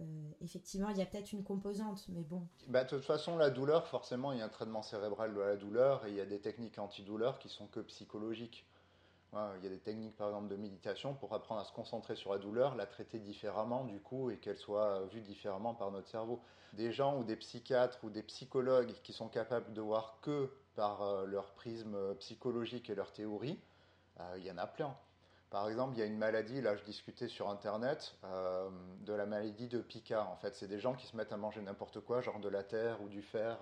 Euh, 0.00 0.30
effectivement, 0.40 0.88
il 0.88 0.98
y 0.98 1.02
a 1.02 1.06
peut-être 1.06 1.32
une 1.32 1.44
composante, 1.44 2.06
mais 2.08 2.22
bon. 2.22 2.48
Bah, 2.66 2.82
de 2.82 2.88
toute 2.88 3.04
façon, 3.04 3.36
la 3.36 3.50
douleur, 3.50 3.86
forcément, 3.86 4.32
il 4.32 4.40
y 4.40 4.42
a 4.42 4.44
un 4.44 4.48
traitement 4.48 4.82
cérébral 4.82 5.32
de 5.32 5.40
la 5.40 5.56
douleur 5.56 6.04
et 6.06 6.10
il 6.10 6.16
y 6.16 6.20
a 6.20 6.26
des 6.26 6.40
techniques 6.40 6.78
antidouleurs 6.78 7.38
qui 7.38 7.48
sont 7.48 7.68
que 7.68 7.80
psychologiques 7.80 8.66
il 9.58 9.64
y 9.64 9.66
a 9.66 9.70
des 9.70 9.78
techniques 9.78 10.16
par 10.16 10.28
exemple 10.28 10.48
de 10.48 10.56
méditation 10.56 11.14
pour 11.14 11.32
apprendre 11.34 11.60
à 11.60 11.64
se 11.64 11.72
concentrer 11.72 12.14
sur 12.16 12.32
la 12.32 12.38
douleur, 12.38 12.76
la 12.76 12.86
traiter 12.86 13.18
différemment 13.18 13.84
du 13.84 14.00
coup 14.00 14.30
et 14.30 14.38
qu'elle 14.38 14.56
soit 14.56 15.04
vue 15.06 15.20
différemment 15.20 15.74
par 15.74 15.90
notre 15.90 16.08
cerveau. 16.08 16.40
Des 16.74 16.92
gens 16.92 17.18
ou 17.18 17.24
des 17.24 17.36
psychiatres 17.36 17.98
ou 18.02 18.10
des 18.10 18.22
psychologues 18.22 18.92
qui 19.02 19.12
sont 19.12 19.28
capables 19.28 19.72
de 19.72 19.80
voir 19.80 20.18
que 20.22 20.50
par 20.74 21.02
euh, 21.02 21.24
leur 21.26 21.52
prisme 21.52 22.14
psychologique 22.16 22.90
et 22.90 22.94
leur 22.94 23.12
théorie, 23.12 23.52
euh, 23.52 23.73
il 24.36 24.44
y 24.44 24.50
en 24.50 24.58
a 24.58 24.66
plein. 24.66 24.96
Par 25.50 25.68
exemple, 25.68 25.94
il 25.94 26.00
y 26.00 26.02
a 26.02 26.06
une 26.06 26.18
maladie, 26.18 26.60
là 26.60 26.74
je 26.74 26.82
discutais 26.82 27.28
sur 27.28 27.48
internet, 27.48 28.16
euh, 28.24 28.68
de 29.02 29.12
la 29.12 29.24
maladie 29.24 29.68
de 29.68 29.78
Pica. 29.78 30.24
En 30.26 30.36
fait, 30.36 30.54
c'est 30.56 30.66
des 30.66 30.80
gens 30.80 30.94
qui 30.94 31.06
se 31.06 31.16
mettent 31.16 31.32
à 31.32 31.36
manger 31.36 31.60
n'importe 31.60 32.00
quoi, 32.00 32.20
genre 32.20 32.40
de 32.40 32.48
la 32.48 32.64
terre 32.64 33.00
ou 33.02 33.08
du 33.08 33.22
fer. 33.22 33.58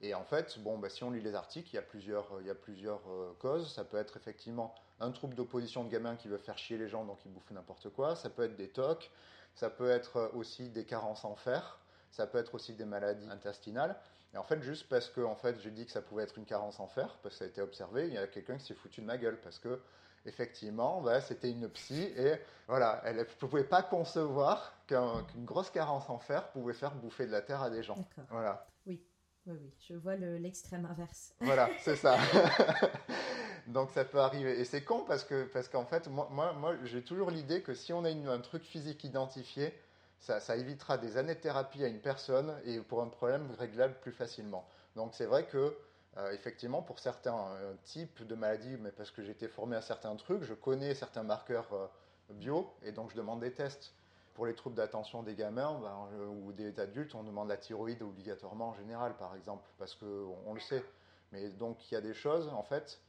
et 0.00 0.14
en 0.14 0.24
fait, 0.24 0.58
bon, 0.60 0.78
bah, 0.78 0.88
si 0.88 1.02
on 1.02 1.10
lit 1.10 1.20
les 1.20 1.34
articles, 1.34 1.70
il 1.72 1.76
y 1.76 1.78
a 1.78 1.82
plusieurs, 1.82 2.28
il 2.40 2.46
y 2.46 2.50
a 2.50 2.54
plusieurs 2.54 3.02
causes. 3.40 3.74
Ça 3.74 3.84
peut 3.84 3.96
être 3.96 4.16
effectivement 4.16 4.72
un 5.00 5.10
trouble 5.10 5.34
d'opposition 5.34 5.82
de 5.84 5.90
gamin 5.90 6.16
qui 6.16 6.28
veut 6.28 6.38
faire 6.38 6.58
chier 6.58 6.78
les 6.78 6.88
gens, 6.88 7.04
donc 7.04 7.18
il 7.24 7.32
bouffe 7.32 7.50
n'importe 7.50 7.90
quoi. 7.90 8.14
Ça 8.14 8.30
peut 8.30 8.44
être 8.44 8.56
des 8.56 8.68
tocs, 8.68 9.10
ça 9.54 9.68
peut 9.68 9.90
être 9.90 10.30
aussi 10.34 10.68
des 10.68 10.84
carences 10.84 11.24
en 11.24 11.34
fer, 11.34 11.80
ça 12.12 12.26
peut 12.26 12.38
être 12.38 12.54
aussi 12.54 12.74
des 12.74 12.84
maladies 12.84 13.28
intestinales. 13.30 13.96
Et 14.34 14.38
en 14.38 14.42
fait, 14.42 14.62
juste 14.62 14.88
parce 14.88 15.08
que 15.08 15.20
en 15.20 15.34
fait, 15.34 15.58
j'ai 15.60 15.70
dit 15.70 15.86
que 15.86 15.92
ça 15.92 16.02
pouvait 16.02 16.24
être 16.24 16.36
une 16.38 16.44
carence 16.44 16.80
en 16.80 16.86
fer, 16.86 17.18
parce 17.22 17.34
que 17.34 17.38
ça 17.38 17.44
a 17.44 17.48
été 17.48 17.60
observé, 17.60 18.06
il 18.08 18.14
y 18.14 18.18
a 18.18 18.26
quelqu'un 18.26 18.58
qui 18.58 18.66
s'est 18.66 18.74
foutu 18.74 19.00
de 19.00 19.06
ma 19.06 19.18
gueule, 19.18 19.40
parce 19.40 19.58
que 19.58 19.80
effectivement, 20.26 21.00
bah, 21.00 21.20
c'était 21.20 21.50
une 21.50 21.68
psy, 21.70 22.02
et 22.16 22.34
voilà, 22.68 23.00
elle 23.04 23.16
ne 23.16 23.24
pouvait 23.24 23.64
pas 23.64 23.82
concevoir 23.82 24.74
qu'une 24.86 25.44
grosse 25.44 25.70
carence 25.70 26.10
en 26.10 26.18
fer 26.18 26.50
pouvait 26.50 26.74
faire 26.74 26.94
bouffer 26.94 27.26
de 27.26 27.32
la 27.32 27.42
terre 27.42 27.62
à 27.62 27.70
des 27.70 27.82
gens. 27.82 28.04
Voilà. 28.30 28.66
Oui, 28.86 29.02
oui, 29.46 29.54
oui, 29.60 29.72
je 29.88 29.94
vois 29.94 30.16
l'extrême 30.16 30.84
inverse. 30.86 31.34
Voilà, 31.40 31.68
c'est 31.80 31.96
ça. 31.96 32.18
Donc 33.66 33.90
ça 33.90 34.04
peut 34.04 34.18
arriver. 34.18 34.60
Et 34.60 34.64
c'est 34.64 34.84
con 34.84 35.04
parce 35.06 35.24
que 35.24 35.44
parce 35.44 35.68
qu'en 35.68 35.84
fait, 35.84 36.08
moi, 36.08 36.28
moi, 36.30 36.76
j'ai 36.84 37.02
toujours 37.02 37.30
l'idée 37.30 37.62
que 37.62 37.74
si 37.74 37.92
on 37.92 38.04
a 38.04 38.10
un 38.10 38.40
truc 38.40 38.64
physique 38.64 39.02
identifié, 39.02 39.74
ça, 40.18 40.56
évitera 40.56 40.98
des 40.98 41.16
années 41.16 41.34
de 41.34 41.40
thérapie 41.40 41.84
à 41.84 41.88
une 41.88 42.00
personne 42.00 42.52
et 42.64 42.80
pour 42.80 43.02
un 43.02 43.08
problème 43.08 43.48
réglable 43.58 43.94
plus 44.00 44.12
facilement. 44.12 44.66
Donc 44.94 45.14
c'est 45.14 45.26
vrai 45.26 45.46
que 45.46 45.76
euh, 46.18 46.32
effectivement, 46.32 46.82
pour 46.82 46.98
certains 46.98 47.36
euh, 47.36 47.74
types 47.84 48.26
de 48.26 48.34
maladies, 48.34 48.76
mais 48.80 48.90
parce 48.90 49.10
que 49.10 49.20
été 49.22 49.48
formé 49.48 49.76
à 49.76 49.82
certains 49.82 50.16
trucs, 50.16 50.44
je 50.44 50.54
connais 50.54 50.94
certains 50.94 51.22
marqueurs 51.22 51.70
euh, 51.74 51.86
bio 52.30 52.72
et 52.82 52.92
donc 52.92 53.10
je 53.10 53.16
demande 53.16 53.40
des 53.40 53.52
tests. 53.52 53.92
Pour 54.32 54.46
les 54.46 54.54
troubles 54.54 54.76
d'attention 54.76 55.22
des 55.22 55.34
gamins 55.34 55.78
ben, 55.80 56.28
ou 56.28 56.52
des 56.52 56.78
adultes, 56.78 57.14
on 57.14 57.22
demande 57.22 57.48
la 57.48 57.56
thyroïde 57.56 58.02
obligatoirement 58.02 58.68
en 58.68 58.74
général, 58.74 59.16
par 59.16 59.34
exemple, 59.34 59.66
parce 59.78 59.94
qu'on 59.94 60.36
on 60.44 60.52
le 60.52 60.60
sait. 60.60 60.84
Mais 61.32 61.48
donc 61.48 61.90
il 61.90 61.94
y 61.94 61.96
a 61.96 62.02
des 62.02 62.12
choses, 62.12 62.48
en 62.48 62.62
fait, 62.62 63.00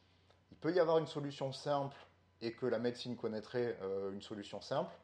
il 0.51 0.58
peut 0.58 0.72
y 0.72 0.80
avoir 0.80 0.99
une 0.99 1.08
solution 1.08 1.51
simple 1.51 1.97
et 2.41 2.53
que 2.53 2.66
la 2.66 2.80
médecine 2.80 3.18
connaîtrait 3.18 3.78
une 4.14 4.22
solution 4.22 4.62
simple. 4.62 4.95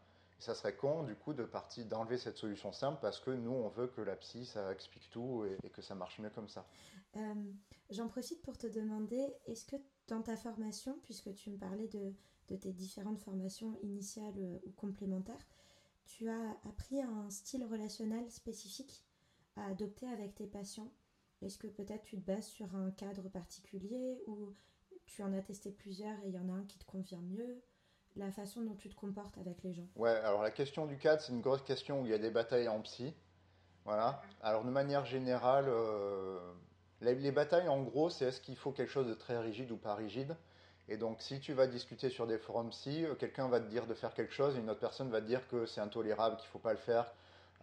Ça 0.44 0.56
serait 0.56 0.76
con, 0.76 1.04
du 1.04 1.16
coup, 1.16 1.34
de 1.34 1.46
partir 1.46 1.86
d'enlever 1.86 2.18
cette 2.18 2.38
solution 2.38 2.74
simple 2.74 3.00
parce 3.02 3.18
que 3.22 3.32
nous, 3.32 3.54
on 3.54 3.70
veut 3.70 3.88
que 3.88 4.02
la 4.02 4.18
psy, 4.18 4.46
ça 4.46 4.74
explique 4.74 5.10
tout 5.10 5.46
et, 5.46 5.70
que 5.70 5.82
ça 5.82 5.96
marche 5.96 6.20
mieux 6.20 6.32
comme 6.32 6.50
ça. 6.50 6.68
Euh, 7.16 7.34
j'en 7.90 8.10
profite 8.10 8.42
pour 8.42 8.58
te 8.58 8.68
demander, 8.68 9.34
est-ce 9.46 9.64
que 9.66 9.78
dans 10.10 10.22
ta 10.22 10.36
formation, 10.36 11.00
puisque 11.04 11.34
tu 11.34 11.50
me 11.50 11.58
parlais 11.58 11.88
de, 11.88 12.14
de 12.50 12.58
tes 12.58 12.74
différentes 12.74 13.20
formations 13.20 13.80
initiales 13.84 14.34
euh, 14.38 14.60
ou 14.66 14.72
complémentaires, 14.72 15.48
tu 16.04 16.28
as 16.28 16.52
appris 16.68 17.02
un 17.02 17.30
style 17.30 17.64
relationnel 17.64 18.30
spécifique 18.30 19.06
à 19.56 19.68
adopter 19.68 20.08
avec 20.08 20.36
tes 20.36 20.48
patients? 20.48 20.92
Est-ce 21.42 21.58
que 21.58 21.68
peut-être 21.68 22.04
tu 22.04 22.18
te 22.18 22.26
bases 22.26 22.48
sur 22.48 22.76
un 22.76 22.92
cadre 22.92 23.30
particulier 23.30 24.22
ou 24.28 24.54
tu 25.06 25.24
en 25.24 25.32
as 25.32 25.42
testé 25.42 25.72
plusieurs 25.72 26.20
et 26.20 26.28
il 26.28 26.34
y 26.34 26.40
en 26.40 26.50
a 26.50 26.54
un 26.54 26.66
qui 26.66 26.80
te 26.80 26.86
convient 26.86 27.22
mieux? 27.22 27.64
La 28.16 28.32
façon 28.32 28.62
dont 28.62 28.76
tu 28.76 28.90
te 28.90 28.96
comportes 28.96 29.38
avec 29.40 29.64
les 29.64 29.74
gens 29.74 29.88
Ouais, 29.96 30.12
alors 30.12 30.44
la 30.44 30.52
question 30.52 30.86
du 30.86 30.98
cadre, 30.98 31.22
c'est 31.22 31.32
une 31.32 31.42
grosse 31.42 31.64
question 31.64 32.02
où 32.02 32.06
il 32.06 32.12
y 32.12 32.14
a 32.14 32.20
des 32.20 32.30
batailles 32.30 32.68
en 32.68 32.80
psy. 32.82 33.14
Voilà. 33.86 34.22
Alors 34.42 34.64
de 34.64 34.70
manière 34.70 35.06
générale, 35.06 35.66
euh, 35.68 36.40
les, 37.02 37.32
batailles 37.32 37.68
en 37.68 37.82
gros, 37.82 38.10
c'est 38.10 38.26
est-ce 38.26 38.40
qu'il 38.40 38.56
faut 38.56 38.72
quelque 38.72 38.92
chose 38.92 39.08
de 39.08 39.14
très 39.14 39.38
rigide 39.40 39.72
ou 39.72 39.78
pas 39.78 39.96
rigide 39.96 40.36
et 40.90 40.98
donc, 40.98 41.22
si 41.22 41.40
tu 41.40 41.54
vas 41.54 41.66
discuter 41.66 42.10
sur 42.10 42.28
des 42.28 42.38
forums 42.38 42.70
psy, 42.70 43.06
euh, 43.06 43.16
quelqu'un 43.16 43.48
va 43.48 43.60
te 43.60 43.70
dire 43.70 43.88
de 43.88 43.94
faire 43.94 44.14
quelque 44.14 44.34
chose, 44.34 44.56
et 44.58 44.60
une 44.60 44.70
autre 44.70 44.82
personne 44.82 45.10
va 45.10 45.22
te 45.22 45.26
dire 45.26 45.48
que 45.48 45.66
c'est 45.66 45.80
intolérable, 45.80 46.36
qu'il 46.36 46.48
ne 46.48 46.52
faut 46.52 46.60
pas 46.60 46.74
le 46.74 46.78
faire. 46.78 47.14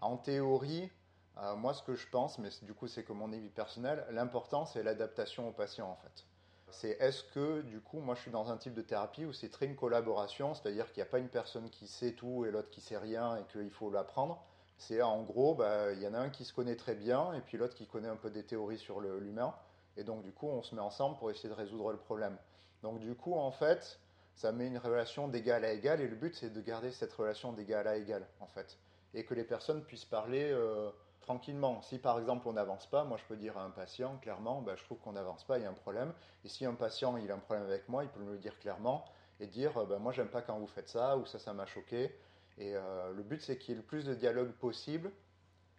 En 0.00 0.16
théorie, 0.16 0.90
euh, 1.38 1.54
moi, 1.54 1.74
ce 1.74 1.82
que 1.82 1.94
je 1.94 2.08
pense, 2.08 2.38
mais 2.38 2.48
du 2.62 2.72
coup, 2.72 2.88
c'est 2.88 3.04
que 3.04 3.12
mon 3.12 3.32
avis 3.32 3.50
personnel, 3.50 4.06
l'important, 4.10 4.64
c'est 4.64 4.82
l'adaptation 4.82 5.48
au 5.48 5.52
patient, 5.52 5.90
en 5.90 5.96
fait. 5.96 6.24
C'est 6.72 6.96
est-ce 7.00 7.24
que, 7.24 7.62
du 7.62 7.80
coup, 7.80 8.00
moi, 8.00 8.14
je 8.14 8.22
suis 8.22 8.30
dans 8.30 8.50
un 8.50 8.56
type 8.56 8.74
de 8.74 8.82
thérapie 8.82 9.24
où 9.24 9.32
c'est 9.32 9.48
très 9.48 9.66
une 9.66 9.76
collaboration, 9.76 10.54
c'est-à-dire 10.54 10.86
qu'il 10.92 11.02
n'y 11.02 11.08
a 11.08 11.10
pas 11.10 11.18
une 11.18 11.28
personne 11.28 11.68
qui 11.70 11.86
sait 11.86 12.12
tout 12.12 12.44
et 12.44 12.50
l'autre 12.50 12.70
qui 12.70 12.80
sait 12.80 12.98
rien 12.98 13.36
et 13.36 13.44
qu'il 13.52 13.70
faut 13.70 13.90
l'apprendre. 13.90 14.42
C'est 14.78 15.02
en 15.02 15.22
gros, 15.22 15.54
bah, 15.54 15.92
il 15.92 16.00
y 16.00 16.06
en 16.06 16.14
a 16.14 16.18
un 16.18 16.30
qui 16.30 16.44
se 16.44 16.54
connaît 16.54 16.76
très 16.76 16.94
bien 16.94 17.34
et 17.34 17.40
puis 17.40 17.58
l'autre 17.58 17.74
qui 17.74 17.86
connaît 17.86 18.08
un 18.08 18.16
peu 18.16 18.30
des 18.30 18.44
théories 18.44 18.78
sur 18.78 19.00
l'humain. 19.00 19.54
Et 19.96 20.04
donc, 20.04 20.22
du 20.22 20.32
coup, 20.32 20.48
on 20.48 20.62
se 20.62 20.74
met 20.74 20.80
ensemble 20.80 21.18
pour 21.18 21.30
essayer 21.30 21.48
de 21.48 21.54
résoudre 21.54 21.92
le 21.92 21.98
problème. 21.98 22.36
Donc, 22.82 23.00
du 23.00 23.14
coup, 23.14 23.34
en 23.34 23.50
fait, 23.50 23.98
ça 24.34 24.52
met 24.52 24.66
une 24.66 24.78
relation 24.78 25.28
d'égal 25.28 25.64
à 25.64 25.72
égal 25.72 26.00
et 26.00 26.08
le 26.08 26.16
but, 26.16 26.34
c'est 26.34 26.50
de 26.50 26.60
garder 26.60 26.92
cette 26.92 27.12
relation 27.12 27.52
d'égal 27.52 27.86
à 27.86 27.96
égal, 27.96 28.26
en 28.40 28.46
fait. 28.46 28.78
Et 29.12 29.24
que 29.24 29.34
les 29.34 29.44
personnes 29.44 29.82
puissent 29.84 30.04
parler. 30.04 30.50
Euh, 30.50 30.90
tranquillement. 31.30 31.80
Si 31.82 31.98
par 31.98 32.18
exemple 32.18 32.48
on 32.48 32.54
n'avance 32.54 32.86
pas, 32.88 33.04
moi 33.04 33.16
je 33.16 33.22
peux 33.24 33.36
dire 33.36 33.56
à 33.56 33.62
un 33.62 33.70
patient 33.70 34.18
clairement, 34.20 34.62
bah, 34.62 34.74
je 34.74 34.82
trouve 34.82 34.98
qu'on 34.98 35.12
n'avance 35.12 35.44
pas, 35.44 35.58
il 35.58 35.62
y 35.62 35.64
a 35.64 35.70
un 35.70 35.74
problème. 35.74 36.12
Et 36.44 36.48
si 36.48 36.66
un 36.66 36.74
patient 36.74 37.16
il 37.18 37.30
a 37.30 37.36
un 37.36 37.38
problème 37.38 37.66
avec 37.66 37.88
moi, 37.88 38.02
il 38.02 38.10
peut 38.10 38.18
me 38.18 38.32
le 38.32 38.38
dire 38.38 38.58
clairement 38.58 39.04
et 39.38 39.46
dire, 39.46 39.86
bah, 39.86 39.98
moi 40.00 40.10
j'aime 40.10 40.28
pas 40.28 40.42
quand 40.42 40.58
vous 40.58 40.66
faites 40.66 40.88
ça 40.88 41.16
ou 41.16 41.26
ça 41.26 41.38
ça 41.38 41.52
m'a 41.52 41.66
choqué. 41.66 42.12
Et 42.58 42.74
euh, 42.74 43.12
le 43.12 43.22
but 43.22 43.40
c'est 43.40 43.58
qu'il 43.58 43.74
y 43.74 43.78
ait 43.78 43.80
le 43.80 43.86
plus 43.86 44.04
de 44.04 44.14
dialogue 44.14 44.50
possible 44.50 45.12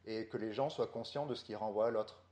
et 0.06 0.28
que 0.28 0.38
les 0.38 0.54
gens 0.54 0.70
soient 0.70 0.88
conscients 0.88 1.26
de 1.26 1.36
ce 1.36 1.43
qui 1.43 1.54
renvoie 1.54 1.88
à 1.88 1.91
l'autre. 1.91 2.24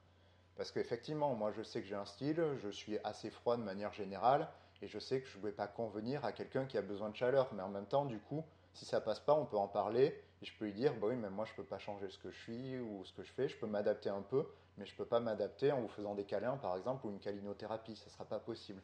Parce 0.56 0.72
qu'effectivement, 0.72 1.36
moi 1.36 1.52
je 1.52 1.62
sais 1.62 1.82
que 1.82 1.88
j'ai 1.88 1.96
un 1.96 2.06
style, 2.06 2.42
je 2.64 2.70
suis 2.70 3.00
assez 3.04 3.30
froid 3.30 3.58
de 3.58 3.64
manière 3.64 3.92
générale 3.92 4.48
et 4.82 4.88
je 4.88 4.98
sais 4.98 5.20
que 5.20 5.28
je 5.28 5.38
ne 5.40 5.44
vais 5.44 5.52
pas 5.52 5.68
convenir 5.68 6.24
à 6.24 6.32
quelqu'un 6.32 6.66
qui 6.66 6.78
a 6.78 6.82
besoin 6.82 7.10
de 7.10 7.18
chaleur. 7.18 7.50
Mais 7.54 7.64
en 7.64 7.70
même 7.70 7.86
temps, 7.86 8.06
du 8.06 8.20
coup, 8.20 8.46
si 8.74 8.86
ça 8.86 9.02
passe 9.02 9.20
pas, 9.20 9.34
on 9.34 9.46
peut 9.46 9.58
en 9.58 9.68
parler 9.68 10.24
et 10.42 10.46
je 10.46 10.54
peux 10.58 10.66
lui 10.66 10.74
dire, 10.74 10.94
bah 10.96 11.08
oui, 11.10 11.16
mais 11.16 11.30
moi 11.30 11.46
je 11.46 11.54
peux 11.54 11.64
pas 11.64 11.80
changer 11.80 12.10
ce 12.10 12.18
que 12.18 12.32
je 12.32 12.38
suis 12.38 12.80
ou 12.80 13.04
ce 13.04 13.14
que 13.14 13.24
je 13.24 13.32
fais, 13.32 13.48
je 13.50 13.58
peux 13.58 13.68
m'adapter 13.68 14.10
un 14.10 14.22
peu, 14.22 14.46
mais 14.78 14.86
je 14.86 14.96
peux 14.96 15.06
pas 15.06 15.20
m'adapter 15.20 15.72
en 15.72 15.82
vous 15.82 15.90
faisant 15.90 16.16
des 16.16 16.26
câlins 16.26 16.58
par 16.58 16.78
exemple 16.78 17.06
ou 17.06 17.10
une 17.10 17.20
câlinothérapie, 17.20 17.96
ça 17.96 18.10
sera 18.10 18.26
pas 18.26 18.40
possible. 18.40 18.82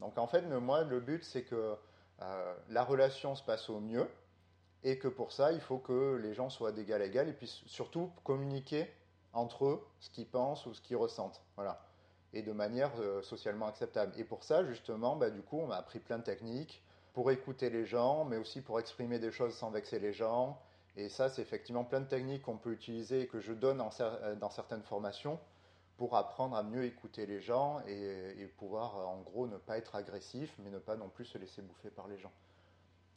Donc 0.00 0.18
en 0.18 0.26
fait, 0.26 0.42
moi 0.42 0.82
le 0.82 1.00
but 1.00 1.24
c'est 1.24 1.44
que 1.44 1.76
euh, 2.22 2.54
la 2.68 2.84
relation 2.84 3.34
se 3.34 3.42
passe 3.42 3.70
au 3.70 3.80
mieux 3.80 4.08
et 4.82 4.98
que 4.98 5.08
pour 5.08 5.32
ça 5.32 5.52
il 5.52 5.60
faut 5.60 5.78
que 5.78 6.18
les 6.22 6.34
gens 6.34 6.50
soient 6.50 6.72
d'égal 6.72 7.02
à 7.02 7.06
égal 7.06 7.28
et 7.28 7.32
puis 7.32 7.46
surtout 7.66 8.10
communiquer 8.24 8.90
entre 9.32 9.66
eux 9.66 9.86
ce 10.00 10.10
qu'ils 10.10 10.26
pensent 10.26 10.66
ou 10.66 10.74
ce 10.74 10.80
qu'ils 10.80 10.96
ressentent. 10.96 11.40
Voilà. 11.56 11.80
Et 12.32 12.42
de 12.42 12.52
manière 12.52 12.92
euh, 13.00 13.22
socialement 13.22 13.66
acceptable. 13.66 14.12
Et 14.16 14.24
pour 14.24 14.44
ça, 14.44 14.64
justement, 14.64 15.16
bah, 15.16 15.30
du 15.30 15.42
coup, 15.42 15.58
on 15.58 15.70
a 15.70 15.76
appris 15.76 15.98
plein 15.98 16.18
de 16.18 16.24
techniques 16.24 16.82
pour 17.12 17.30
écouter 17.30 17.70
les 17.70 17.86
gens, 17.86 18.24
mais 18.24 18.36
aussi 18.36 18.60
pour 18.60 18.78
exprimer 18.78 19.18
des 19.18 19.32
choses 19.32 19.54
sans 19.54 19.70
vexer 19.70 19.98
les 19.98 20.12
gens, 20.12 20.60
et 20.96 21.08
ça, 21.08 21.28
c'est 21.28 21.42
effectivement 21.42 21.84
plein 21.84 22.00
de 22.00 22.06
techniques 22.08 22.42
qu'on 22.42 22.58
peut 22.58 22.72
utiliser 22.72 23.22
et 23.22 23.26
que 23.26 23.40
je 23.40 23.52
donne 23.52 23.82
euh, 24.00 24.34
dans 24.36 24.50
certaines 24.50 24.82
formations 24.82 25.38
pour 25.96 26.16
apprendre 26.16 26.56
à 26.56 26.62
mieux 26.62 26.84
écouter 26.84 27.26
les 27.26 27.40
gens 27.40 27.80
et, 27.86 28.46
pouvoir, 28.56 28.98
euh, 28.98 29.04
en 29.04 29.20
gros, 29.20 29.46
ne 29.46 29.56
pas 29.58 29.78
être 29.78 29.94
agressif, 29.94 30.54
mais 30.58 30.70
ne 30.70 30.78
pas 30.78 30.96
non 30.96 31.08
plus 31.08 31.26
se 31.26 31.38
laisser 31.38 31.62
bouffer 31.62 31.90
par 31.90 32.08
les 32.08 32.18
gens. 32.18 32.32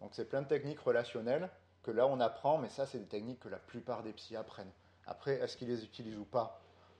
Donc 0.01 0.11
c'est 0.13 0.25
plein 0.25 0.41
de 0.41 0.47
techniques 0.47 0.81
relationnelles 0.81 1.49
que 1.81 1.91
là 1.91 2.07
on 2.07 2.19
apprend, 2.19 2.57
mais 2.57 2.69
ça 2.69 2.85
c'est 2.85 2.99
des 2.99 3.07
techniques 3.07 3.39
que 3.39 3.49
la 3.49 3.57
plupart 3.57 4.03
des 4.03 4.11
psys 4.13 4.35
apprennent. 4.35 4.71
Après, 5.05 5.35
est-ce 5.35 5.57
qu'ils 5.57 5.69
les 5.69 5.83
utilisent 5.83 6.17
ou 6.17 6.25
pas? 6.25 6.59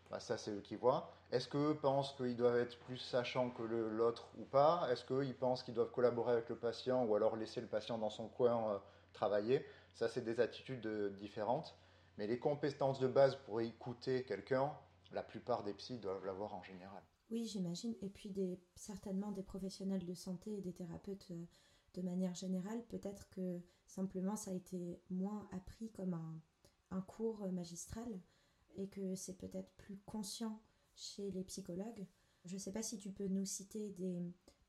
Bah, 0.09 0.19
Ça 0.19 0.37
c'est 0.37 0.51
eux 0.51 0.61
qui 0.61 0.75
voient. 0.75 1.11
Est-ce 1.31 1.47
qu'eux 1.49 1.77
pensent 1.81 2.13
qu'ils 2.13 2.37
doivent 2.37 2.59
être 2.59 2.77
plus 2.79 2.97
sachants 2.97 3.49
que 3.49 3.63
l'autre 3.63 4.29
ou 4.39 4.45
pas? 4.45 4.87
Est-ce 4.91 5.03
qu'ils 5.03 5.35
pensent 5.35 5.63
qu'ils 5.63 5.73
doivent 5.73 5.91
collaborer 5.91 6.33
avec 6.33 6.49
le 6.49 6.55
patient 6.55 7.03
ou 7.05 7.15
alors 7.15 7.35
laisser 7.35 7.59
le 7.59 7.67
patient 7.67 7.97
dans 7.97 8.09
son 8.09 8.27
coin 8.27 8.73
euh, 8.73 8.77
travailler? 9.13 9.65
Ça, 9.93 10.07
c'est 10.07 10.23
des 10.23 10.39
attitudes 10.39 10.85
euh, 10.85 11.09
différentes. 11.11 11.77
Mais 12.17 12.27
les 12.27 12.39
compétences 12.39 12.99
de 12.99 13.07
base 13.07 13.35
pour 13.45 13.61
écouter 13.61 14.23
quelqu'un, 14.23 14.71
la 15.11 15.23
plupart 15.23 15.63
des 15.63 15.73
psys 15.73 15.97
doivent 15.97 16.25
l'avoir 16.25 16.53
en 16.53 16.61
général. 16.61 17.01
Oui, 17.31 17.45
j'imagine. 17.45 17.95
Et 18.01 18.09
puis 18.09 18.31
certainement 18.75 19.31
des 19.31 19.41
professionnels 19.41 20.05
de 20.05 20.13
santé 20.13 20.55
et 20.55 20.61
des 20.61 20.73
thérapeutes 20.73 21.27
euh, 21.31 21.45
de 21.95 22.01
manière 22.01 22.35
générale. 22.35 22.83
Peut-être 22.89 23.29
que 23.29 23.61
simplement 23.87 24.35
ça 24.35 24.51
a 24.51 24.53
été 24.53 24.99
moins 25.09 25.47
appris 25.51 25.89
comme 25.91 26.13
un, 26.13 26.41
un 26.91 27.01
cours 27.01 27.51
magistral 27.51 28.19
et 28.75 28.87
que 28.87 29.15
c'est 29.15 29.37
peut-être 29.37 29.71
plus 29.77 29.97
conscient 30.05 30.61
chez 30.95 31.31
les 31.31 31.43
psychologues. 31.43 32.05
Je 32.45 32.55
ne 32.55 32.59
sais 32.59 32.71
pas 32.71 32.83
si 32.83 32.97
tu 32.97 33.11
peux 33.11 33.27
nous 33.27 33.45
citer 33.45 33.89
des... 33.91 34.21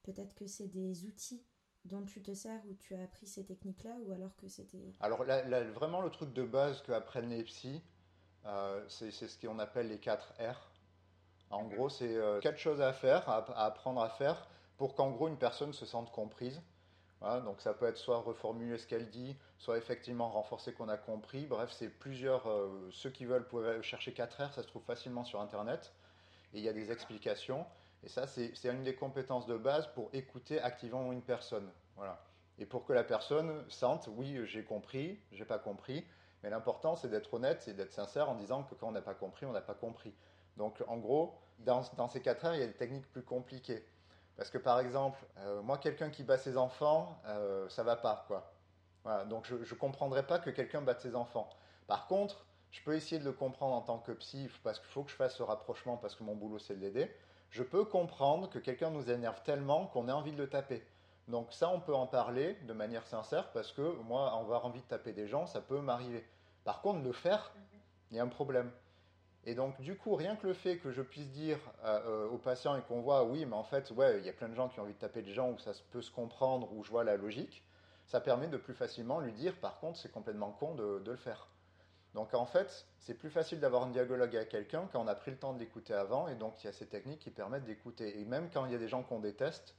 Peut-être 0.03 0.35
que 0.35 0.47
c'est 0.47 0.69
des 0.69 1.07
outils 1.07 1.43
dont 1.85 2.03
tu 2.05 2.23
te 2.23 2.33
sers 2.33 2.61
ou 2.69 2.75
tu 2.75 2.95
as 2.95 3.03
appris 3.03 3.27
ces 3.27 3.45
techniques-là 3.45 3.97
ou 4.07 4.13
alors 4.13 4.35
que 4.37 4.49
c'était... 4.49 4.93
Alors 5.01 5.25
vraiment 5.25 6.01
le 6.01 6.11
truc 6.11 6.33
de 6.33 6.45
base 6.45 6.83
que 6.83 6.93
apprennent 6.93 7.29
les 7.29 7.43
psys, 7.45 7.83
euh, 8.47 8.83
c'est 8.89 9.11
ce 9.11 9.39
qu'on 9.39 9.59
appelle 9.59 9.89
les 9.89 9.99
4 9.99 10.35
R. 10.41 10.71
En 11.51 11.65
gros, 11.65 11.89
c'est 11.89 12.17
euh, 12.17 12.41
quatre 12.41 12.59
choses 12.59 12.81
à 12.81 12.93
faire, 12.93 13.29
à, 13.29 13.65
apprendre 13.65 14.03
à 14.03 14.09
faire 14.09 14.49
pour 14.77 14.95
qu'en 14.95 15.11
gros 15.11 15.29
une 15.29 15.39
personne 15.39 15.73
se 15.73 15.87
sente 15.87 16.11
comprise. 16.11 16.61
donc 17.21 17.61
ça 17.61 17.75
peut 17.75 17.87
être 17.87 17.97
soit 17.97 18.19
reformuler 18.19 18.77
ce 18.77 18.87
qu'elle 18.87 19.09
dit, 19.09 19.37
soit 19.59 19.79
effectivement 19.79 20.31
renforcer 20.31 20.73
qu'on 20.73 20.89
a 20.89 20.97
compris. 20.97 21.47
Bref, 21.47 21.71
c'est 21.73 21.89
plusieurs... 21.89 22.49
Euh, 22.49 22.89
ceux 22.93 23.11
qui 23.11 23.25
veulent 23.25 23.47
pouvoir 23.47 23.83
chercher 23.83 24.13
4 24.13 24.47
R, 24.47 24.55
ça 24.55 24.63
se 24.63 24.69
trouve 24.69 24.83
facilement 24.83 25.25
sur 25.25 25.41
Internet. 25.41 25.93
Et 26.55 26.59
il 26.59 26.65
y 26.65 26.69
a 26.69 26.73
des 26.73 26.91
explications. 26.91 27.67
Et 28.05 28.09
ça, 28.09 28.27
c'est 28.27 28.53
une 28.65 28.85
des 28.85 28.95
compétences 28.95 29.47
de 29.47 29.57
base 29.57 29.87
pour 29.95 30.11
écouter 30.13 30.61
activement 30.61 31.11
une 31.11 31.23
personne. 31.23 31.71
Voilà. 31.97 32.21
Et 32.59 32.67
pour 32.67 32.85
que 32.85 32.93
la 32.93 33.03
personne 33.03 33.65
sente, 33.69 34.09
oui, 34.15 34.39
j'ai 34.45 34.63
compris, 34.63 35.19
j'ai 35.33 35.47
pas 35.47 35.59
compris. 35.59 36.05
Mais 36.43 36.51
l'important, 36.51 36.97
c'est 36.97 37.09
d'être 37.09 37.33
honnête 37.33 37.67
et 37.67 37.73
d'être 37.73 37.93
sincère 37.93 38.29
en 38.29 38.35
disant 38.35 38.63
que 38.65 38.75
quand 38.75 38.89
on 38.89 38.93
n'a 38.93 39.01
pas 39.01 39.15
compris, 39.15 39.47
on 39.47 39.53
n'a 39.53 39.63
pas 39.63 39.75
compris. 39.75 40.15
Donc, 40.59 40.85
en 40.87 40.99
gros, 40.99 41.35
dans, 41.61 41.83
ces 42.09 42.21
quatre 42.21 42.45
heures, 42.45 42.55
il 42.55 42.61
y 42.61 42.63
a 42.63 42.67
des 42.67 42.75
techniques 42.75 43.11
plus 43.11 43.23
compliquées. 43.23 43.85
Parce 44.37 44.51
que, 44.51 44.59
par 44.59 44.81
exemple, 44.81 45.19
euh, 45.39 45.63
moi, 45.63 45.79
quelqu'un 45.79 46.11
qui 46.11 46.25
bat 46.25 46.37
ses 46.37 46.59
enfants, 46.59 47.19
euh, 47.27 47.69
ça 47.71 47.83
va 47.85 47.97
pas, 47.97 48.25
quoi. 48.29 48.53
Donc, 49.27 49.47
je 49.47 49.55
ne 49.55 49.79
comprendrais 49.79 50.27
pas 50.27 50.39
que 50.39 50.49
quelqu'un 50.51 50.81
batte 50.81 51.01
ses 51.01 51.15
enfants. 51.15 51.49
Par 51.87 52.07
contre, 52.07 52.47
je 52.71 52.83
peux 52.83 52.95
essayer 52.95 53.19
de 53.19 53.25
le 53.25 53.33
comprendre 53.33 53.75
en 53.75 53.83
tant 53.83 53.99
que 53.99 54.13
psy, 54.13 54.51
parce 54.63 54.79
qu'il 54.79 54.89
faut 54.89 55.05
que 55.05 55.11
je 55.11 55.17
fasse 55.17 55.37
ce 55.37 55.43
rapprochement, 55.43 55.99
parce 55.99 56.15
que 56.15 56.23
mon 56.23 56.35
boulot, 56.35 56.59
c'est 56.59 56.75
de 56.75 56.81
l'aider 56.81 57.11
je 57.55 57.63
peux 57.63 57.85
comprendre 57.85 58.51
que 58.51 58.59
quelqu'un 58.59 58.91
nous 58.91 59.13
énerve 59.13 59.41
tellement 59.45 59.87
qu'on 59.87 60.09
ait 60.09 60.13
envie 60.13 60.33
de 60.33 60.39
le 60.39 60.49
taper. 60.49 60.85
Donc 61.29 61.53
ça, 61.53 61.69
on 61.69 61.79
peut 61.79 61.95
en 61.95 62.09
parler 62.09 62.55
de 62.67 62.73
manière 62.73 63.07
sincère 63.07 63.53
parce 63.53 63.71
que 63.71 63.95
moi, 64.03 64.37
avoir 64.37 64.67
envie 64.67 64.81
de 64.81 64.87
taper 64.87 65.13
des 65.13 65.29
gens, 65.29 65.47
ça 65.47 65.61
peut 65.61 65.79
m'arriver. 65.81 66.25
Par 66.65 66.83
contre, 66.83 67.05
le 67.05 67.13
faire, 67.13 67.53
il 68.11 68.17
y 68.17 68.21
a 68.21 68.25
un 68.25 68.29
problème. 68.29 68.73
Et 69.45 69.55
donc, 69.55 69.81
du 69.81 69.97
coup, 69.97 70.17
rien 70.17 70.35
que 70.35 70.49
le 70.49 70.53
fait 70.53 70.79
que 70.79 70.91
je 70.91 71.01
puisse 71.01 71.31
dire 71.31 71.61
euh, 71.85 72.29
aux 72.29 72.39
patients 72.39 72.77
et 72.77 72.83
qu'on 72.83 73.03
voit, 73.03 73.23
oui, 73.23 73.47
mais 73.47 73.55
en 73.55 73.63
fait, 73.63 73.89
ouais, 73.93 74.19
il 74.19 74.27
y 74.27 74.29
a 74.29 74.33
plein 74.33 74.49
de 74.49 74.57
gens 74.57 74.69
qui 74.69 74.81
ont 74.81 74.83
envie 74.83 74.95
de 74.95 74.99
taper 74.99 75.23
des 75.23 75.33
gens 75.33 75.51
où 75.51 75.59
ça 75.61 75.71
peut 75.93 76.03
se 76.03 76.11
comprendre, 76.11 76.73
où 76.73 76.83
je 76.83 76.91
vois 76.91 77.05
la 77.05 77.17
logique, 77.17 77.63
ça 78.05 78.21
permet 78.21 78.49
de 78.49 78.57
plus 78.57 78.75
facilement 78.75 79.21
lui 79.21 79.33
dire, 79.33 79.55
par 79.61 79.79
contre, 79.79 79.97
c'est 79.97 80.11
complètement 80.11 80.51
con 80.51 80.75
de 80.75 81.01
le 81.07 81.17
faire. 81.17 81.47
Donc 82.15 82.33
en 82.33 82.47
fait, 82.47 82.87
c'est 82.99 83.15
plus 83.15 83.31
facile 83.31 83.61
d'avoir 83.61 83.83
un 83.83 83.91
dialogue 83.91 84.35
avec 84.37 84.49
quelqu'un 84.49 84.89
quand 84.93 85.03
on 85.03 85.09
a 85.09 85.15
pris 85.15 85.33
le 85.33 85.37
temps 85.37 85.53
de 85.53 85.59
l'écouter 85.59 85.95
avant, 85.95 86.29
et 86.29 86.37
donc 86.37 86.63
il 86.63 86.67
y 86.67 86.71
a 86.71 86.73
ces 86.73 86.87
techniques 86.87 87.21
qui 87.21 87.31
permettent 87.31 87.65
d'écouter. 87.65 88.21
Et 88.21 88.25
même 88.25 88.51
quand 88.51 88.65
il 88.67 88.73
y 88.73 88.75
a 88.75 88.79
des 88.79 88.89
gens 88.89 89.03
qu'on 89.03 89.19
déteste, 89.19 89.75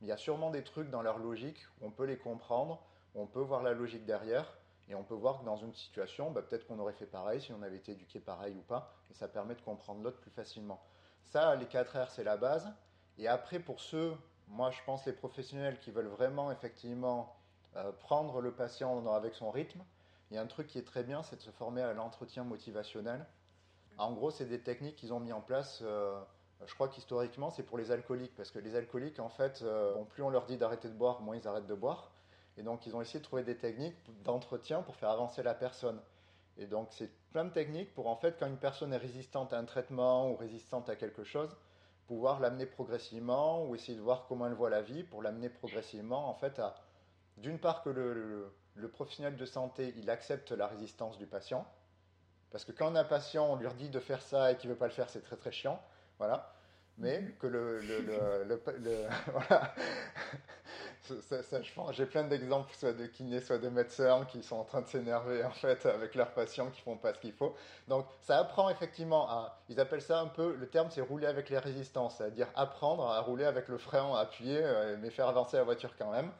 il 0.00 0.06
y 0.06 0.12
a 0.12 0.16
sûrement 0.16 0.50
des 0.50 0.62
trucs 0.62 0.88
dans 0.88 1.02
leur 1.02 1.18
logique 1.18 1.66
où 1.80 1.86
on 1.86 1.90
peut 1.90 2.04
les 2.04 2.16
comprendre, 2.16 2.80
on 3.14 3.26
peut 3.26 3.40
voir 3.40 3.62
la 3.62 3.72
logique 3.72 4.06
derrière, 4.06 4.56
et 4.88 4.94
on 4.94 5.04
peut 5.04 5.14
voir 5.14 5.40
que 5.40 5.44
dans 5.44 5.56
une 5.56 5.74
situation, 5.74 6.30
bah, 6.30 6.42
peut-être 6.42 6.66
qu'on 6.66 6.78
aurait 6.78 6.92
fait 6.92 7.06
pareil 7.06 7.40
si 7.40 7.52
on 7.52 7.62
avait 7.62 7.76
été 7.76 7.92
éduqué 7.92 8.18
pareil 8.18 8.54
ou 8.56 8.62
pas, 8.62 8.92
et 9.10 9.14
ça 9.14 9.28
permet 9.28 9.54
de 9.54 9.60
comprendre 9.60 10.02
l'autre 10.02 10.18
plus 10.20 10.30
facilement. 10.30 10.80
Ça, 11.24 11.54
les 11.56 11.66
4 11.66 12.06
R, 12.06 12.10
c'est 12.10 12.24
la 12.24 12.36
base. 12.36 12.72
Et 13.18 13.28
après, 13.28 13.60
pour 13.60 13.80
ceux, 13.80 14.16
moi, 14.48 14.70
je 14.70 14.80
pense 14.84 15.06
les 15.06 15.12
professionnels 15.12 15.78
qui 15.78 15.90
veulent 15.92 16.08
vraiment, 16.08 16.50
effectivement, 16.50 17.36
euh, 17.76 17.92
prendre 17.92 18.40
le 18.40 18.52
patient 18.52 19.06
avec 19.14 19.34
son 19.34 19.50
rythme, 19.50 19.84
il 20.30 20.36
y 20.36 20.38
a 20.38 20.42
un 20.42 20.46
truc 20.46 20.66
qui 20.68 20.78
est 20.78 20.86
très 20.86 21.02
bien, 21.02 21.22
c'est 21.22 21.36
de 21.36 21.42
se 21.42 21.50
former 21.50 21.82
à 21.82 21.92
l'entretien 21.92 22.44
motivationnel. 22.44 23.26
En 23.98 24.12
gros, 24.12 24.30
c'est 24.30 24.46
des 24.46 24.60
techniques 24.60 24.96
qu'ils 24.96 25.12
ont 25.12 25.20
mis 25.20 25.32
en 25.32 25.40
place. 25.40 25.80
Euh, 25.82 26.20
je 26.66 26.74
crois 26.74 26.88
qu'historiquement, 26.88 27.50
c'est 27.50 27.62
pour 27.62 27.78
les 27.78 27.90
alcooliques, 27.90 28.34
parce 28.36 28.50
que 28.50 28.58
les 28.58 28.76
alcooliques, 28.76 29.18
en 29.18 29.28
fait, 29.28 29.60
euh, 29.62 29.94
plus 30.10 30.22
on 30.22 30.30
leur 30.30 30.46
dit 30.46 30.56
d'arrêter 30.56 30.88
de 30.88 30.94
boire, 30.94 31.20
moins 31.20 31.36
ils 31.36 31.46
arrêtent 31.48 31.66
de 31.66 31.74
boire. 31.74 32.10
Et 32.56 32.62
donc, 32.62 32.86
ils 32.86 32.94
ont 32.94 33.00
essayé 33.00 33.18
de 33.18 33.24
trouver 33.24 33.42
des 33.42 33.56
techniques 33.56 33.96
d'entretien 34.22 34.82
pour 34.82 34.96
faire 34.96 35.10
avancer 35.10 35.42
la 35.42 35.54
personne. 35.54 36.00
Et 36.58 36.66
donc, 36.66 36.88
c'est 36.90 37.10
plein 37.32 37.44
de 37.44 37.50
techniques 37.50 37.92
pour, 37.94 38.06
en 38.06 38.16
fait, 38.16 38.36
quand 38.38 38.46
une 38.46 38.58
personne 38.58 38.92
est 38.92 38.98
résistante 38.98 39.52
à 39.52 39.58
un 39.58 39.64
traitement 39.64 40.30
ou 40.30 40.36
résistante 40.36 40.88
à 40.88 40.96
quelque 40.96 41.24
chose, 41.24 41.56
pouvoir 42.06 42.40
l'amener 42.40 42.66
progressivement 42.66 43.64
ou 43.66 43.74
essayer 43.74 43.96
de 43.96 44.02
voir 44.02 44.26
comment 44.28 44.46
elle 44.46 44.54
voit 44.54 44.70
la 44.70 44.82
vie 44.82 45.02
pour 45.02 45.22
l'amener 45.22 45.48
progressivement, 45.48 46.28
en 46.28 46.34
fait, 46.34 46.58
à, 46.58 46.74
d'une 47.36 47.58
part, 47.58 47.82
que 47.82 47.90
le, 47.90 48.12
le, 48.12 48.52
professionnel 48.88 49.36
de 49.36 49.44
santé, 49.44 49.94
il 49.96 50.10
accepte 50.10 50.52
la 50.52 50.66
résistance 50.66 51.18
du 51.18 51.26
patient. 51.26 51.66
Parce 52.50 52.64
que 52.64 52.72
quand 52.72 52.94
un 52.96 53.04
patient, 53.04 53.46
on 53.52 53.56
lui 53.56 53.68
dit 53.78 53.88
de 53.88 54.00
faire 54.00 54.22
ça 54.22 54.52
et 54.52 54.56
qu'il 54.56 54.68
ne 54.68 54.74
veut 54.74 54.78
pas 54.78 54.86
le 54.86 54.92
faire, 54.92 55.08
c'est 55.08 55.22
très 55.22 55.36
très 55.36 55.52
chiant. 55.52 55.80
Voilà. 56.18 56.52
Mais 56.98 57.34
que 57.38 57.46
le. 57.46 57.80
le, 57.80 58.44
le 58.44 58.60
voilà. 59.32 59.74
J'ai 61.92 62.06
plein 62.06 62.24
d'exemples, 62.24 62.72
soit 62.74 62.92
de 62.92 63.06
kinés, 63.06 63.40
soit 63.40 63.58
de 63.58 63.68
médecins, 63.68 64.24
qui 64.26 64.42
sont 64.42 64.56
en 64.56 64.64
train 64.64 64.82
de 64.82 64.86
s'énerver 64.86 65.42
en 65.44 65.50
fait 65.50 65.86
avec 65.86 66.14
leurs 66.14 66.32
patients 66.32 66.70
qui 66.70 66.80
font 66.82 66.96
pas 66.96 67.14
ce 67.14 67.18
qu'il 67.20 67.32
faut. 67.32 67.54
Donc 67.88 68.06
ça 68.20 68.38
apprend 68.38 68.68
effectivement 68.68 69.28
à. 69.28 69.60
Ils 69.68 69.80
appellent 69.80 70.02
ça 70.02 70.20
un 70.20 70.26
peu. 70.26 70.54
Le 70.54 70.68
terme 70.68 70.88
c'est 70.90 71.00
rouler 71.00 71.26
avec 71.26 71.48
les 71.48 71.58
résistances, 71.58 72.18
c'est-à-dire 72.18 72.48
apprendre 72.54 73.08
à 73.08 73.20
rouler 73.20 73.44
avec 73.44 73.68
le 73.68 73.78
frein 73.78 74.14
appuyé, 74.16 74.60
euh, 74.62 74.96
mais 75.00 75.10
faire 75.10 75.26
avancer 75.26 75.56
la 75.56 75.64
voiture 75.64 75.96
quand 75.96 76.12
même. 76.12 76.30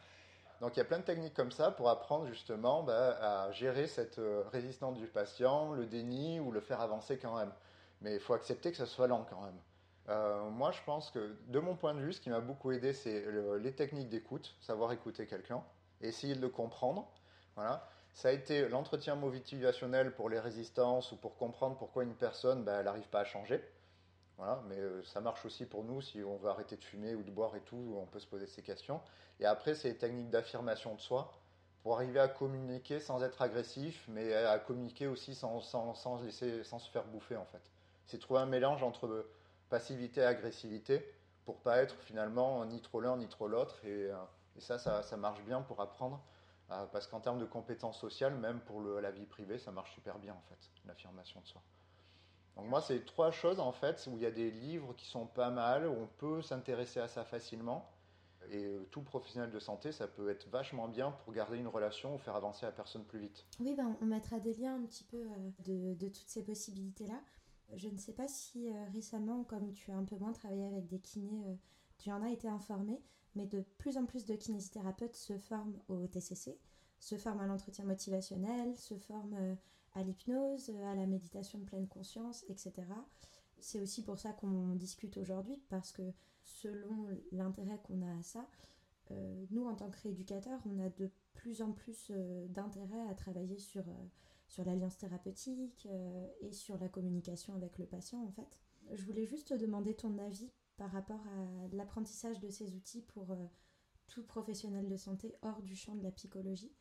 Donc 0.61 0.77
il 0.77 0.79
y 0.79 0.83
a 0.83 0.85
plein 0.85 0.99
de 0.99 1.05
techniques 1.05 1.35
comme 1.35 1.53
ça 1.53 1.71
pour 1.71 1.89
apprendre 1.89 2.27
justement 2.27 2.83
bah, 2.83 3.17
à 3.21 3.51
gérer 3.53 3.87
cette 3.87 4.19
euh, 4.19 4.43
résistance 4.53 4.99
du 4.99 5.07
patient, 5.07 5.73
le 5.73 5.87
déni 5.87 6.39
ou 6.39 6.53
le 6.53 6.61
faire 6.61 6.81
avancer 6.81 7.19
quand 7.19 7.37
même. 7.37 7.53
Mais 8.03 8.15
il 8.15 8.21
faut 8.21 8.35
accepter 8.35 8.71
que 8.71 8.77
ça 8.77 8.87
soit 8.87 9.07
lent 9.07 9.27
quand 9.29 9.41
même. 9.41 9.59
Euh, 10.09 10.51
moi, 10.51 10.71
je 10.73 10.81
pense 10.85 11.11
que, 11.11 11.37
de 11.49 11.59
mon 11.61 11.77
point 11.77 11.95
de 11.95 12.01
vue, 12.01 12.13
ce 12.13 12.21
qui 12.21 12.31
m'a 12.31 12.41
beaucoup 12.41 12.73
aidé, 12.73 12.93
c'est 12.93 13.25
les 13.61 13.73
techniques 13.73 14.09
d'écoute, 14.09 14.57
savoir 14.61 14.93
écouter 14.93 15.27
quelqu'un, 15.27 15.63
essayer 16.01 16.35
de 16.35 16.41
le 16.41 16.49
comprendre. 16.49 17.09
Voilà. 17.55 17.87
Ça 18.13 18.29
a 18.29 18.33
été 18.33 18.69
l'entretien 18.69 19.15
motivationnel 19.15 20.15
pour 20.15 20.29
les 20.29 20.41
résistances 20.41 21.13
ou 21.13 21.17
pour 21.17 21.37
comprendre 21.37 21.77
pourquoi 21.77 22.03
une 22.03 22.15
personne, 22.15 22.65
bah, 22.65 22.79
elle 22.79 22.87
n'arrive 22.87 23.09
pas 23.09 23.21
à 23.21 23.25
changer. 23.25 23.63
Voilà, 24.41 24.62
mais 24.70 24.78
euh, 24.78 25.03
ça 25.05 25.20
marche 25.20 25.45
aussi 25.45 25.66
pour 25.66 25.84
nous 25.84 26.01
si 26.01 26.24
on 26.24 26.38
veut 26.38 26.49
arrêter 26.49 26.74
de 26.74 26.82
fumer 26.82 27.14
ou 27.14 27.22
de 27.22 27.30
boire 27.30 27.55
et 27.57 27.61
tout, 27.61 27.95
on 28.01 28.07
peut 28.07 28.20
se 28.20 28.26
poser 28.26 28.47
ces 28.47 28.62
questions. 28.62 29.03
Et 29.38 29.45
après, 29.45 29.74
c'est 29.74 29.88
les 29.91 29.99
techniques 29.99 30.30
d'affirmation 30.30 30.95
de 30.95 31.01
soi 31.01 31.30
pour 31.82 31.95
arriver 31.97 32.20
à 32.20 32.28
communiquer 32.28 33.01
sans 33.01 33.22
être 33.22 33.43
agressif, 33.43 34.03
mais 34.09 34.32
à 34.32 34.59
communiquer 34.59 35.09
aussi 35.09 35.34
sans, 35.34 35.61
sans, 35.61 35.93
sans, 35.93 36.22
laisser, 36.22 36.64
sans 36.64 36.78
se 36.78 36.91
faire 36.91 37.05
bouffer 37.05 37.36
en 37.36 37.45
fait. 37.45 37.61
C'est 38.07 38.18
trouver 38.18 38.41
un 38.41 38.47
mélange 38.47 38.82
entre 38.82 39.26
passivité 39.68 40.22
et 40.22 40.24
agressivité 40.24 41.05
pour 41.45 41.61
pas 41.61 41.76
être 41.82 41.97
finalement 42.01 42.64
ni 42.64 42.80
trop 42.80 43.03
l'un 43.03 43.18
ni 43.18 43.28
trop 43.28 43.47
l'autre. 43.47 43.84
Et, 43.84 44.11
euh, 44.11 44.16
et 44.57 44.62
ça, 44.62 44.78
ça, 44.78 45.03
ça, 45.03 45.18
marche 45.18 45.43
bien 45.43 45.61
pour 45.61 45.82
apprendre. 45.82 46.18
Euh, 46.70 46.86
parce 46.86 47.07
qu'en 47.07 47.20
termes 47.20 47.38
de 47.38 47.45
compétences 47.45 48.01
sociales, 48.01 48.34
même 48.36 48.61
pour 48.61 48.80
le, 48.80 49.01
la 49.01 49.11
vie 49.11 49.26
privée, 49.26 49.59
ça 49.59 49.70
marche 49.70 49.93
super 49.93 50.18
bien 50.18 50.32
en 50.32 50.43
fait, 50.49 50.70
l'affirmation 50.86 51.41
de 51.43 51.47
soi. 51.47 51.61
Donc 52.61 52.69
moi, 52.69 52.83
c'est 52.83 53.07
trois 53.07 53.31
choses 53.31 53.59
en 53.59 53.73
fait 53.73 54.07
où 54.11 54.17
il 54.17 54.23
y 54.23 54.27
a 54.27 54.31
des 54.31 54.51
livres 54.51 54.95
qui 54.95 55.07
sont 55.07 55.27
pas 55.27 55.51
mal, 55.51 55.89
où 55.89 55.93
on 55.93 56.09
peut 56.19 56.43
s'intéresser 56.43 57.01
à 57.01 57.09
ça 57.09 57.25
facilement. 57.25 57.91
Et 58.51 58.65
euh, 58.65 58.87
tout 58.91 59.03
professionnel 59.03 59.51
de 59.51 59.59
santé, 59.59 59.93
ça 59.93 60.07
peut 60.07 60.29
être 60.29 60.49
vachement 60.49 60.87
bien 60.89 61.11
pour 61.11 61.33
garder 61.33 61.57
une 61.59 61.69
relation 61.69 62.15
ou 62.15 62.19
faire 62.19 62.37
avancer 62.37 62.67
la 62.67 62.73
personne 62.73 63.05
plus 63.05 63.19
vite. 63.19 63.47
Oui, 63.61 63.75
ben, 63.75 63.97
on 64.03 64.07
mettra 64.07 64.39
des 64.39 64.53
liens 64.55 64.77
un 64.77 64.85
petit 64.85 65.05
peu 65.05 65.25
de, 65.65 65.95
de 65.95 66.09
toutes 66.09 66.29
ces 66.29 66.43
possibilités-là. 66.43 67.21
Je 67.77 67.89
ne 67.89 67.97
sais 67.97 68.13
pas 68.13 68.29
si 68.29 68.69
euh, 68.69 68.85
récemment, 68.93 69.45
comme 69.45 69.73
tu 69.73 69.91
as 69.91 69.97
un 69.97 70.05
peu 70.05 70.17
moins 70.17 70.33
travaillé 70.33 70.67
avec 70.67 70.87
des 70.87 70.99
kinés, 70.99 71.45
euh, 71.47 71.55
tu 71.99 72.11
en 72.11 72.23
as 72.23 72.31
été 72.31 72.49
informé, 72.49 73.01
mais 73.35 73.47
de 73.47 73.63
plus 73.79 73.97
en 73.97 74.07
plus 74.07 74.27
de 74.27 74.35
kinésithérapeutes 74.35 75.15
se 75.15 75.39
forment 75.39 75.79
au 75.89 76.07
TCC, 76.07 76.59
se 76.99 77.17
forment 77.17 77.41
à 77.41 77.47
l'entretien 77.47 77.85
motivationnel, 77.85 78.77
se 78.77 78.97
forment 78.97 79.37
euh, 79.39 79.55
à 79.95 80.03
l'hypnose, 80.03 80.70
à 80.70 80.95
la 80.95 81.07
méditation 81.07 81.59
de 81.59 81.64
pleine 81.64 81.88
conscience, 81.88 82.45
etc. 82.49 82.72
C'est 83.59 83.80
aussi 83.80 84.03
pour 84.03 84.18
ça 84.18 84.32
qu'on 84.32 84.74
discute 84.74 85.16
aujourd'hui, 85.16 85.61
parce 85.68 85.93
que 85.93 86.03
selon 86.43 87.09
l'intérêt 87.32 87.80
qu'on 87.84 88.03
a 88.03 88.18
à 88.18 88.22
ça, 88.22 88.47
nous, 89.51 89.66
en 89.66 89.74
tant 89.74 89.91
que 89.91 90.01
rééducateurs, 90.01 90.61
on 90.66 90.78
a 90.78 90.88
de 90.88 91.11
plus 91.34 91.62
en 91.62 91.72
plus 91.72 92.12
d'intérêt 92.51 93.09
à 93.09 93.14
travailler 93.14 93.59
sur 93.59 93.84
sur 94.51 94.64
l'alliance 94.64 94.99
thérapeutique 94.99 95.86
euh, 95.88 96.28
et 96.41 96.53
sur 96.53 96.76
la 96.78 96.88
communication 96.88 97.55
avec 97.55 97.78
le 97.78 97.86
patient 97.86 98.20
en 98.22 98.30
fait. 98.32 98.59
Je 98.91 99.05
voulais 99.05 99.24
juste 99.24 99.49
te 99.49 99.55
demander 99.55 99.95
ton 99.95 100.18
avis 100.18 100.51
par 100.76 100.91
rapport 100.91 101.24
à 101.28 101.68
l'apprentissage 101.72 102.41
de 102.41 102.51
ces 102.51 102.74
outils 102.74 103.03
pour 103.03 103.30
euh, 103.30 103.47
tout 104.09 104.24
professionnel 104.24 104.88
de 104.88 104.97
santé 104.97 105.36
hors 105.43 105.62
du 105.62 105.76
champ 105.76 105.95
de 105.95 106.03
la 106.03 106.11
psychologie. 106.11 106.72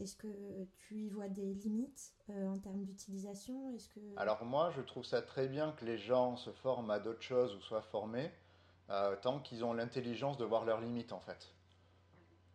Est-ce 0.00 0.16
que 0.16 0.28
tu 0.76 0.94
y 0.94 1.08
vois 1.08 1.28
des 1.28 1.54
limites 1.54 2.14
euh, 2.30 2.48
en 2.48 2.58
termes 2.58 2.84
d'utilisation? 2.84 3.74
Alors 4.16 4.44
moi, 4.44 4.70
je 4.76 4.80
trouve 4.82 5.04
ça 5.04 5.22
très 5.22 5.48
bien 5.48 5.72
que 5.72 5.84
les 5.84 5.98
gens 5.98 6.36
se 6.36 6.50
forment 6.50 6.90
à 6.90 6.98
d'autres 6.98 7.22
choses 7.22 7.54
ou 7.54 7.60
soient 7.60 7.82
formés, 7.82 8.30
tant 9.20 9.40
qu'ils 9.40 9.64
ont 9.64 9.74
l'intelligence 9.74 10.38
de 10.38 10.44
voir 10.44 10.64
leurs 10.64 10.80
limites 10.80 11.12
en 11.12 11.20
fait. 11.20 11.52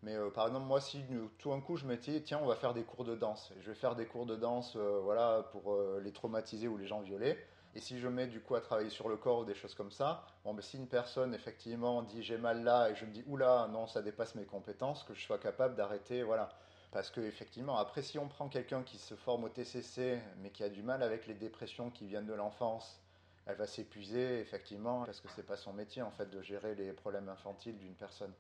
Mais 0.04 0.16
euh, 0.16 0.30
par 0.30 0.48
exemple, 0.48 0.66
moi, 0.66 0.82
si 0.82 1.02
tout 1.40 1.54
un 1.54 1.62
coup 1.62 1.78
je 1.78 1.86
me 1.86 1.96
dis, 1.96 2.22
tiens, 2.24 2.40
on 2.44 2.46
va 2.46 2.56
faire 2.56 2.74
des 2.74 2.84
cours 2.84 3.06
de 3.06 3.16
danse, 3.16 3.54
je 3.62 3.70
vais 3.70 3.76
faire 3.76 3.96
des 3.96 4.06
cours 4.06 4.26
de 4.26 4.36
danse 4.36 4.76
euh, 4.76 5.00
voilà, 5.02 5.44
pour 5.54 5.74
euh, 5.74 6.02
les 6.04 6.12
traumatiser 6.12 6.68
ou 6.68 6.78
les 6.78 6.86
gens 6.86 7.00
violés, 7.00 7.38
et 7.74 7.80
si 7.80 8.00
je 8.00 8.08
mets 8.10 8.28
du 8.28 8.42
coup 8.42 8.56
à 8.56 8.62
travailler 8.62 8.90
sur 8.90 9.08
le 9.08 9.16
corps 9.16 9.40
ou 9.40 9.46
des 9.46 9.56
choses 9.56 9.74
comme 9.74 9.92
ça, 9.92 10.26
bon, 10.44 10.54
ben, 10.54 10.62
si 10.62 10.78
une 10.78 10.88
personne 10.88 11.34
effectivement 11.34 12.04
dit 12.04 12.22
j'ai 12.22 12.38
mal 12.38 12.64
là 12.66 12.90
et 12.90 12.96
je 12.96 13.06
me 13.06 13.12
dis 13.12 13.24
oula, 13.28 13.70
non, 13.72 13.88
ça 13.88 14.02
dépasse 14.02 14.36
mes 14.36 14.44
compétences, 14.44 15.04
que 15.04 15.14
je 15.14 15.24
sois 15.26 15.38
capable 15.38 15.76
d'arrêter, 15.76 16.22
voilà. 16.22 16.50
Parce 16.94 17.10
que 17.10 17.22
effectivement, 17.22 17.80
après, 17.80 18.04
si 18.04 18.20
on 18.20 18.28
prend 18.28 18.48
quelqu'un 18.48 18.84
qui 18.84 19.00
se 19.00 19.16
forme 19.16 19.46
au 19.46 19.50
TCC, 19.50 20.22
mais 20.38 20.52
qui 20.52 20.64
a 20.64 20.70
du 20.70 20.84
mal 20.84 21.02
avec 21.02 21.26
les 21.26 21.34
dépressions 21.34 21.90
qui 21.90 22.06
viennent 22.06 22.28
de 22.28 22.36
l'enfance, 22.36 23.02
elle 23.48 23.56
va 23.56 23.66
s'épuiser 23.66 24.40
effectivement 24.40 25.04
parce 25.04 25.20
que 25.20 25.28
c'est 25.30 25.46
pas 25.46 25.58
son 25.58 25.74
métier 25.74 26.04
en 26.04 26.12
fait 26.12 26.30
de 26.30 26.40
gérer 26.44 26.76
les 26.76 26.94
problèmes 26.94 27.30
infantiles 27.30 27.80
d'une 27.80 27.96
personne. 27.96 28.32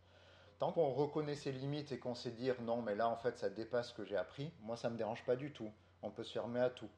Tant 0.60 0.72
qu'on 0.72 0.91
reconnaît 0.91 1.36
ses 1.36 1.51
limites 1.51 1.91
et 1.91 1.97
qu'on 1.97 2.14
sait 2.14 2.30
dire 2.30 2.62
non, 2.62 2.84
mais 2.84 2.93
là 2.93 3.10
en 3.10 3.18
fait 3.18 3.39
ça 3.39 3.49
dépasse 3.49 3.89
ce 3.89 3.93
que 3.95 4.06
j'ai 4.06 4.18
appris, 4.18 4.54
moi 4.62 4.78
ça 4.78 4.91
me 4.91 4.97
dérange 4.97 5.26
pas 5.26 5.36
du 5.36 5.51
tout. 5.51 5.72
On 6.04 6.12
peut 6.12 6.24
se 6.24 6.34
fermer 6.34 6.60
à 6.60 6.70
tout. 6.70 6.89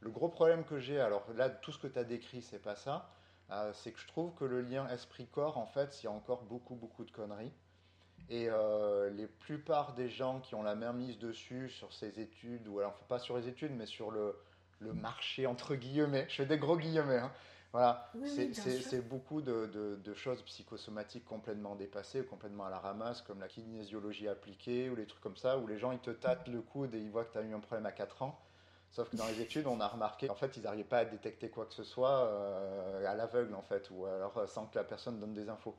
Le 0.00 0.10
gros 0.10 0.28
problème 0.28 0.64
que 0.64 0.78
j'ai, 0.78 1.00
alors 1.00 1.24
là 1.34 1.48
tout 1.48 1.72
ce 1.72 1.78
que 1.78 1.88
tu 1.88 1.98
as 1.98 2.04
décrit 2.04 2.42
c'est 2.42 2.62
pas 2.62 2.76
ça, 2.76 3.10
euh, 3.50 3.72
c'est 3.72 3.92
que 3.92 3.98
je 3.98 4.06
trouve 4.08 4.34
que 4.34 4.44
le 4.44 4.60
lien 4.60 4.86
esprit-corps 4.88 5.56
en 5.56 5.66
fait 5.66 6.02
il 6.02 6.04
y 6.04 6.06
a 6.06 6.12
encore 6.12 6.42
beaucoup 6.42 6.74
beaucoup 6.74 7.06
de 7.06 7.10
conneries. 7.10 7.54
Et 8.30 8.48
euh, 8.50 9.10
les 9.10 9.26
plupart 9.26 9.94
des 9.94 10.10
gens 10.10 10.40
qui 10.40 10.54
ont 10.54 10.62
la 10.62 10.74
main 10.74 10.92
mise 10.92 11.18
dessus 11.18 11.70
sur 11.70 11.92
ces 11.92 12.20
études, 12.20 12.68
ou 12.68 12.78
alors 12.78 12.94
pas 13.08 13.18
sur 13.18 13.36
les 13.36 13.48
études, 13.48 13.72
mais 13.74 13.86
sur 13.86 14.10
le, 14.10 14.36
le 14.80 14.92
marché 14.92 15.46
entre 15.46 15.74
guillemets, 15.74 16.26
je 16.28 16.34
fais 16.36 16.46
des 16.46 16.58
gros 16.58 16.76
guillemets, 16.76 17.18
hein, 17.18 17.32
voilà, 17.72 18.10
c'est 18.24 19.06
beaucoup 19.06 19.42
de, 19.42 20.14
choses 20.14 20.42
psychosomatiques 20.42 21.26
complètement 21.26 21.74
dépassées, 21.74 22.24
complètement 22.24 22.64
à 22.64 22.70
la 22.70 22.78
ramasse, 22.78 23.20
comme 23.22 23.40
la 23.40 23.48
kinésiologie 23.48 24.26
appliquée 24.26 24.88
ou 24.88 24.96
les 24.96 25.06
trucs 25.06 25.20
comme 25.20 25.36
ça, 25.36 25.58
où 25.58 25.66
les 25.66 25.78
gens 25.78 25.92
ils 25.92 25.98
te 25.98 26.10
tâtent 26.10 26.48
le 26.48 26.62
coude 26.62 26.94
et 26.94 26.98
ils 26.98 27.10
voient 27.10 27.24
que 27.24 27.32
tu 27.32 27.38
as 27.38 27.42
eu 27.42 27.52
un 27.52 27.60
problème 27.60 27.86
à 27.86 27.92
4 27.92 28.22
ans. 28.22 28.40
Sauf 28.90 29.10
que 29.10 29.16
dans 29.16 29.26
les 29.26 29.42
études, 29.42 29.66
on 29.66 29.80
a 29.80 29.86
remarqué 29.86 30.28
qu'en 30.28 30.34
fait, 30.34 30.56
ils 30.56 30.62
n'arrivaient 30.62 30.82
pas 30.82 31.00
à 31.00 31.04
détecter 31.04 31.50
quoi 31.50 31.66
que 31.66 31.74
ce 31.74 31.84
soit 31.84 32.24
euh, 32.24 33.06
à 33.06 33.14
l'aveugle, 33.14 33.54
en 33.54 33.60
fait, 33.60 33.90
ou 33.90 34.06
alors 34.06 34.38
euh, 34.38 34.46
sans 34.46 34.64
que 34.64 34.78
la 34.78 34.84
personne 34.84 35.20
donne 35.20 35.34
des 35.34 35.50
infos. 35.50 35.76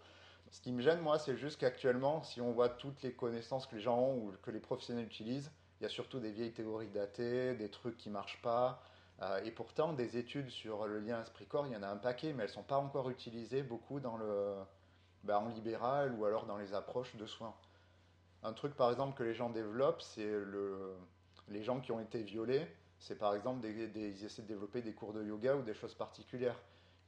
Ce 0.52 0.62
qui 0.62 0.72
me 0.72 0.82
gêne, 0.82 1.00
moi, 1.02 1.20
c'est 1.20 1.38
juste 1.38 1.60
qu'actuellement, 1.60 2.24
si 2.24 2.42
on 2.42 2.52
voit 2.52 2.70
toutes 2.70 3.02
les 3.04 3.14
connaissances 3.14 3.68
que 3.68 3.76
les 3.76 3.82
gens 3.82 4.00
ont 4.00 4.18
ou 4.18 4.34
que 4.42 4.52
les 4.52 4.60
professionnels 4.60 5.06
utilisent, 5.06 5.52
il 5.80 5.84
y 5.84 5.86
a 5.86 5.90
surtout 5.90 6.20
des 6.20 6.32
vieilles 6.32 6.54
théories 6.54 6.90
datées, 6.90 7.56
des 7.56 7.70
trucs 7.70 7.98
qui 7.98 8.10
marchent 8.10 8.42
pas, 8.42 8.82
euh, 9.22 9.44
et 9.44 9.52
pourtant, 9.52 9.94
des 9.94 10.18
études 10.18 10.50
sur 10.50 10.88
le 10.88 11.00
lien 11.00 11.22
esprit-corps, 11.22 11.68
il 11.68 11.74
y 11.74 11.76
en 11.76 11.84
a 11.84 11.88
un 11.88 11.98
paquet, 11.98 12.34
mais 12.34 12.44
elles 12.44 12.50
ne 12.50 12.54
sont 12.54 12.64
pas 12.64 12.78
encore 12.78 13.10
utilisées 13.10 13.64
beaucoup 13.64 14.00
dans 14.00 14.18
le, 14.18 14.56
bah, 15.24 15.40
en 15.40 15.50
libéral 15.50 16.14
ou 16.14 16.26
alors 16.26 16.46
dans 16.46 16.58
les 16.58 16.74
approches 16.74 17.16
de 17.16 17.26
soins. 17.26 17.54
Un 18.44 18.54
truc, 18.54 18.76
par 18.76 18.90
exemple, 18.92 19.18
que 19.18 19.24
les 19.24 19.34
gens 19.34 19.50
développent, 19.50 20.02
c'est 20.02 20.30
le, 20.30 20.96
les 21.50 21.64
gens 21.64 21.82
qui 21.82 21.92
ont 21.92 22.00
été 22.00 22.24
violés, 22.24 22.66
c'est 22.98 23.18
par 23.18 23.36
exemple, 23.36 23.66
ils 23.66 24.26
essaient 24.26 24.42
de 24.42 24.48
développer 24.48 24.82
des 24.82 24.94
cours 24.94 25.14
de 25.14 25.24
yoga 25.24 25.56
ou 25.56 25.62
des 25.62 25.74
choses 25.74 25.94
particulières. 25.94 26.60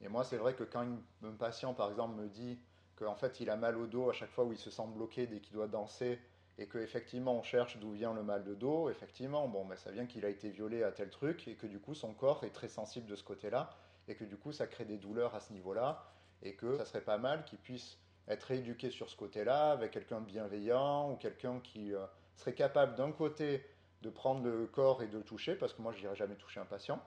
Et 0.01 0.09
moi, 0.09 0.23
c'est 0.23 0.37
vrai 0.37 0.53
que 0.53 0.63
quand 0.63 0.85
un 1.23 1.31
patient, 1.37 1.73
par 1.73 1.89
exemple, 1.89 2.15
me 2.15 2.27
dit 2.27 2.57
qu'en 3.01 3.15
fait, 3.15 3.39
il 3.39 3.49
a 3.49 3.55
mal 3.55 3.77
au 3.77 3.87
dos 3.87 4.09
à 4.09 4.13
chaque 4.13 4.31
fois 4.31 4.45
où 4.45 4.51
il 4.51 4.57
se 4.57 4.69
sent 4.69 4.87
bloqué 4.93 5.27
dès 5.27 5.39
qu'il 5.39 5.53
doit 5.53 5.67
danser, 5.67 6.19
et 6.57 6.67
qu'effectivement 6.67 7.33
on 7.33 7.43
cherche 7.43 7.77
d'où 7.77 7.91
vient 7.91 8.13
le 8.13 8.23
mal 8.23 8.43
de 8.43 8.53
dos, 8.53 8.89
effectivement, 8.89 9.47
bon, 9.47 9.65
ben, 9.65 9.75
ça 9.75 9.91
vient 9.91 10.05
qu'il 10.05 10.25
a 10.25 10.29
été 10.29 10.49
violé 10.49 10.83
à 10.83 10.91
tel 10.91 11.09
truc 11.09 11.47
et 11.47 11.55
que 11.55 11.65
du 11.65 11.79
coup 11.79 11.95
son 11.95 12.13
corps 12.13 12.43
est 12.43 12.51
très 12.51 12.67
sensible 12.67 13.07
de 13.07 13.15
ce 13.15 13.23
côté-là 13.23 13.71
et 14.07 14.15
que 14.15 14.25
du 14.25 14.37
coup 14.37 14.51
ça 14.51 14.67
crée 14.67 14.85
des 14.85 14.97
douleurs 14.97 15.33
à 15.33 15.39
ce 15.39 15.53
niveau-là 15.53 16.05
et 16.43 16.55
que 16.55 16.77
ça 16.77 16.85
serait 16.85 17.01
pas 17.01 17.17
mal 17.17 17.45
qu'il 17.45 17.57
puisse 17.57 17.97
être 18.27 18.43
rééduqué 18.43 18.91
sur 18.91 19.09
ce 19.09 19.15
côté-là, 19.15 19.71
avec 19.71 19.91
quelqu'un 19.91 20.21
de 20.21 20.25
bienveillant 20.25 21.11
ou 21.11 21.15
quelqu'un 21.15 21.59
qui 21.61 21.93
euh, 21.93 22.05
serait 22.35 22.53
capable 22.53 22.95
d'un 22.95 23.11
côté 23.11 23.65
de 24.01 24.09
prendre 24.09 24.43
le 24.43 24.67
corps 24.67 25.01
et 25.01 25.07
de 25.07 25.17
le 25.17 25.23
toucher, 25.23 25.55
parce 25.55 25.73
que 25.73 25.81
moi 25.81 25.91
je 25.91 25.99
n'irai 25.99 26.15
jamais 26.15 26.35
toucher 26.35 26.59
un 26.59 26.65
patient, 26.65 27.01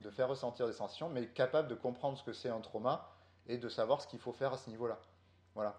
de 0.00 0.10
faire 0.10 0.28
ressentir 0.28 0.66
des 0.66 0.72
sensations, 0.72 1.08
mais 1.08 1.26
capable 1.28 1.68
de 1.68 1.74
comprendre 1.74 2.18
ce 2.18 2.24
que 2.24 2.32
c'est 2.32 2.48
un 2.48 2.60
trauma 2.60 3.12
et 3.46 3.58
de 3.58 3.68
savoir 3.68 4.00
ce 4.00 4.06
qu'il 4.06 4.18
faut 4.18 4.32
faire 4.32 4.52
à 4.52 4.58
ce 4.58 4.70
niveau-là. 4.70 5.00
Voilà. 5.56 5.74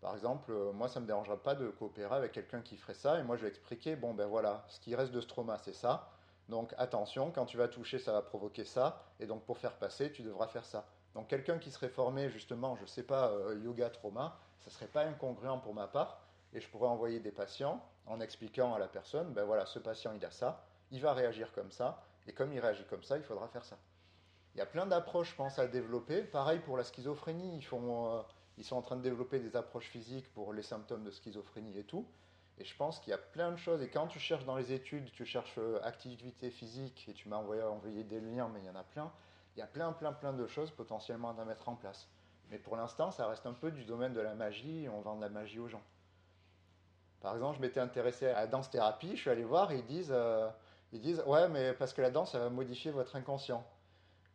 Par 0.00 0.14
exemple, 0.14 0.50
euh, 0.50 0.72
moi 0.72 0.88
ça 0.88 0.98
ne 0.98 1.04
me 1.04 1.06
dérangerait 1.06 1.38
pas 1.38 1.54
de 1.54 1.68
coopérer 1.70 2.16
avec 2.16 2.32
quelqu'un 2.32 2.60
qui 2.60 2.76
ferait 2.76 2.92
ça, 2.92 3.20
et 3.20 3.22
moi 3.22 3.36
je 3.36 3.42
vais 3.42 3.48
expliquer, 3.48 3.94
bon 3.94 4.14
ben 4.14 4.26
voilà, 4.26 4.64
ce 4.68 4.80
qui 4.80 4.96
reste 4.96 5.12
de 5.12 5.20
ce 5.20 5.28
trauma 5.28 5.58
c'est 5.58 5.72
ça, 5.72 6.10
donc 6.48 6.74
attention, 6.76 7.30
quand 7.30 7.46
tu 7.46 7.56
vas 7.56 7.68
toucher 7.68 8.00
ça 8.00 8.12
va 8.12 8.20
provoquer 8.20 8.64
ça, 8.64 9.04
et 9.20 9.26
donc 9.26 9.44
pour 9.44 9.58
faire 9.58 9.76
passer 9.78 10.10
tu 10.10 10.22
devras 10.22 10.48
faire 10.48 10.64
ça. 10.64 10.88
Donc 11.14 11.28
quelqu'un 11.28 11.58
qui 11.58 11.70
serait 11.70 11.88
formé 11.88 12.30
justement, 12.30 12.74
je 12.74 12.82
ne 12.82 12.86
sais 12.88 13.04
pas, 13.04 13.28
euh, 13.28 13.60
yoga 13.62 13.90
trauma, 13.90 14.40
ça 14.58 14.70
ne 14.70 14.72
serait 14.72 14.88
pas 14.88 15.04
incongruent 15.04 15.60
pour 15.62 15.72
ma 15.72 15.86
part, 15.86 16.18
et 16.52 16.60
je 16.60 16.68
pourrais 16.68 16.88
envoyer 16.88 17.20
des 17.20 17.30
patients 17.30 17.80
en 18.06 18.20
expliquant 18.20 18.74
à 18.74 18.80
la 18.80 18.88
personne, 18.88 19.32
ben 19.32 19.44
voilà, 19.44 19.66
ce 19.66 19.78
patient 19.78 20.12
il 20.16 20.24
a 20.24 20.32
ça, 20.32 20.64
il 20.90 21.00
va 21.00 21.12
réagir 21.12 21.52
comme 21.52 21.70
ça, 21.70 22.02
et 22.26 22.32
comme 22.32 22.52
il 22.52 22.58
réagit 22.58 22.84
comme 22.86 23.04
ça, 23.04 23.18
il 23.18 23.22
faudra 23.22 23.46
faire 23.46 23.64
ça. 23.64 23.78
Il 24.54 24.58
y 24.58 24.60
a 24.60 24.66
plein 24.66 24.86
d'approches, 24.86 25.30
je 25.30 25.36
pense, 25.36 25.58
à 25.58 25.66
développer. 25.66 26.22
Pareil 26.22 26.58
pour 26.58 26.76
la 26.76 26.84
schizophrénie, 26.84 27.56
ils, 27.56 27.64
font, 27.64 28.18
euh, 28.18 28.22
ils 28.58 28.64
sont 28.64 28.76
en 28.76 28.82
train 28.82 28.96
de 28.96 29.02
développer 29.02 29.38
des 29.38 29.56
approches 29.56 29.88
physiques 29.88 30.32
pour 30.34 30.52
les 30.52 30.62
symptômes 30.62 31.04
de 31.04 31.10
schizophrénie 31.10 31.78
et 31.78 31.84
tout. 31.84 32.06
Et 32.58 32.64
je 32.64 32.76
pense 32.76 32.98
qu'il 33.00 33.10
y 33.10 33.14
a 33.14 33.18
plein 33.18 33.50
de 33.50 33.56
choses. 33.56 33.82
Et 33.82 33.88
quand 33.88 34.06
tu 34.06 34.18
cherches 34.18 34.44
dans 34.44 34.56
les 34.56 34.72
études, 34.72 35.10
tu 35.12 35.24
cherches 35.24 35.54
euh, 35.58 35.80
activité 35.82 36.50
physique, 36.50 37.06
et 37.08 37.12
tu 37.14 37.28
m'as 37.28 37.36
envoyé, 37.36 37.62
envoyé 37.62 38.04
des 38.04 38.20
liens, 38.20 38.50
mais 38.52 38.60
il 38.60 38.66
y 38.66 38.70
en 38.70 38.76
a 38.76 38.84
plein. 38.84 39.10
Il 39.56 39.60
y 39.60 39.62
a 39.62 39.66
plein, 39.66 39.92
plein, 39.92 40.12
plein 40.12 40.32
de 40.32 40.46
choses 40.46 40.70
potentiellement 40.70 41.30
à 41.30 41.44
mettre 41.44 41.68
en 41.68 41.76
place. 41.76 42.08
Mais 42.50 42.58
pour 42.58 42.76
l'instant, 42.76 43.10
ça 43.10 43.26
reste 43.26 43.46
un 43.46 43.54
peu 43.54 43.70
du 43.70 43.84
domaine 43.84 44.12
de 44.12 44.20
la 44.20 44.34
magie, 44.34 44.86
on 44.92 45.00
vend 45.00 45.16
de 45.16 45.22
la 45.22 45.28
magie 45.28 45.58
aux 45.58 45.68
gens. 45.68 45.82
Par 47.20 47.34
exemple, 47.34 47.56
je 47.56 47.62
m'étais 47.62 47.80
intéressé 47.80 48.26
à 48.26 48.40
la 48.40 48.46
danse-thérapie, 48.46 49.16
je 49.16 49.20
suis 49.20 49.30
allé 49.30 49.44
voir 49.44 49.72
ils 49.72 49.86
disent, 49.86 50.12
euh, 50.12 50.48
ils 50.92 51.00
disent 51.00 51.22
Ouais, 51.26 51.48
mais 51.48 51.72
parce 51.72 51.92
que 51.92 52.02
la 52.02 52.10
danse, 52.10 52.32
ça 52.32 52.38
va 52.38 52.50
modifier 52.50 52.90
votre 52.90 53.16
inconscient. 53.16 53.64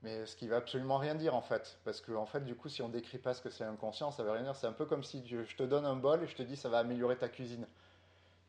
Mais 0.03 0.25
ce 0.25 0.35
qui 0.35 0.47
va 0.47 0.57
absolument 0.57 0.97
rien 0.97 1.15
dire 1.15 1.35
en 1.35 1.41
fait. 1.41 1.79
Parce 1.83 2.01
que 2.01 2.11
en 2.11 2.25
fait, 2.25 2.45
du 2.45 2.55
coup, 2.55 2.69
si 2.69 2.81
on 2.81 2.89
décrit 2.89 3.17
pas 3.17 3.33
ce 3.33 3.41
que 3.41 3.49
c'est 3.49 3.65
l'inconscient, 3.65 4.11
ça 4.11 4.23
veut 4.23 4.31
rien 4.31 4.43
dire. 4.43 4.55
C'est 4.55 4.67
un 4.67 4.73
peu 4.73 4.85
comme 4.85 5.03
si 5.03 5.23
je 5.27 5.55
te 5.55 5.63
donne 5.63 5.85
un 5.85 5.95
bol 5.95 6.23
et 6.23 6.27
je 6.27 6.35
te 6.35 6.43
dis 6.43 6.55
ça 6.55 6.69
va 6.69 6.79
améliorer 6.79 7.17
ta 7.17 7.29
cuisine. 7.29 7.65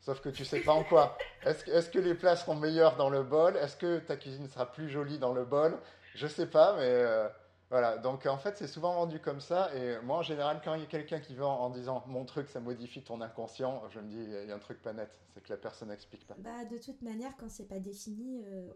Sauf 0.01 0.20
que 0.20 0.28
tu 0.28 0.44
sais 0.44 0.61
pas 0.61 0.72
en 0.72 0.84
quoi. 0.84 1.18
Est-ce 1.44 1.90
que, 1.90 1.99
les 1.99 2.14
plats 2.14 2.36
seront 2.36 2.55
meilleurs 2.55 2.96
dans 2.96 3.11
le 3.11 3.22
bol? 3.22 3.57
Est-ce 3.57 3.76
que 3.76 3.99
ta 3.99 4.16
cuisine 4.16 4.49
sera 4.49 4.70
plus 4.70 4.88
jolie 4.88 5.18
dans 5.18 5.32
le 5.32 5.44
bol? 5.44 5.76
Je 6.14 6.26
sais 6.26 6.46
pas, 6.46 6.76
mais 6.76 6.84
euh, 6.84 7.28
voilà, 7.70 7.99
donc 7.99 8.24
en 8.24 8.38
fait 8.38 8.57
c'est 8.57 8.66
souvent 8.66 8.94
vendu 8.94 9.20
comme 9.20 9.40
ça, 9.40 9.74
et 9.74 10.01
moi 10.01 10.16
en 10.16 10.22
général 10.22 10.61
quand 10.64 10.74
il 10.74 10.80
y 10.80 10.84
a 10.84 10.86
quelqu'un 10.86 11.20
qui 11.20 11.34
vend 11.34 11.61
en 11.61 11.68
disant 11.68 12.03
mon 12.07 12.24
truc 12.24 12.49
ça 12.49 12.61
modifie 12.61 13.03
ton 13.03 13.20
inconscient, 13.20 13.82
je 13.90 14.01
me 14.01 14.09
dis 14.09 14.16
il 14.16 14.49
y 14.49 14.51
a 14.51 14.55
un 14.55 14.59
truc 14.59 14.80
pas 14.80 14.94
net, 14.94 15.11
c'est 15.34 15.42
que 15.42 15.51
la 15.51 15.59
personne 15.59 15.90
n'explique 15.90 16.26
pas. 16.26 16.34
Bah 16.38 16.64
de 16.64 16.78
toute 16.78 17.03
manière 17.03 17.36
quand 17.36 17.51
c'est 17.51 17.68
pas 17.68 17.78
défini, 17.78 18.42
euh, 18.46 18.72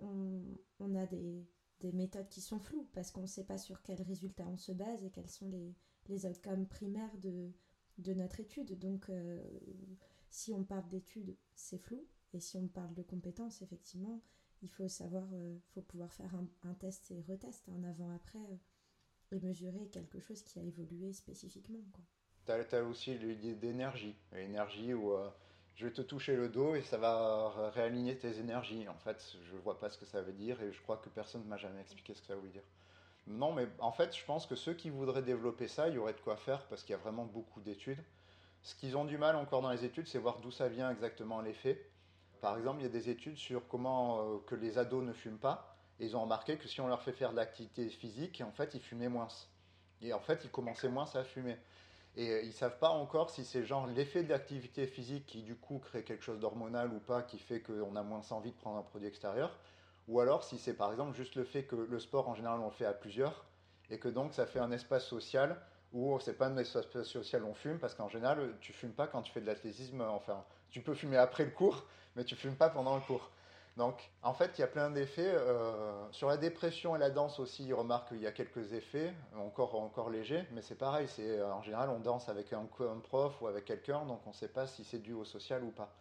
on, 0.79 0.95
a 0.95 1.07
des, 1.07 1.43
des, 1.83 1.93
méthodes 1.93 2.29
qui 2.29 2.41
sont 2.41 2.59
floues, 2.59 2.89
parce 2.93 3.11
qu'on 3.11 3.23
ne 3.23 3.27
sait 3.27 3.45
pas 3.45 3.59
sur 3.59 3.83
quels 3.83 4.03
résultats 4.03 4.47
on 4.47 4.57
se 4.57 4.73
base 4.73 5.05
et 5.05 5.11
quels 5.11 5.31
sont 5.31 5.49
les, 5.49 5.75
les 6.09 6.27
outcomes 6.27 6.67
primaires 6.67 7.17
de, 7.19 7.51
de 7.99 8.15
notre 8.15 8.41
étude. 8.41 8.79
Donc 8.79 9.09
euh, 9.09 9.43
si 10.31 10.53
on 10.53 10.65
parle 10.65 10.89
d'études 10.89 11.37
c'est 11.55 11.79
flou, 11.79 12.07
et 12.33 12.41
si 12.41 12.57
on 12.57 12.67
parle 12.67 12.95
de 12.95 13.03
compétences 13.03 13.63
effectivement, 13.63 14.23
il 14.63 14.71
faut 14.71 14.89
savoir, 14.89 15.29
euh, 15.33 15.59
faut 15.75 15.83
pouvoir 15.83 16.13
faire 16.13 16.35
un, 16.63 16.75
test 16.75 17.11
et 17.11 17.21
retest, 17.23 17.69
un 17.69 17.83
avant-après 17.85 18.61
et 19.33 19.41
mesurer 19.41 19.89
quelque 19.89 20.21
chose 20.21 20.43
qui 20.43 20.59
a 20.59 20.63
évolué 20.63 21.13
spécifiquement. 21.13 21.83
Tu 22.47 22.53
as, 22.53 22.85
aussi 22.85 23.17
l'idée 23.19 23.55
d'énergie. 23.55 24.17
L'énergie 24.33 24.95
où 24.95 25.13
euh, 25.13 25.31
je 25.77 25.87
vais 25.87 25.93
te 25.93 26.03
toucher 26.03 26.37
le 26.37 26.49
dos 26.49 26.75
et 26.75 26.83
ça 26.83 26.99
va 26.99 27.71
réaligner 27.75 28.17
tes 28.17 28.39
énergies. 28.39 28.89
En 28.89 28.99
fait, 28.99 29.37
je 29.43 29.55
ne 29.55 29.61
vois 29.61 29.79
pas 29.79 29.91
ce 29.91 29.99
que 29.99 30.05
ça 30.05 30.21
veut 30.21 30.33
dire 30.33 30.61
et 30.63 30.73
je 30.73 30.81
crois 30.83 30.97
que 30.99 31.09
personne 31.09 31.43
ne 31.43 31.49
m'a 31.49 31.57
jamais 31.57 31.81
expliqué 31.81 32.15
ce 32.15 32.21
que 32.21 32.27
ça 32.29 32.37
veut 32.37 32.49
dire. 32.49 32.63
Non, 33.27 33.53
mais 33.53 33.69
en 33.79 33.93
fait, 33.93 34.17
je 34.17 34.25
pense 34.25 34.47
que 34.47 34.57
ceux 34.57 34.75
qui 34.75 34.91
voudraient 34.91 35.23
développer 35.23 35.69
ça, 35.69 35.89
il 35.89 35.95
y 35.95 35.99
aurait 35.99 36.15
de 36.15 36.21
quoi 36.21 36.37
faire 36.37 36.67
parce 36.67 36.83
qu'il 36.83 36.93
y 36.93 36.95
a 36.95 36.99
vraiment 36.99 37.25
beaucoup 37.25 37.61
d'études. 37.61 38.03
Ce 38.63 38.75
qu'ils 38.75 38.97
ont 38.97 39.05
du 39.05 39.19
mal 39.19 39.37
encore 39.37 39.63
dans 39.63 39.71
les 39.71 39.85
études, 39.85 40.07
c'est 40.07 40.19
voir 40.19 40.39
d'où 40.41 40.51
ça 40.51 40.69
vient 40.69 40.91
exactement 40.91 41.41
l'effet. 41.41 41.91
Par 42.41 42.59
exemple, 42.59 42.81
il 42.81 42.85
y 42.85 42.87
a 42.87 42.93
des 42.93 43.11
études 43.11 43.37
sur 43.37 43.67
comment 43.69 44.21
euh, 44.21 44.39
que 44.47 44.55
les 44.55 44.79
ados 44.79 45.05
ne 45.05 45.13
fument 45.13 45.39
pas 45.39 45.73
ils 46.03 46.17
ont 46.17 46.23
remarqué 46.23 46.57
que 46.57 46.69
si 46.69 46.81
on 46.81 46.89
leur 46.89 47.03
fait 47.03 47.13
faire 47.13 47.31
de 47.31 47.37
l'activité 47.37 47.89
physique, 47.89 48.43
en 48.45 48.51
fait, 48.51 48.75
ils 48.75 48.81
fumaient 48.81 49.09
moins. 49.09 49.29
Et 50.01 50.13
en 50.13 50.21
fait, 50.21 50.41
ils 50.45 50.51
commençaient 50.51 50.89
moins 50.89 51.09
à 51.15 51.23
fumer. 51.23 51.57
Et 52.17 52.31
euh, 52.31 52.43
ils 52.43 52.49
ne 52.49 52.53
savent 52.53 52.79
pas 52.79 52.91
encore 52.91 53.31
si 53.31 53.45
c'est 53.45 53.65
genre 53.65 53.87
l'effet 53.87 54.23
de 54.23 54.29
l'activité 54.29 54.87
physique 54.87 55.27
qui 55.27 55.43
du 55.43 55.57
coup 55.57 55.79
crée 55.79 56.03
quelque 56.05 56.23
chose 56.23 56.39
d'hormonal 56.39 56.93
ou 56.93 57.01
pas, 57.01 57.23
qui 57.23 57.39
fait 57.39 57.61
qu'on 57.61 57.97
a 57.97 58.03
moins 58.03 58.21
envie 58.31 58.51
de 58.51 58.57
prendre 58.57 58.79
un 58.79 58.83
produit 58.83 59.09
extérieur, 59.09 59.59
ou 60.09 60.21
alors 60.21 60.45
si 60.45 60.59
c'est 60.59 60.75
par 60.75 60.91
exemple 60.91 61.17
juste 61.17 61.37
le 61.37 61.45
fait 61.45 61.65
que 61.65 61.77
le 61.77 61.99
sport 61.99 62.29
en 62.29 62.35
général 62.35 62.61
on 62.61 62.67
le 62.67 62.73
fait 62.73 62.85
à 62.85 62.93
plusieurs, 62.93 63.47
et 63.89 63.99
que 63.99 64.09
donc 64.09 64.35
ça 64.35 64.47
fait 64.47 64.59
un 64.59 64.73
espace 64.73 65.07
social 65.07 65.57
où 65.93 66.19
c'est 66.21 66.37
pas 66.37 66.47
un 66.47 66.57
espace 66.57 66.87
social 67.05 67.45
où 67.45 67.49
on 67.49 67.55
fume, 67.55 67.79
parce 67.79 67.95
qu'en 67.95 68.09
général 68.09 68.57
tu 68.61 68.73
fumes 68.73 68.93
pas 68.93 69.07
quand 69.07 69.23
tu 69.23 69.33
fais 69.33 69.41
de 69.41 69.47
l'athlétisme, 69.47 70.03
enfin 70.03 70.45
tu 70.71 70.83
peux 70.83 70.95
fumer 70.95 71.17
après 71.17 71.45
le 71.45 71.51
cours, 71.51 71.85
mais 72.15 72.25
tu 72.25 72.37
fumes 72.37 72.57
pas 72.57 72.69
pendant 72.69 72.95
le 72.95 73.03
cours. 73.03 73.31
Donc, 73.77 74.11
en 74.23 74.35
fait, 74.35 74.59
il 74.59 74.61
y 74.61 74.65
a 74.65 74.69
plein 74.69 74.91
d'effets. 74.91 75.33
Euh, 75.35 76.11
sur 76.13 76.29
la 76.29 76.37
dépression 76.37 76.95
et 76.95 76.99
la 76.99 77.11
danse 77.11 77.41
aussi, 77.41 77.65
il 77.65 77.73
remarque 77.73 78.09
qu'il 78.09 78.21
y 78.21 78.27
a 78.27 78.33
quelques 78.33 78.73
effets, 78.75 79.15
encore, 79.39 79.75
encore 79.75 80.11
légers, 80.11 80.47
mais 80.53 80.61
c'est 80.61 80.75
pareil. 80.75 81.09
C'est, 81.09 81.39
euh, 81.39 81.55
en 81.55 81.63
général, 81.63 81.89
on 81.89 81.99
danse 81.99 82.29
avec 82.29 82.53
un, 82.53 82.67
prof 83.03 83.41
ou 83.41 83.47
avec 83.47 83.65
quelqu'un, 83.65 84.05
donc 84.05 84.21
on 84.27 84.31
ne 84.31 84.35
sait 84.35 84.49
pas 84.49 84.67
si 84.67 84.85
c'est 84.85 84.99
dû 84.99 85.15
au 85.15 85.25
social 85.25 85.65
ou 85.65 85.71
pas. 85.71 85.95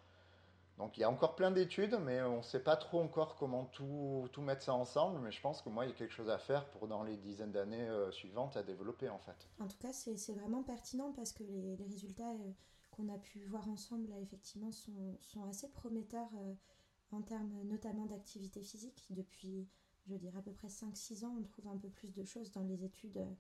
Donc, 0.78 0.98
il 0.98 1.02
y 1.02 1.04
a 1.04 1.10
encore 1.10 1.36
plein 1.36 1.52
d'études, 1.52 1.98
mais 2.04 2.22
on 2.24 2.38
ne 2.38 2.42
sait 2.42 2.64
pas 2.64 2.76
trop 2.76 3.02
encore 3.02 3.36
comment 3.36 3.66
tout, 3.66 4.30
mettre 4.40 4.64
ça 4.64 4.74
ensemble. 4.74 5.20
Mais 5.20 5.32
je 5.32 5.40
pense 5.40 5.62
que 5.62 5.70
moi, 5.70 5.86
il 5.86 5.90
y 5.90 5.94
a 5.94 5.96
quelque 5.96 6.14
chose 6.14 6.30
à 6.30 6.40
faire 6.40 6.66
pour, 6.72 6.88
dans 6.88 7.04
les 7.04 7.18
dizaines 7.18 7.52
d'années 7.52 7.88
euh, 7.88 8.12
suivantes, 8.12 8.58
à 8.58 8.64
développer, 8.64 9.08
en 9.08 9.20
fait. 9.20 9.48
En 9.60 9.68
tout 9.68 9.78
cas, 9.78 9.94
c'est, 9.94 10.34
vraiment 10.34 10.64
pertinent 10.64 11.14
parce 11.14 11.32
que 11.32 11.44
les, 11.44 11.76
résultats 11.86 12.34
qu'on 12.90 13.08
a 13.10 13.18
pu 13.18 13.46
voir 13.46 13.70
ensemble, 13.70 14.12
effectivement, 14.22 14.72
sont 14.72 15.44
assez 15.48 15.70
prometteurs 15.70 16.32
en 17.12 17.22
termes 17.22 17.62
notamment 17.64 18.06
d'activité 18.06 18.62
physique. 18.62 19.06
Depuis, 19.10 19.68
je 20.08 20.16
dirais, 20.16 20.38
à 20.38 20.42
peu 20.42 20.54
près 20.54 20.68
5-6 20.68 21.26
ans, 21.26 21.36
on 21.40 21.44
trouve 21.44 21.68
un 21.68 21.78
peu 21.78 21.90
plus 21.90 22.14
de 22.14 22.24
choses 22.24 22.52
dans 22.52 22.64
les 22.64 22.84
études 22.84 23.18
euh, 23.18 23.34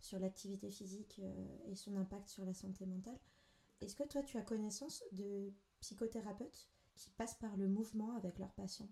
sur 0.00 0.18
l'activité 0.18 0.70
physique 0.70 1.20
euh, 1.22 1.58
et 1.66 1.74
son 1.74 1.96
impact 1.96 2.28
sur 2.28 2.44
la 2.44 2.54
santé 2.54 2.86
mentale. 2.86 3.18
Est-ce 3.80 3.94
que 3.94 4.04
toi, 4.04 4.22
tu 4.22 4.36
as 4.36 4.42
connaissance 4.42 5.02
de 5.12 5.52
psychothérapeutes 5.80 6.68
qui 6.96 7.10
passent 7.10 7.38
par 7.38 7.56
le 7.56 7.68
mouvement 7.68 8.14
avec 8.16 8.38
leurs 8.38 8.52
patients? 8.52 8.90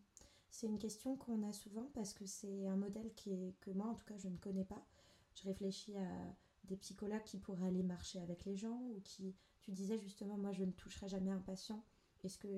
C'est 0.51 0.67
une 0.67 0.79
question 0.79 1.17
qu'on 1.17 1.47
a 1.47 1.53
souvent 1.53 1.91
parce 1.95 2.15
que 2.15 2.25
c'est 2.25 2.67
un 2.67 2.77
modèle 2.77 3.13
qui 3.15 3.33
est, 3.33 3.55
que 3.61 3.71
moi, 3.71 3.89
en 3.89 3.95
tout 3.95 4.07
cas, 4.07 4.17
je 4.17 4.29
ne 4.29 4.37
connais 4.39 4.65
pas. 4.65 4.87
Je 5.35 5.45
réfléchis 5.45 5.97
à 5.97 6.37
des 6.65 6.77
psychologues 6.77 7.25
qui 7.25 7.39
pourraient 7.39 7.69
aller 7.69 7.83
marcher 7.83 8.21
avec 8.21 8.45
les 8.45 8.57
gens 8.57 8.81
ou 8.95 9.01
qui, 9.05 9.35
tu 9.61 9.73
disais 9.73 9.99
justement, 9.99 10.39
moi, 10.39 10.53
je 10.53 10.65
ne 10.65 10.73
toucherai 10.73 11.09
jamais 11.09 11.31
un 11.31 11.41
patient. 11.41 11.85
Est-ce 12.25 12.39
que 12.39 12.49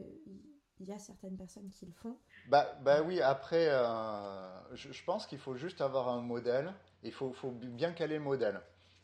il 0.81 0.89
y 0.89 0.93
a 0.93 0.99
certaines 0.99 1.37
personnes 1.37 1.71
qui 1.71 1.87
le 1.87 1.93
font. 1.93 2.17
Bah, 2.49 2.75
bah 2.83 3.03
oui, 3.03 3.21
après, 3.21 3.69
euh, 3.69 4.75
je, 4.75 5.05
pense 5.05 5.27
qu'il 5.27 5.39
faut 5.39 5.55
juste 5.55 5.81
avoir 5.81 6.09
un 6.09 6.23
modèle. 6.23 6.73
Il 7.03 7.13
faut, 7.13 7.33
faut, 7.33 7.51
bien 7.51 7.93
caler 7.93 8.17
le 8.17 8.25
modèle. 8.25 8.61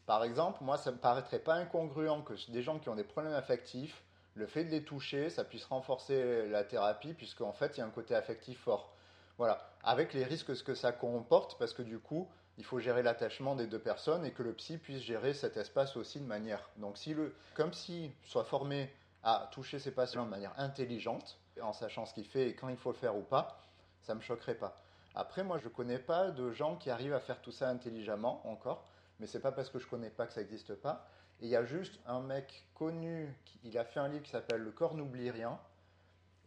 Par 0.07 0.25
exemple, 0.25 0.63
moi, 0.63 0.79
ça 0.79 0.91
me 0.91 0.97
paraîtrait 0.97 1.39
pas 1.39 1.55
incongruent 1.55 2.25
que 2.25 2.51
des 2.51 2.63
gens 2.63 2.79
qui 2.79 2.89
ont 2.89 2.95
des 2.95 3.05
problèmes 3.05 3.35
affectifs, 3.35 4.03
le 4.35 4.47
fait 4.47 4.65
de 4.65 4.71
les 4.71 4.85
toucher, 4.85 5.31
ça 5.31 5.45
puisse 5.45 5.65
renforcer 5.65 6.49
la 6.49 6.65
thérapie, 6.65 7.15
puisqu'en 7.15 7.53
fait, 7.53 7.77
il 7.77 7.81
y 7.81 7.83
a 7.83 7.87
un 7.87 7.91
côté 7.91 8.15
affectif 8.15 8.59
fort. 8.59 8.93
Voilà, 9.39 9.59
avec 9.83 10.15
les 10.15 10.25
risques 10.25 10.63
que 10.63 10.75
ça 10.75 10.93
comporte, 10.93 11.59
parce 11.59 11.73
que 11.73 11.83
du 11.83 11.99
coup, 11.99 12.29
il 12.59 12.65
faut 12.65 12.79
gérer 12.79 13.03
l'attachement 13.03 13.55
des 13.55 13.67
deux 13.67 13.79
personnes 13.79 14.25
et 14.25 14.33
que 14.33 14.43
le 14.43 14.55
psy 14.55 14.79
puisse 14.79 15.03
gérer 15.03 15.35
cet 15.35 15.57
espace 15.57 15.97
aussi 15.97 16.21
de 16.21 16.27
manière. 16.27 16.71
Donc, 16.77 16.97
si 16.97 17.13
le, 17.13 17.35
comme 17.55 17.73
si 17.73 18.13
soit 18.25 18.45
formé 18.45 18.91
à 19.23 19.49
toucher 19.53 19.79
ses 19.79 19.91
patients 19.91 20.25
de 20.25 20.31
manière 20.31 20.55
intelligente, 20.59 21.39
en 21.63 21.73
sachant 21.73 22.07
ce 22.07 22.15
qu'il 22.15 22.27
fait 22.27 22.49
et 22.49 22.55
quand 22.55 22.69
il 22.69 22.77
faut 22.77 22.91
le 22.91 22.97
faire 22.97 23.17
ou 23.17 23.23
pas, 23.23 23.61
ça 24.03 24.15
ne 24.15 24.19
me 24.19 24.23
choquerait 24.23 24.55
pas. 24.55 24.81
Après, 25.15 25.43
moi, 25.43 25.59
je 25.59 25.65
ne 25.65 25.71
connais 25.71 25.99
pas 25.99 26.31
de 26.31 26.51
gens 26.53 26.77
qui 26.77 26.91
arrivent 26.91 27.15
à 27.15 27.21
faire 27.21 27.41
tout 27.41 27.51
ça 27.51 27.69
intelligemment 27.69 28.47
encore, 28.47 28.85
mais 29.19 29.27
c'est 29.27 29.41
pas 29.41 29.51
parce 29.51 29.71
que 29.71 29.79
je 29.79 29.87
ne 29.87 29.91
connais 29.91 30.11
pas 30.11 30.27
que 30.27 30.33
ça 30.35 30.41
n'existe 30.41 30.75
pas. 30.75 31.09
Et 31.41 31.47
il 31.47 31.49
y 31.49 31.57
a 31.57 31.65
juste 31.65 31.99
un 32.07 32.21
mec 32.21 32.67
connu, 32.75 33.35
il 33.65 33.77
a 33.79 33.85
fait 33.85 33.99
un 33.99 34.09
livre 34.09 34.23
qui 34.23 34.31
s'appelle 34.31 34.61
Le 34.61 34.71
corps 34.71 34.95
n'oublie 34.95 35.31
rien, 35.31 35.59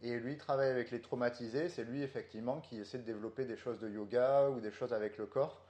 et 0.02 0.18
lui 0.18 0.32
il 0.32 0.38
travaille 0.38 0.70
avec 0.70 0.92
les 0.92 1.00
traumatisés. 1.00 1.68
C'est 1.68 1.84
lui 1.84 2.02
effectivement 2.02 2.60
qui 2.60 2.78
essaie 2.78 2.98
de 2.98 3.02
développer 3.02 3.44
des 3.44 3.56
choses 3.56 3.80
de 3.80 3.88
yoga 3.88 4.48
ou 4.50 4.60
des 4.60 4.70
choses 4.70 4.92
avec 4.92 5.18
le 5.18 5.26
corps. 5.26 5.60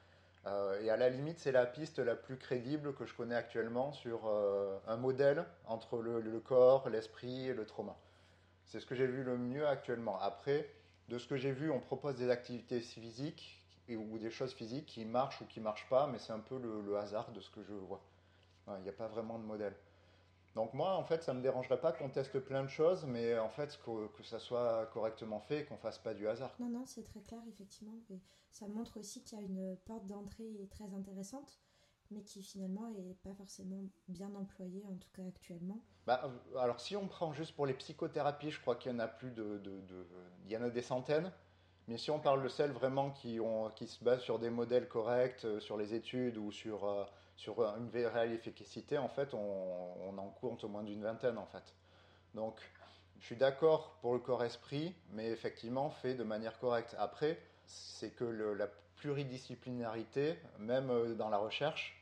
Euh, 0.47 0.81
et 0.83 0.91
à 0.91 0.97
la 0.97 1.09
limite, 1.09 1.39
c'est 1.39 1.53
la 1.53 1.67
piste 1.67 1.99
la 1.99 2.17
plus 2.17 2.37
crédible 2.37 2.95
que 2.95 3.05
je 3.05 3.15
connais 3.15 3.35
actuellement 3.35 3.93
sur 3.93 4.27
euh, 4.27 4.79
un 4.87 4.97
modèle 4.97 5.45
entre 5.67 5.99
le 5.99 6.41
corps, 6.41 6.89
l'esprit 6.89 7.49
et 7.49 7.55
le 7.55 7.67
trauma. 7.67 7.97
C'est 8.71 8.79
ce 8.79 8.87
que 8.87 8.95
j'ai 8.95 9.09
vu 9.09 9.25
le 9.25 9.37
mieux 9.37 9.67
actuellement. 9.67 10.21
Après, 10.21 10.71
de 11.09 11.19
ce 11.19 11.27
que 11.27 11.37
j'ai 11.37 11.51
vu, 11.51 11.73
on 11.73 11.81
propose 11.81 12.15
des 12.15 12.31
activités 12.31 12.81
physiques 12.81 13.61
ou 13.89 14.17
des 14.17 14.31
choses 14.31 14.55
physiques 14.55 14.87
qui 14.87 15.05
marchent 15.05 15.41
ou 15.41 15.45
qui 15.47 15.59
ne 15.59 15.65
marchent 15.65 15.89
pas, 15.89 16.07
mais 16.07 16.21
c'est 16.21 16.33
un 16.33 16.39
peu 16.39 16.57
le, 16.57 16.97
hasard 16.97 17.33
de 17.33 17.41
ce 17.41 17.51
que 17.51 17.65
je 17.65 17.73
vois. 17.73 18.01
Il 18.69 18.83
n'y 18.85 18.89
a 18.89 18.93
pas 18.93 19.09
vraiment 19.09 19.41
de 19.41 19.45
modèle. 19.45 19.75
Donc 20.55 20.73
moi, 20.73 20.95
en 20.95 21.03
fait, 21.03 21.25
ça 21.25 21.35
me 21.35 21.43
dérangerait 21.43 21.81
pas 21.81 21.91
qu'on 21.91 22.11
teste 22.11 22.39
plein 22.39 22.63
de 22.63 22.69
choses, 22.69 23.05
mais 23.07 23.37
en 23.41 23.49
fait, 23.49 23.77
que, 23.85 24.23
ça 24.23 24.39
soit 24.39 24.87
correctement 24.93 25.41
fait 25.41 25.63
et 25.63 25.65
qu'on 25.65 25.77
fasse 25.77 25.99
pas 25.99 26.15
du 26.15 26.29
hasard. 26.29 26.55
Non, 26.61 26.69
non, 26.69 26.87
c'est 26.87 27.03
très 27.03 27.23
clair, 27.23 27.41
effectivement. 27.49 27.99
Ça 28.53 28.69
montre 28.69 29.01
aussi 29.01 29.25
qu'il 29.25 29.37
y 29.37 29.43
a 29.43 29.45
une 29.45 29.77
porte 29.85 30.07
d'entrée 30.07 30.69
très 30.71 30.95
intéressante, 30.95 31.59
mais 32.11 32.23
qui 32.23 32.43
finalement 32.43 32.89
est 32.89 33.15
pas 33.23 33.35
forcément 33.35 33.83
bien 34.09 34.35
employée, 34.35 34.85
en 34.87 34.97
tout 34.97 35.09
cas 35.15 35.23
actuellement. 35.27 35.81
Bah, 36.07 36.23
euh, 36.25 36.59
alors 36.59 36.81
si 36.81 36.97
on 36.97 37.07
prend 37.07 37.33
juste 37.33 37.55
pour 37.55 37.67
les 37.67 37.75
psychothérapies, 37.75 38.51
je 38.51 38.61
crois 38.61 38.77
qu'il 38.77 38.93
y 38.93 38.95
en 38.95 38.99
a 38.99 39.09
plus 39.09 39.31
de, 39.31 39.61
il 40.45 40.51
y 40.51 40.57
en 40.57 40.63
a 40.63 40.71
des 40.71 40.83
centaines. 40.83 41.31
Mais 41.89 41.99
si 41.99 42.11
on 42.11 42.21
parle 42.21 42.43
de 42.43 42.49
celles 42.49 42.71
vraiment 42.71 43.11
qui, 43.11 43.41
ont, 43.41 43.69
qui 43.71 43.89
se 43.89 44.05
basent 44.05 44.21
sur 44.21 44.39
des 44.39 44.51
modèles 44.51 44.87
corrects, 44.87 45.45
euh, 45.45 45.59
sur 45.59 45.77
les 45.77 45.93
études 45.95 46.37
ou 46.37 46.53
sur, 46.53 46.85
euh, 46.85 47.05
sur 47.37 47.61
une 47.63 47.91
réelle 47.93 48.33
efficacité, 48.33 48.97
en 48.97 49.09
fait, 49.09 49.35
on, 49.35 50.17
en 50.17 50.29
compte 50.41 50.63
au 50.63 50.69
moins 50.69 50.85
d'une 50.85 51.03
vingtaine, 51.03 51.37
en 51.37 51.47
fait. 51.47 51.75
Donc, 52.35 52.61
je 53.19 53.27
suis 53.27 53.37
d'accord 53.37 53.97
pour 54.03 54.13
le 54.13 54.21
corps-esprit, 54.21 54.95
mais 55.11 55.31
effectivement 55.31 55.91
fait 55.91 56.15
de 56.15 56.23
manière 56.23 56.61
correcte. 56.61 56.95
Après, 56.97 57.39
c'est 57.67 58.11
que 58.11 58.25
la 58.25 58.69
pluridisciplinarité, 58.95 60.39
même 60.59 61.17
dans 61.17 61.29
la 61.29 61.39
recherche, 61.39 62.00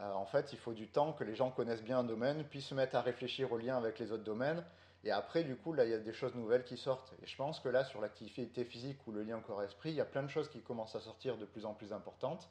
euh, 0.00 0.12
en 0.12 0.24
fait, 0.24 0.52
il 0.52 0.58
faut 0.58 0.72
du 0.72 0.88
temps 0.88 1.12
que 1.12 1.24
les 1.24 1.34
gens 1.34 1.50
connaissent 1.50 1.82
bien 1.82 1.98
un 1.98 2.04
domaine, 2.04 2.44
puis 2.44 2.62
se 2.62 2.74
mettent 2.74 2.94
à 2.94 3.02
réfléchir 3.02 3.52
au 3.52 3.58
lien 3.58 3.76
avec 3.76 3.98
les 3.98 4.12
autres 4.12 4.24
domaines. 4.24 4.64
Et 5.04 5.10
après, 5.10 5.42
du 5.42 5.56
coup, 5.56 5.72
là, 5.72 5.84
il 5.84 5.90
y 5.90 5.94
a 5.94 5.98
des 5.98 6.12
choses 6.12 6.34
nouvelles 6.34 6.64
qui 6.64 6.76
sortent. 6.76 7.12
Et 7.22 7.26
je 7.26 7.36
pense 7.36 7.60
que 7.60 7.68
là, 7.68 7.84
sur 7.84 8.00
l'activité 8.00 8.64
physique 8.64 8.98
ou 9.06 9.12
le 9.12 9.22
lien 9.22 9.40
corps-esprit, 9.40 9.90
il 9.90 9.96
y 9.96 10.00
a 10.00 10.04
plein 10.04 10.22
de 10.22 10.28
choses 10.28 10.48
qui 10.48 10.60
commencent 10.60 10.94
à 10.94 11.00
sortir 11.00 11.36
de 11.36 11.44
plus 11.44 11.66
en 11.66 11.74
plus 11.74 11.92
importantes. 11.92 12.48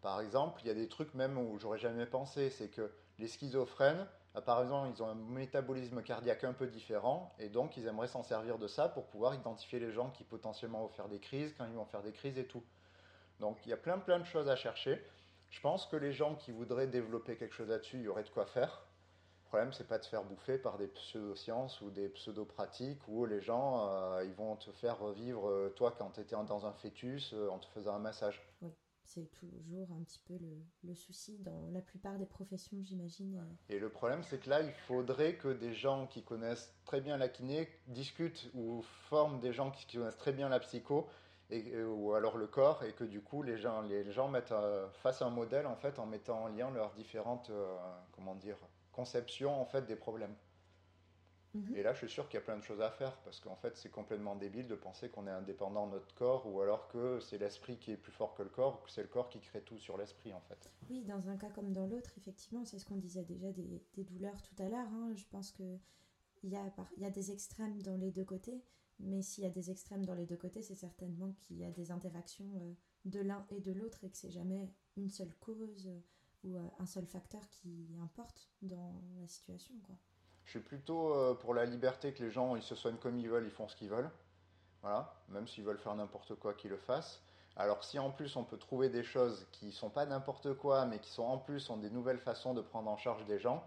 Par 0.00 0.20
exemple, 0.20 0.60
il 0.64 0.68
y 0.68 0.70
a 0.70 0.74
des 0.74 0.88
trucs 0.88 1.12
même 1.14 1.36
où 1.36 1.58
j'aurais 1.58 1.78
jamais 1.78 2.06
pensé, 2.06 2.48
c'est 2.48 2.68
que 2.68 2.90
les 3.18 3.26
schizophrènes, 3.26 4.06
apparemment, 4.34 4.86
ils 4.86 5.02
ont 5.02 5.08
un 5.08 5.14
métabolisme 5.14 6.02
cardiaque 6.02 6.44
un 6.44 6.54
peu 6.54 6.68
différent, 6.68 7.34
et 7.38 7.48
donc 7.48 7.76
ils 7.76 7.86
aimeraient 7.86 8.08
s'en 8.08 8.22
servir 8.22 8.56
de 8.56 8.66
ça 8.66 8.88
pour 8.88 9.06
pouvoir 9.06 9.34
identifier 9.34 9.78
les 9.78 9.92
gens 9.92 10.10
qui 10.10 10.24
potentiellement 10.24 10.80
vont 10.80 10.88
faire 10.88 11.08
des 11.08 11.18
crises, 11.18 11.54
quand 11.58 11.66
ils 11.66 11.74
vont 11.74 11.84
faire 11.84 12.02
des 12.02 12.12
crises 12.12 12.38
et 12.38 12.46
tout. 12.46 12.62
Donc 13.40 13.58
il 13.66 13.70
y 13.70 13.72
a 13.72 13.76
plein 13.76 13.98
plein 13.98 14.18
de 14.18 14.24
choses 14.24 14.48
à 14.48 14.56
chercher. 14.56 15.04
Je 15.50 15.60
pense 15.60 15.86
que 15.86 15.96
les 15.96 16.12
gens 16.12 16.36
qui 16.36 16.52
voudraient 16.52 16.86
développer 16.86 17.36
quelque 17.36 17.54
chose 17.54 17.68
là-dessus, 17.68 17.98
il 17.98 18.02
y 18.04 18.08
aurait 18.08 18.22
de 18.22 18.28
quoi 18.30 18.46
faire. 18.46 18.86
Le 19.42 19.48
problème, 19.48 19.72
c'est 19.72 19.88
pas 19.88 19.98
de 19.98 20.04
se 20.04 20.08
faire 20.08 20.22
bouffer 20.22 20.58
par 20.58 20.78
des 20.78 20.86
pseudo-sciences 20.86 21.80
ou 21.80 21.90
des 21.90 22.08
pseudo-pratiques 22.08 23.02
où 23.08 23.26
les 23.26 23.40
gens, 23.40 23.88
euh, 23.88 24.24
ils 24.24 24.32
vont 24.34 24.54
te 24.54 24.70
faire 24.70 24.96
revivre, 25.00 25.48
euh, 25.48 25.74
toi, 25.74 25.92
quand 25.98 26.10
tu 26.10 26.20
étais 26.20 26.36
dans 26.36 26.66
un 26.66 26.72
fœtus, 26.72 27.32
euh, 27.32 27.48
en 27.48 27.58
te 27.58 27.66
faisant 27.66 27.96
un 27.96 27.98
massage. 27.98 28.40
Oui, 28.62 28.70
c'est 29.02 29.28
toujours 29.32 29.88
un 29.90 30.04
petit 30.04 30.20
peu 30.20 30.34
le, 30.34 30.62
le, 30.84 30.94
souci 30.94 31.36
dans 31.40 31.68
la 31.72 31.80
plupart 31.80 32.16
des 32.16 32.26
professions, 32.26 32.78
j'imagine. 32.84 33.44
Et 33.68 33.80
le 33.80 33.88
problème, 33.88 34.22
c'est 34.22 34.38
que 34.38 34.48
là, 34.48 34.60
il 34.60 34.70
faudrait 34.70 35.34
que 35.34 35.48
des 35.48 35.74
gens 35.74 36.06
qui 36.06 36.22
connaissent 36.22 36.72
très 36.84 37.00
bien 37.00 37.16
la 37.16 37.28
kiné 37.28 37.68
discutent 37.88 38.52
ou 38.54 38.82
forment 39.08 39.40
des 39.40 39.52
gens 39.52 39.72
qui 39.72 39.84
connaissent 39.96 40.16
très 40.16 40.32
bien 40.32 40.48
la 40.48 40.60
psycho 40.60 41.08
et, 41.50 41.82
ou 41.82 42.14
alors 42.14 42.36
le 42.36 42.46
corps, 42.46 42.82
et 42.84 42.92
que 42.92 43.04
du 43.04 43.20
coup 43.20 43.42
les 43.42 43.58
gens, 43.58 43.82
les 43.82 44.10
gens 44.12 44.28
mettent 44.28 44.52
euh, 44.52 44.88
face 45.02 45.22
à 45.22 45.26
un 45.26 45.30
modèle 45.30 45.66
en 45.66 45.76
fait 45.76 45.98
en 45.98 46.06
mettant 46.06 46.44
en 46.44 46.48
lien 46.48 46.70
leurs 46.70 46.92
différentes 46.92 47.50
euh, 47.50 47.76
comment 48.12 48.34
dire, 48.34 48.56
conceptions 48.92 49.60
en 49.60 49.64
fait 49.64 49.86
des 49.86 49.96
problèmes. 49.96 50.34
Mmh. 51.52 51.74
Et 51.74 51.82
là, 51.82 51.92
je 51.92 51.98
suis 51.98 52.08
sûr 52.08 52.28
qu'il 52.28 52.38
y 52.38 52.42
a 52.42 52.44
plein 52.44 52.56
de 52.56 52.62
choses 52.62 52.80
à 52.80 52.90
faire 52.90 53.16
parce 53.24 53.40
qu'en 53.40 53.56
fait, 53.56 53.76
c'est 53.76 53.90
complètement 53.90 54.36
débile 54.36 54.68
de 54.68 54.76
penser 54.76 55.08
qu'on 55.08 55.26
est 55.26 55.32
indépendant 55.32 55.88
de 55.88 55.94
notre 55.94 56.14
corps 56.14 56.46
ou 56.46 56.60
alors 56.60 56.86
que 56.88 57.18
c'est 57.18 57.38
l'esprit 57.38 57.76
qui 57.76 57.90
est 57.90 57.96
plus 57.96 58.12
fort 58.12 58.34
que 58.34 58.44
le 58.44 58.48
corps 58.48 58.80
ou 58.80 58.84
que 58.84 58.90
c'est 58.90 59.02
le 59.02 59.08
corps 59.08 59.28
qui 59.28 59.40
crée 59.40 59.60
tout 59.60 59.78
sur 59.78 59.98
l'esprit 59.98 60.32
en 60.32 60.40
fait. 60.42 60.70
Oui, 60.88 61.02
dans 61.02 61.28
un 61.28 61.36
cas 61.36 61.50
comme 61.50 61.72
dans 61.72 61.86
l'autre, 61.86 62.12
effectivement, 62.18 62.64
c'est 62.64 62.78
ce 62.78 62.86
qu'on 62.86 62.96
disait 62.96 63.24
déjà 63.24 63.50
des, 63.50 63.82
des, 63.94 64.04
douleurs 64.04 64.40
tout 64.42 64.62
à 64.62 64.68
l'heure. 64.68 64.86
Hein. 64.92 65.12
Je 65.16 65.24
pense 65.28 65.50
qu'il 65.50 65.80
y, 66.44 66.56
a, 66.56 66.62
y 66.98 67.04
a 67.04 67.10
des 67.10 67.32
extrêmes 67.32 67.82
dans 67.82 67.96
les 67.96 68.12
deux 68.12 68.24
côtés. 68.24 68.62
Mais 69.02 69.22
s'il 69.22 69.44
y 69.44 69.46
a 69.46 69.50
des 69.50 69.70
extrêmes 69.70 70.04
dans 70.04 70.14
les 70.14 70.26
deux 70.26 70.36
côtés, 70.36 70.62
c'est 70.62 70.74
certainement 70.74 71.32
qu'il 71.40 71.58
y 71.58 71.64
a 71.64 71.70
des 71.70 71.90
interactions 71.90 72.50
euh, 72.56 72.72
de 73.06 73.20
l'un 73.20 73.46
et 73.50 73.60
de 73.60 73.72
l'autre 73.72 74.04
et 74.04 74.10
que 74.10 74.16
c'est 74.16 74.30
jamais 74.30 74.72
une 74.96 75.10
seule 75.10 75.34
cause 75.40 75.86
euh, 75.86 76.00
ou 76.44 76.56
euh, 76.56 76.68
un 76.78 76.86
seul 76.86 77.06
facteur 77.06 77.40
qui 77.50 77.96
importe 78.02 78.50
dans 78.62 79.02
la 79.18 79.26
situation. 79.26 79.74
Je 80.44 80.50
suis 80.50 80.60
plutôt 80.60 81.36
pour 81.36 81.54
la 81.54 81.64
liberté 81.64 82.12
que 82.12 82.24
les 82.24 82.30
gens 82.30 82.56
ils 82.56 82.62
se 82.62 82.74
soignent 82.74 82.96
comme 82.96 83.16
ils 83.18 83.28
veulent, 83.28 83.44
ils 83.44 83.52
font 83.52 83.68
ce 83.68 83.76
qu'ils 83.76 83.90
veulent. 83.90 84.10
Voilà, 84.82 85.14
même 85.28 85.46
s'ils 85.46 85.62
veulent 85.62 85.78
faire 85.78 85.94
n'importe 85.94 86.34
quoi, 86.34 86.54
qu'ils 86.54 86.70
le 86.70 86.78
fassent. 86.78 87.22
Alors 87.56 87.84
si 87.84 87.98
en 87.98 88.10
plus 88.10 88.34
on 88.34 88.42
peut 88.42 88.58
trouver 88.58 88.88
des 88.88 89.04
choses 89.04 89.46
qui 89.52 89.66
ne 89.66 89.70
sont 89.70 89.90
pas 89.90 90.06
n'importe 90.06 90.54
quoi, 90.54 90.86
mais 90.86 90.98
qui 90.98 91.10
sont 91.10 91.22
en 91.22 91.38
plus 91.38 91.70
ont 91.70 91.76
des 91.76 91.90
nouvelles 91.90 92.18
façons 92.18 92.54
de 92.54 92.62
prendre 92.62 92.90
en 92.90 92.96
charge 92.96 93.24
des 93.26 93.38
gens. 93.38 93.56
De 93.56 93.60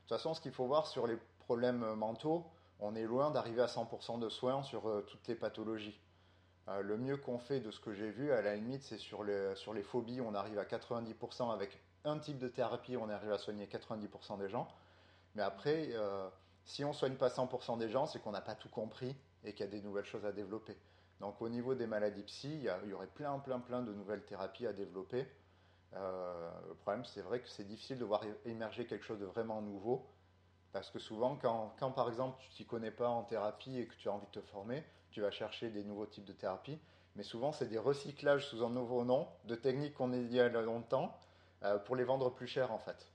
toute 0.00 0.18
façon, 0.18 0.34
ce 0.34 0.40
qu'il 0.40 0.52
faut 0.52 0.66
voir 0.66 0.88
sur 0.88 1.06
les 1.06 1.16
problèmes 1.38 1.94
mentaux, 1.94 2.44
on 2.80 2.94
est 2.94 3.04
loin 3.04 3.30
d'arriver 3.30 3.62
à 3.62 3.66
100% 3.66 4.18
de 4.18 4.28
soins 4.28 4.62
sur 4.62 4.88
euh, 4.88 5.02
toutes 5.02 5.26
les 5.28 5.34
pathologies. 5.34 5.98
Euh, 6.68 6.82
le 6.82 6.96
mieux 6.96 7.16
qu'on 7.16 7.38
fait 7.38 7.60
de 7.60 7.70
ce 7.70 7.80
que 7.80 7.92
j'ai 7.92 8.10
vu, 8.10 8.32
à 8.32 8.42
la 8.42 8.56
limite, 8.56 8.82
c'est 8.82 8.98
sur 8.98 9.22
les, 9.22 9.54
sur 9.54 9.74
les 9.74 9.82
phobies, 9.82 10.20
on 10.20 10.34
arrive 10.34 10.58
à 10.58 10.64
90% 10.64 11.52
avec 11.52 11.78
un 12.04 12.18
type 12.18 12.38
de 12.38 12.48
thérapie, 12.48 12.96
on 12.96 13.08
arrive 13.08 13.32
à 13.32 13.38
soigner 13.38 13.66
90% 13.66 14.38
des 14.38 14.48
gens. 14.48 14.68
Mais 15.34 15.42
après, 15.42 15.90
euh, 15.92 16.28
si 16.64 16.84
on 16.84 16.88
ne 16.88 16.94
soigne 16.94 17.16
pas 17.16 17.28
100% 17.28 17.78
des 17.78 17.90
gens, 17.90 18.06
c'est 18.06 18.20
qu'on 18.20 18.32
n'a 18.32 18.40
pas 18.40 18.54
tout 18.54 18.68
compris 18.68 19.14
et 19.44 19.52
qu'il 19.52 19.64
y 19.64 19.68
a 19.68 19.70
des 19.70 19.82
nouvelles 19.82 20.04
choses 20.04 20.24
à 20.24 20.32
développer. 20.32 20.76
Donc 21.20 21.42
au 21.42 21.48
niveau 21.48 21.74
des 21.74 21.86
maladies 21.86 22.22
psy, 22.22 22.48
il 22.48 22.62
y, 22.62 22.88
y, 22.88 22.92
aurait 22.94 23.06
plein, 23.06 23.38
plein, 23.38 23.60
plein 23.60 23.82
de 23.82 23.92
nouvelles 23.92 24.24
thérapies 24.24 24.66
à 24.66 24.72
développer. 24.72 25.26
Le 25.92 26.74
problème, 26.80 27.04
c'est 27.04 27.20
vrai 27.20 27.40
que 27.40 27.48
c'est 27.48 27.64
difficile 27.64 27.98
de 27.98 28.04
voir 28.04 28.22
émerger 28.46 28.86
quelque 28.86 29.04
chose 29.04 29.18
de 29.18 29.26
vraiment 29.26 29.60
nouveau 29.60 30.06
parce 30.72 30.90
que 30.90 30.98
souvent, 30.98 31.36
quand, 31.36 31.74
quand 31.78 31.90
par 31.90 32.08
exemple 32.08 32.36
tu 32.40 32.48
t'y 32.50 32.66
connais 32.66 32.90
pas 32.90 33.08
en 33.08 33.22
thérapie 33.24 33.78
et 33.78 33.86
que 33.86 33.94
tu 33.96 34.08
as 34.08 34.12
envie 34.12 34.26
de 34.26 34.40
te 34.40 34.46
former, 34.46 34.84
tu 35.10 35.20
vas 35.20 35.30
chercher 35.30 35.70
des 35.70 35.84
nouveaux 35.84 36.06
types 36.06 36.24
de 36.24 36.32
thérapie. 36.32 36.78
Mais 37.16 37.24
souvent, 37.24 37.52
c'est 37.52 37.66
des 37.66 37.78
recyclages 37.78 38.46
sous 38.46 38.64
un 38.64 38.70
nouveau 38.70 39.04
nom 39.04 39.26
de 39.44 39.56
techniques 39.56 39.94
qu'on 39.94 40.12
a 40.12 40.16
il 40.16 40.32
y 40.32 40.40
a 40.40 40.48
longtemps 40.48 41.16
euh, 41.64 41.78
pour 41.78 41.96
les 41.96 42.04
vendre 42.04 42.30
plus 42.30 42.46
cher 42.46 42.72
en 42.72 42.78
fait. 42.78 43.10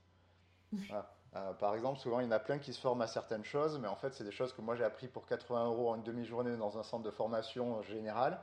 voilà. 0.72 1.10
euh, 1.36 1.54
par 1.54 1.74
exemple, 1.74 1.98
souvent, 1.98 2.20
il 2.20 2.24
y 2.24 2.28
en 2.28 2.32
a 2.32 2.38
plein 2.38 2.58
qui 2.58 2.74
se 2.74 2.80
forment 2.80 3.02
à 3.02 3.06
certaines 3.06 3.44
choses, 3.44 3.78
mais 3.78 3.88
en 3.88 3.96
fait, 3.96 4.12
c'est 4.12 4.24
des 4.24 4.32
choses 4.32 4.52
que 4.52 4.60
moi 4.60 4.76
j'ai 4.76 4.84
appris 4.84 5.08
pour 5.08 5.26
80 5.26 5.66
euros 5.66 5.90
en 5.90 5.96
une 5.96 6.02
demi-journée 6.02 6.56
dans 6.56 6.78
un 6.78 6.82
centre 6.82 7.04
de 7.04 7.10
formation 7.10 7.82
général. 7.82 8.38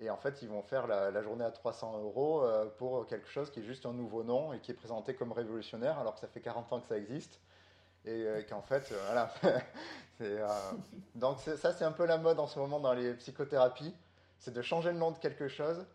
Et 0.00 0.10
en 0.10 0.16
fait, 0.16 0.42
ils 0.42 0.48
vont 0.48 0.62
faire 0.62 0.86
la, 0.86 1.10
la 1.10 1.22
journée 1.22 1.44
à 1.44 1.50
300 1.50 1.98
euros 2.02 2.44
euh, 2.44 2.66
pour 2.66 3.06
quelque 3.06 3.28
chose 3.28 3.50
qui 3.50 3.60
est 3.60 3.64
juste 3.64 3.86
un 3.86 3.92
nouveau 3.92 4.22
nom 4.22 4.52
et 4.52 4.60
qui 4.60 4.70
est 4.70 4.74
présenté 4.74 5.14
comme 5.14 5.32
révolutionnaire, 5.32 5.98
alors 5.98 6.14
que 6.14 6.20
ça 6.20 6.28
fait 6.28 6.40
40 6.40 6.72
ans 6.72 6.80
que 6.80 6.86
ça 6.86 6.98
existe 6.98 7.40
et 8.08 8.26
euh, 8.26 8.42
qu'en 8.48 8.62
fait, 8.62 8.90
euh, 8.90 9.00
voilà. 9.06 9.32
euh, 10.22 10.48
donc 11.14 11.40
ça, 11.40 11.72
c'est 11.72 11.84
un 11.84 11.92
peu 11.92 12.06
la 12.06 12.16
mode 12.16 12.40
en 12.40 12.46
ce 12.46 12.58
moment 12.58 12.80
dans 12.80 12.94
les 12.94 13.14
psychothérapies, 13.14 13.94
c'est 14.38 14.52
de 14.52 14.62
changer 14.62 14.92
le 14.92 14.98
nom 14.98 15.10
de 15.10 15.18
quelque 15.18 15.48
chose 15.48 15.86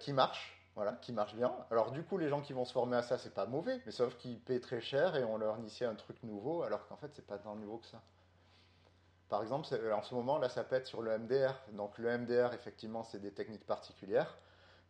qui 0.00 0.12
marche, 0.12 0.60
voilà, 0.74 0.92
qui 0.94 1.12
marche 1.12 1.34
bien. 1.34 1.54
Alors 1.70 1.92
du 1.92 2.02
coup, 2.02 2.18
les 2.18 2.28
gens 2.28 2.40
qui 2.40 2.52
vont 2.52 2.64
se 2.64 2.72
former 2.72 2.96
à 2.96 3.02
ça, 3.02 3.18
c'est 3.18 3.32
pas 3.32 3.46
mauvais, 3.46 3.80
mais 3.86 3.92
sauf 3.92 4.16
qu'ils 4.16 4.40
paient 4.40 4.58
très 4.58 4.80
cher 4.80 5.14
et 5.14 5.22
on 5.22 5.38
leur 5.38 5.58
initie 5.58 5.84
un 5.84 5.94
truc 5.94 6.20
nouveau, 6.24 6.62
alors 6.62 6.86
qu'en 6.88 6.96
fait, 6.96 7.10
c'est 7.14 7.26
pas 7.26 7.38
tant 7.38 7.54
nouveau 7.54 7.78
que 7.78 7.86
ça. 7.86 8.02
Par 9.28 9.42
exemple, 9.42 9.66
en 9.92 10.02
ce 10.02 10.14
moment, 10.14 10.38
là, 10.38 10.48
ça 10.48 10.64
pète 10.64 10.86
sur 10.86 11.02
le 11.02 11.16
MDR. 11.18 11.54
Donc 11.72 11.98
le 11.98 12.16
MDR, 12.18 12.52
effectivement, 12.52 13.04
c'est 13.04 13.20
des 13.20 13.32
techniques 13.32 13.66
particulières. 13.66 14.36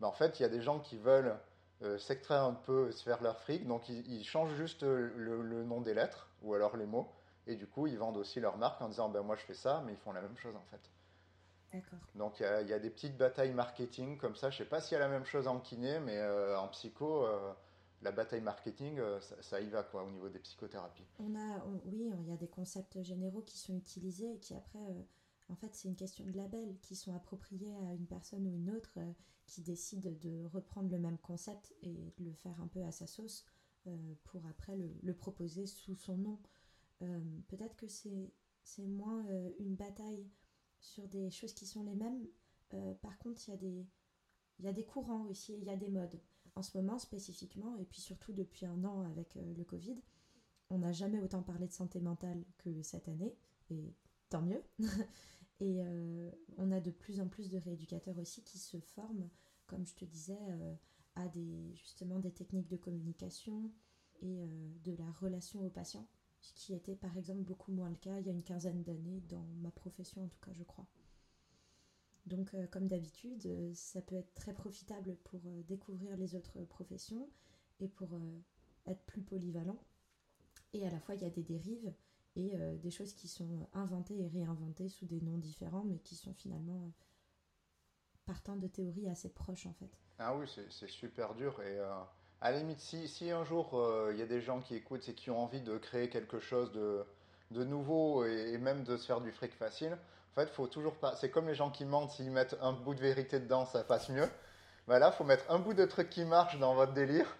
Mais 0.00 0.06
en 0.06 0.12
fait, 0.12 0.40
il 0.40 0.42
y 0.42 0.46
a 0.46 0.50
des 0.50 0.60
gens 0.60 0.78
qui 0.78 0.98
veulent 0.98 1.36
s'extraire 1.98 2.42
un 2.42 2.54
peu, 2.54 2.90
se 2.90 3.02
faire 3.02 3.22
leur 3.22 3.38
fric. 3.38 3.66
Donc 3.66 3.88
ils, 3.88 4.24
changent 4.24 4.54
juste 4.54 4.82
le, 4.82 5.64
nom 5.64 5.80
des 5.80 5.94
lettres 5.94 6.25
ou 6.42 6.54
alors 6.54 6.76
les 6.76 6.86
mots. 6.86 7.08
Et 7.46 7.56
du 7.56 7.66
coup, 7.66 7.86
ils 7.86 7.98
vendent 7.98 8.16
aussi 8.16 8.40
leur 8.40 8.56
marque 8.56 8.80
en 8.82 8.88
disant 8.88 9.08
ben 9.08 9.22
moi 9.22 9.36
je 9.36 9.42
fais 9.42 9.54
ça, 9.54 9.82
mais 9.86 9.92
ils 9.92 9.98
font 9.98 10.12
la 10.12 10.22
même 10.22 10.36
chose 10.36 10.54
en 10.56 10.64
fait. 10.70 10.80
Donc 12.14 12.40
il 12.40 12.66
y, 12.66 12.70
y, 12.70 12.72
a 12.72 12.78
des 12.78 12.88
petites 12.88 13.18
batailles 13.18 13.52
marketing 13.52 14.16
comme 14.16 14.34
ça. 14.34 14.48
Je 14.48 14.58
sais 14.58 14.64
pas 14.64 14.80
s'il 14.80 14.94
y 14.94 14.96
a 14.96 15.00
la 15.00 15.10
même 15.10 15.26
chose 15.26 15.46
en 15.46 15.60
kiné, 15.60 16.00
mais 16.00 16.16
euh, 16.16 16.58
en 16.58 16.68
psycho, 16.68 17.26
euh, 17.26 17.52
la 18.00 18.12
bataille 18.12 18.40
marketing, 18.40 18.98
euh, 18.98 19.20
ça, 19.20 19.34
ça, 19.42 19.60
y 19.60 19.68
va 19.68 19.82
quoi 19.82 20.04
au 20.04 20.10
niveau 20.10 20.30
des 20.30 20.38
psychothérapies. 20.38 21.04
On 21.18 21.34
a, 21.34 21.58
on, 21.66 21.80
oui, 21.84 22.10
il 22.18 22.28
y 22.30 22.32
a 22.32 22.36
des 22.36 22.48
concepts 22.48 23.02
généraux 23.02 23.42
qui 23.42 23.58
sont 23.58 23.76
utilisés 23.76 24.32
et 24.32 24.38
qui 24.38 24.54
après 24.54 24.78
en 25.48 25.54
fait, 25.54 25.74
c'est 25.74 25.88
une 25.88 25.96
question 25.96 26.24
de 26.24 26.32
label 26.36 26.76
qui 26.82 26.96
sont 26.96 27.14
appropriés 27.14 27.74
à 27.88 27.94
une 27.94 28.06
personne 28.06 28.46
ou 28.46 28.56
une 28.56 28.70
autre 28.70 28.94
euh, 28.98 29.12
qui 29.46 29.62
décide 29.62 30.18
de 30.18 30.44
reprendre 30.46 30.90
le 30.90 30.98
même 30.98 31.18
concept 31.18 31.72
et 31.82 32.12
de 32.18 32.24
le 32.24 32.32
faire 32.32 32.60
un 32.60 32.66
peu 32.66 32.82
à 32.82 32.90
sa 32.90 33.06
sauce 33.06 33.44
pour 34.24 34.44
après 34.46 34.76
le, 34.76 35.14
proposer 35.14 35.66
sous 35.66 35.94
son 35.94 36.16
nom. 36.16 36.38
Euh, 37.02 37.20
Peut-être 37.48 37.76
que 37.76 37.86
c'est 37.88 38.86
moins 38.86 39.24
euh, 39.26 39.50
une 39.58 39.74
bataille 39.74 40.28
sur 40.80 41.06
des 41.08 41.30
choses 41.30 41.52
qui 41.52 41.66
sont 41.66 41.82
les 41.82 41.94
mêmes. 41.94 42.26
Euh, 42.74 42.94
par 42.94 43.18
contre, 43.18 43.40
il 43.46 43.50
y, 43.50 43.54
a 43.54 43.56
des, 43.56 43.86
y 44.60 44.68
a 44.68 44.72
des 44.72 44.84
courants 44.84 45.26
aussi, 45.26 45.54
il 45.54 45.64
y 45.64 45.70
a 45.70 45.76
des 45.76 45.88
modes. 45.88 46.20
En 46.54 46.62
ce 46.62 46.76
moment 46.78 46.98
spécifiquement, 46.98 47.76
et 47.76 47.84
puis 47.84 48.00
surtout 48.00 48.32
depuis 48.32 48.66
un 48.66 48.82
an 48.84 49.02
avec 49.02 49.36
euh, 49.36 49.54
le 49.54 49.64
Covid, 49.64 50.00
on 50.70 50.78
n'a 50.78 50.92
jamais 50.92 51.20
autant 51.20 51.42
parlé 51.42 51.66
de 51.66 51.72
santé 51.72 52.00
mentale 52.00 52.44
que 52.58 52.82
cette 52.82 53.08
année, 53.08 53.36
et 53.70 53.94
tant 54.30 54.42
mieux. 54.42 54.62
Et 55.60 55.80
euh, 55.80 56.30
on 56.58 56.70
a 56.70 56.80
de 56.80 56.90
plus 56.90 57.20
en 57.20 57.28
plus 57.28 57.48
de 57.48 57.58
rééducateurs 57.58 58.18
aussi 58.18 58.42
qui 58.42 58.58
se 58.58 58.78
forment, 58.78 59.28
comme 59.66 59.86
je 59.86 59.94
te 59.94 60.04
disais, 60.04 60.38
euh, 60.50 60.74
à 61.16 61.28
des, 61.28 61.74
justement 61.74 62.18
des 62.18 62.32
techniques 62.32 62.68
de 62.68 62.76
communication 62.76 63.70
et 64.20 64.40
euh, 64.42 64.46
de 64.84 64.94
la 64.94 65.10
relation 65.12 65.66
au 65.66 65.70
patient 65.70 66.06
ce 66.40 66.52
qui 66.54 66.74
était 66.74 66.94
par 66.94 67.16
exemple 67.16 67.42
beaucoup 67.42 67.72
moins 67.72 67.88
le 67.88 67.96
cas 67.96 68.18
il 68.18 68.26
y 68.26 68.30
a 68.30 68.32
une 68.32 68.42
quinzaine 68.42 68.82
d'années 68.82 69.22
dans 69.28 69.44
ma 69.60 69.70
profession 69.70 70.24
en 70.24 70.28
tout 70.28 70.38
cas 70.40 70.52
je 70.52 70.62
crois. 70.62 70.86
Donc 72.26 72.54
comme 72.72 72.88
d'habitude, 72.88 73.72
ça 73.74 74.02
peut 74.02 74.16
être 74.16 74.34
très 74.34 74.52
profitable 74.52 75.16
pour 75.24 75.40
découvrir 75.68 76.16
les 76.16 76.34
autres 76.34 76.64
professions 76.64 77.30
et 77.78 77.86
pour 77.86 78.08
être 78.86 79.02
plus 79.04 79.22
polyvalent. 79.22 79.78
Et 80.72 80.84
à 80.86 80.90
la 80.90 80.98
fois 80.98 81.14
il 81.14 81.22
y 81.22 81.24
a 81.24 81.30
des 81.30 81.44
dérives 81.44 81.92
et 82.34 82.52
des 82.82 82.90
choses 82.90 83.12
qui 83.14 83.28
sont 83.28 83.68
inventées 83.72 84.18
et 84.20 84.26
réinventées 84.26 84.88
sous 84.88 85.06
des 85.06 85.20
noms 85.20 85.38
différents 85.38 85.84
mais 85.84 85.98
qui 85.98 86.16
sont 86.16 86.34
finalement 86.34 86.92
partant 88.26 88.56
de 88.56 88.66
théories 88.66 89.08
assez 89.08 89.28
proches 89.28 89.66
en 89.66 89.72
fait. 89.74 89.90
Ah 90.18 90.34
oui, 90.34 90.46
c'est 90.70 90.88
super 90.88 91.34
dur. 91.34 91.60
Et 91.62 91.78
euh, 91.78 91.92
à 92.40 92.50
la 92.50 92.58
limite, 92.58 92.80
si, 92.80 93.30
un 93.30 93.44
jour 93.44 93.74
euh, 93.74 94.10
il 94.12 94.18
y 94.18 94.22
a 94.22 94.26
des 94.26 94.40
gens 94.40 94.60
qui 94.60 94.74
écoutent 94.74 95.08
et 95.08 95.14
qui 95.14 95.30
ont 95.30 95.42
envie 95.42 95.60
de 95.60 95.78
créer 95.78 96.08
quelque 96.08 96.40
chose 96.40 96.72
de, 96.72 97.04
de 97.50 97.64
nouveau 97.64 98.24
et, 98.24 98.58
même 98.58 98.84
de 98.84 98.96
se 98.96 99.06
faire 99.06 99.20
du 99.20 99.32
fric 99.32 99.52
facile, 99.54 99.92
en 99.92 100.40
fait, 100.40 100.48
faut 100.50 100.66
toujours 100.66 100.96
pas. 100.96 101.16
C'est 101.16 101.30
comme 101.30 101.46
les 101.46 101.54
gens 101.54 101.70
qui 101.70 101.84
mentent, 101.84 102.10
s'ils 102.10 102.30
mettent 102.30 102.56
un 102.60 102.72
bout 102.72 102.94
de 102.94 103.00
vérité 103.00 103.40
dedans, 103.40 103.64
ça 103.64 103.84
passe 103.84 104.08
mieux. 104.08 104.28
Bah 104.86 104.98
là, 104.98 105.10
faut 105.10 105.24
mettre 105.24 105.50
un 105.50 105.58
bout 105.58 105.74
de 105.74 105.84
truc 105.84 106.10
qui 106.10 106.24
marche 106.24 106.58
dans 106.58 106.74
votre 106.74 106.92
délire 106.92 107.36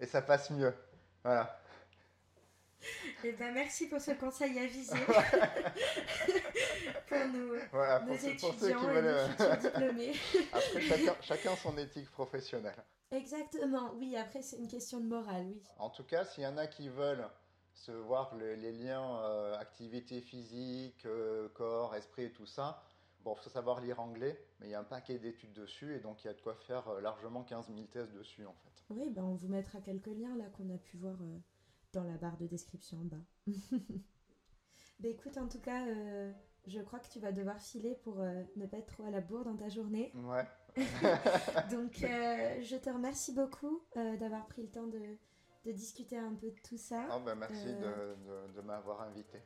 et 0.00 0.06
ça 0.06 0.22
passe 0.22 0.50
mieux. 0.50 0.74
Voilà. 1.24 1.60
Eh 3.24 3.32
ben, 3.32 3.52
merci 3.52 3.88
pour 3.88 4.00
ce 4.00 4.12
conseil 4.12 4.58
avisé 4.58 4.94
pour 7.08 7.18
nous, 7.32 7.54
voilà, 7.72 8.00
pour, 8.00 8.14
étudiants 8.14 8.52
ceux 8.58 8.68
qui 8.68 8.86
veulent... 8.86 9.06
Euh, 9.06 9.56
diplômés. 9.56 10.12
Après, 10.52 10.80
chacun, 10.80 11.16
chacun 11.20 11.56
son 11.56 11.76
éthique 11.78 12.10
professionnelle. 12.10 12.84
Exactement, 13.10 13.92
oui, 13.96 14.16
après 14.16 14.42
c'est 14.42 14.58
une 14.58 14.68
question 14.68 15.00
de 15.00 15.06
morale, 15.06 15.46
oui. 15.48 15.62
En 15.78 15.90
tout 15.90 16.04
cas, 16.04 16.24
s'il 16.24 16.44
y 16.44 16.46
en 16.46 16.58
a 16.58 16.66
qui 16.66 16.88
veulent 16.88 17.26
se 17.72 17.92
voir 17.92 18.34
les 18.36 18.72
liens 18.72 19.20
euh, 19.20 19.58
activité 19.58 20.20
physique, 20.20 21.06
euh, 21.06 21.48
corps, 21.54 21.94
esprit 21.94 22.24
et 22.24 22.32
tout 22.32 22.46
ça, 22.46 22.82
bon, 23.24 23.34
il 23.38 23.42
faut 23.42 23.50
savoir 23.50 23.80
lire 23.80 24.00
anglais, 24.00 24.38
mais 24.60 24.66
il 24.66 24.70
y 24.70 24.74
a 24.74 24.80
un 24.80 24.84
paquet 24.84 25.18
d'études 25.18 25.54
dessus 25.54 25.94
et 25.94 26.00
donc 26.00 26.22
il 26.22 26.26
y 26.26 26.30
a 26.30 26.34
de 26.34 26.40
quoi 26.40 26.54
faire 26.54 27.00
largement 27.00 27.44
15 27.44 27.68
000 27.68 27.86
thèses 27.86 28.12
dessus 28.12 28.46
en 28.46 28.52
fait. 28.52 28.68
Oui, 28.90 29.10
ben 29.10 29.22
on 29.22 29.34
vous 29.34 29.48
mettra 29.48 29.80
quelques 29.80 30.06
liens 30.06 30.36
là 30.36 30.44
qu'on 30.56 30.74
a 30.74 30.78
pu 30.78 30.96
voir 30.96 31.16
dans 31.92 32.04
la 32.04 32.16
barre 32.16 32.36
de 32.36 32.46
description 32.46 32.98
en 32.98 33.04
bas. 33.04 33.24
bah 35.00 35.08
écoute, 35.08 35.36
en 35.36 35.48
tout 35.48 35.60
cas, 35.60 35.86
euh, 35.86 36.32
je 36.66 36.80
crois 36.80 36.98
que 36.98 37.08
tu 37.08 37.20
vas 37.20 37.32
devoir 37.32 37.60
filer 37.60 37.94
pour 38.02 38.20
euh, 38.20 38.42
ne 38.56 38.66
pas 38.66 38.78
être 38.78 38.92
trop 38.92 39.04
à 39.04 39.10
la 39.10 39.20
bourre 39.20 39.44
dans 39.44 39.56
ta 39.56 39.68
journée. 39.68 40.12
Ouais. 40.14 40.46
Donc, 41.70 42.02
euh, 42.02 42.62
je 42.62 42.76
te 42.76 42.90
remercie 42.90 43.32
beaucoup 43.32 43.82
d'avoir 43.94 44.46
pris 44.46 44.62
le 44.62 44.70
temps 44.70 44.86
de, 44.86 45.16
de, 45.64 45.72
discuter 45.72 46.18
un 46.18 46.34
peu 46.34 46.50
de 46.50 46.60
tout 46.68 46.78
ça. 46.78 47.06
Oh, 47.12 47.20
bah 47.24 47.34
merci 47.34 47.66
de, 47.66 48.54
de, 48.54 48.60
m'avoir 48.60 49.02
invité. 49.02 49.38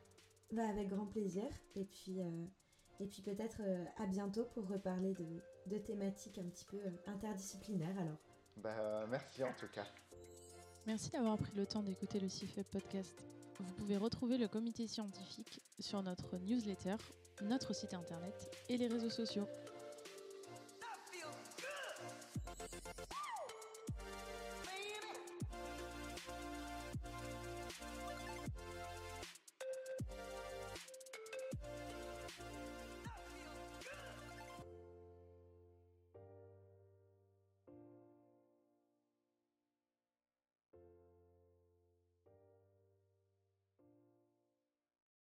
Bah, 0.51 0.67
avec 0.67 0.89
grand 0.89 1.07
plaisir. 1.07 1.47
Et 1.75 1.85
puis, 1.85 2.19
et 2.99 3.07
puis 3.07 3.21
peut-être 3.23 3.61
à 3.97 4.05
bientôt 4.05 4.45
pour 4.53 4.67
reparler 4.67 5.13
de, 5.13 5.41
de 5.67 5.77
thématiques 5.79 6.37
un 6.37 6.49
petit 6.49 6.65
peu 6.65 6.79
interdisciplinaires 7.07 7.97
alors. 7.97 8.19
Bah, 8.57 9.07
merci 9.09 9.43
en 9.43 9.53
tout 9.53 9.69
cas. 9.69 9.85
Merci 10.85 11.09
d'avoir 11.11 11.37
pris 11.37 11.55
le 11.55 11.65
temps 11.65 11.81
d'écouter 11.81 12.19
le 12.19 12.27
CIFEP 12.27 12.69
podcast. 12.69 13.23
Vous 13.59 13.73
pouvez 13.73 13.95
retrouver 13.95 14.37
le 14.37 14.49
comité 14.49 14.85
scientifique 14.85 15.61
sur 15.79 16.03
notre 16.03 16.37
newsletter, 16.37 16.97
notre 17.41 17.73
site 17.73 17.93
internet 17.93 18.51
et 18.67 18.75
les 18.75 18.87
réseaux 18.87 19.09
sociaux. 19.09 19.47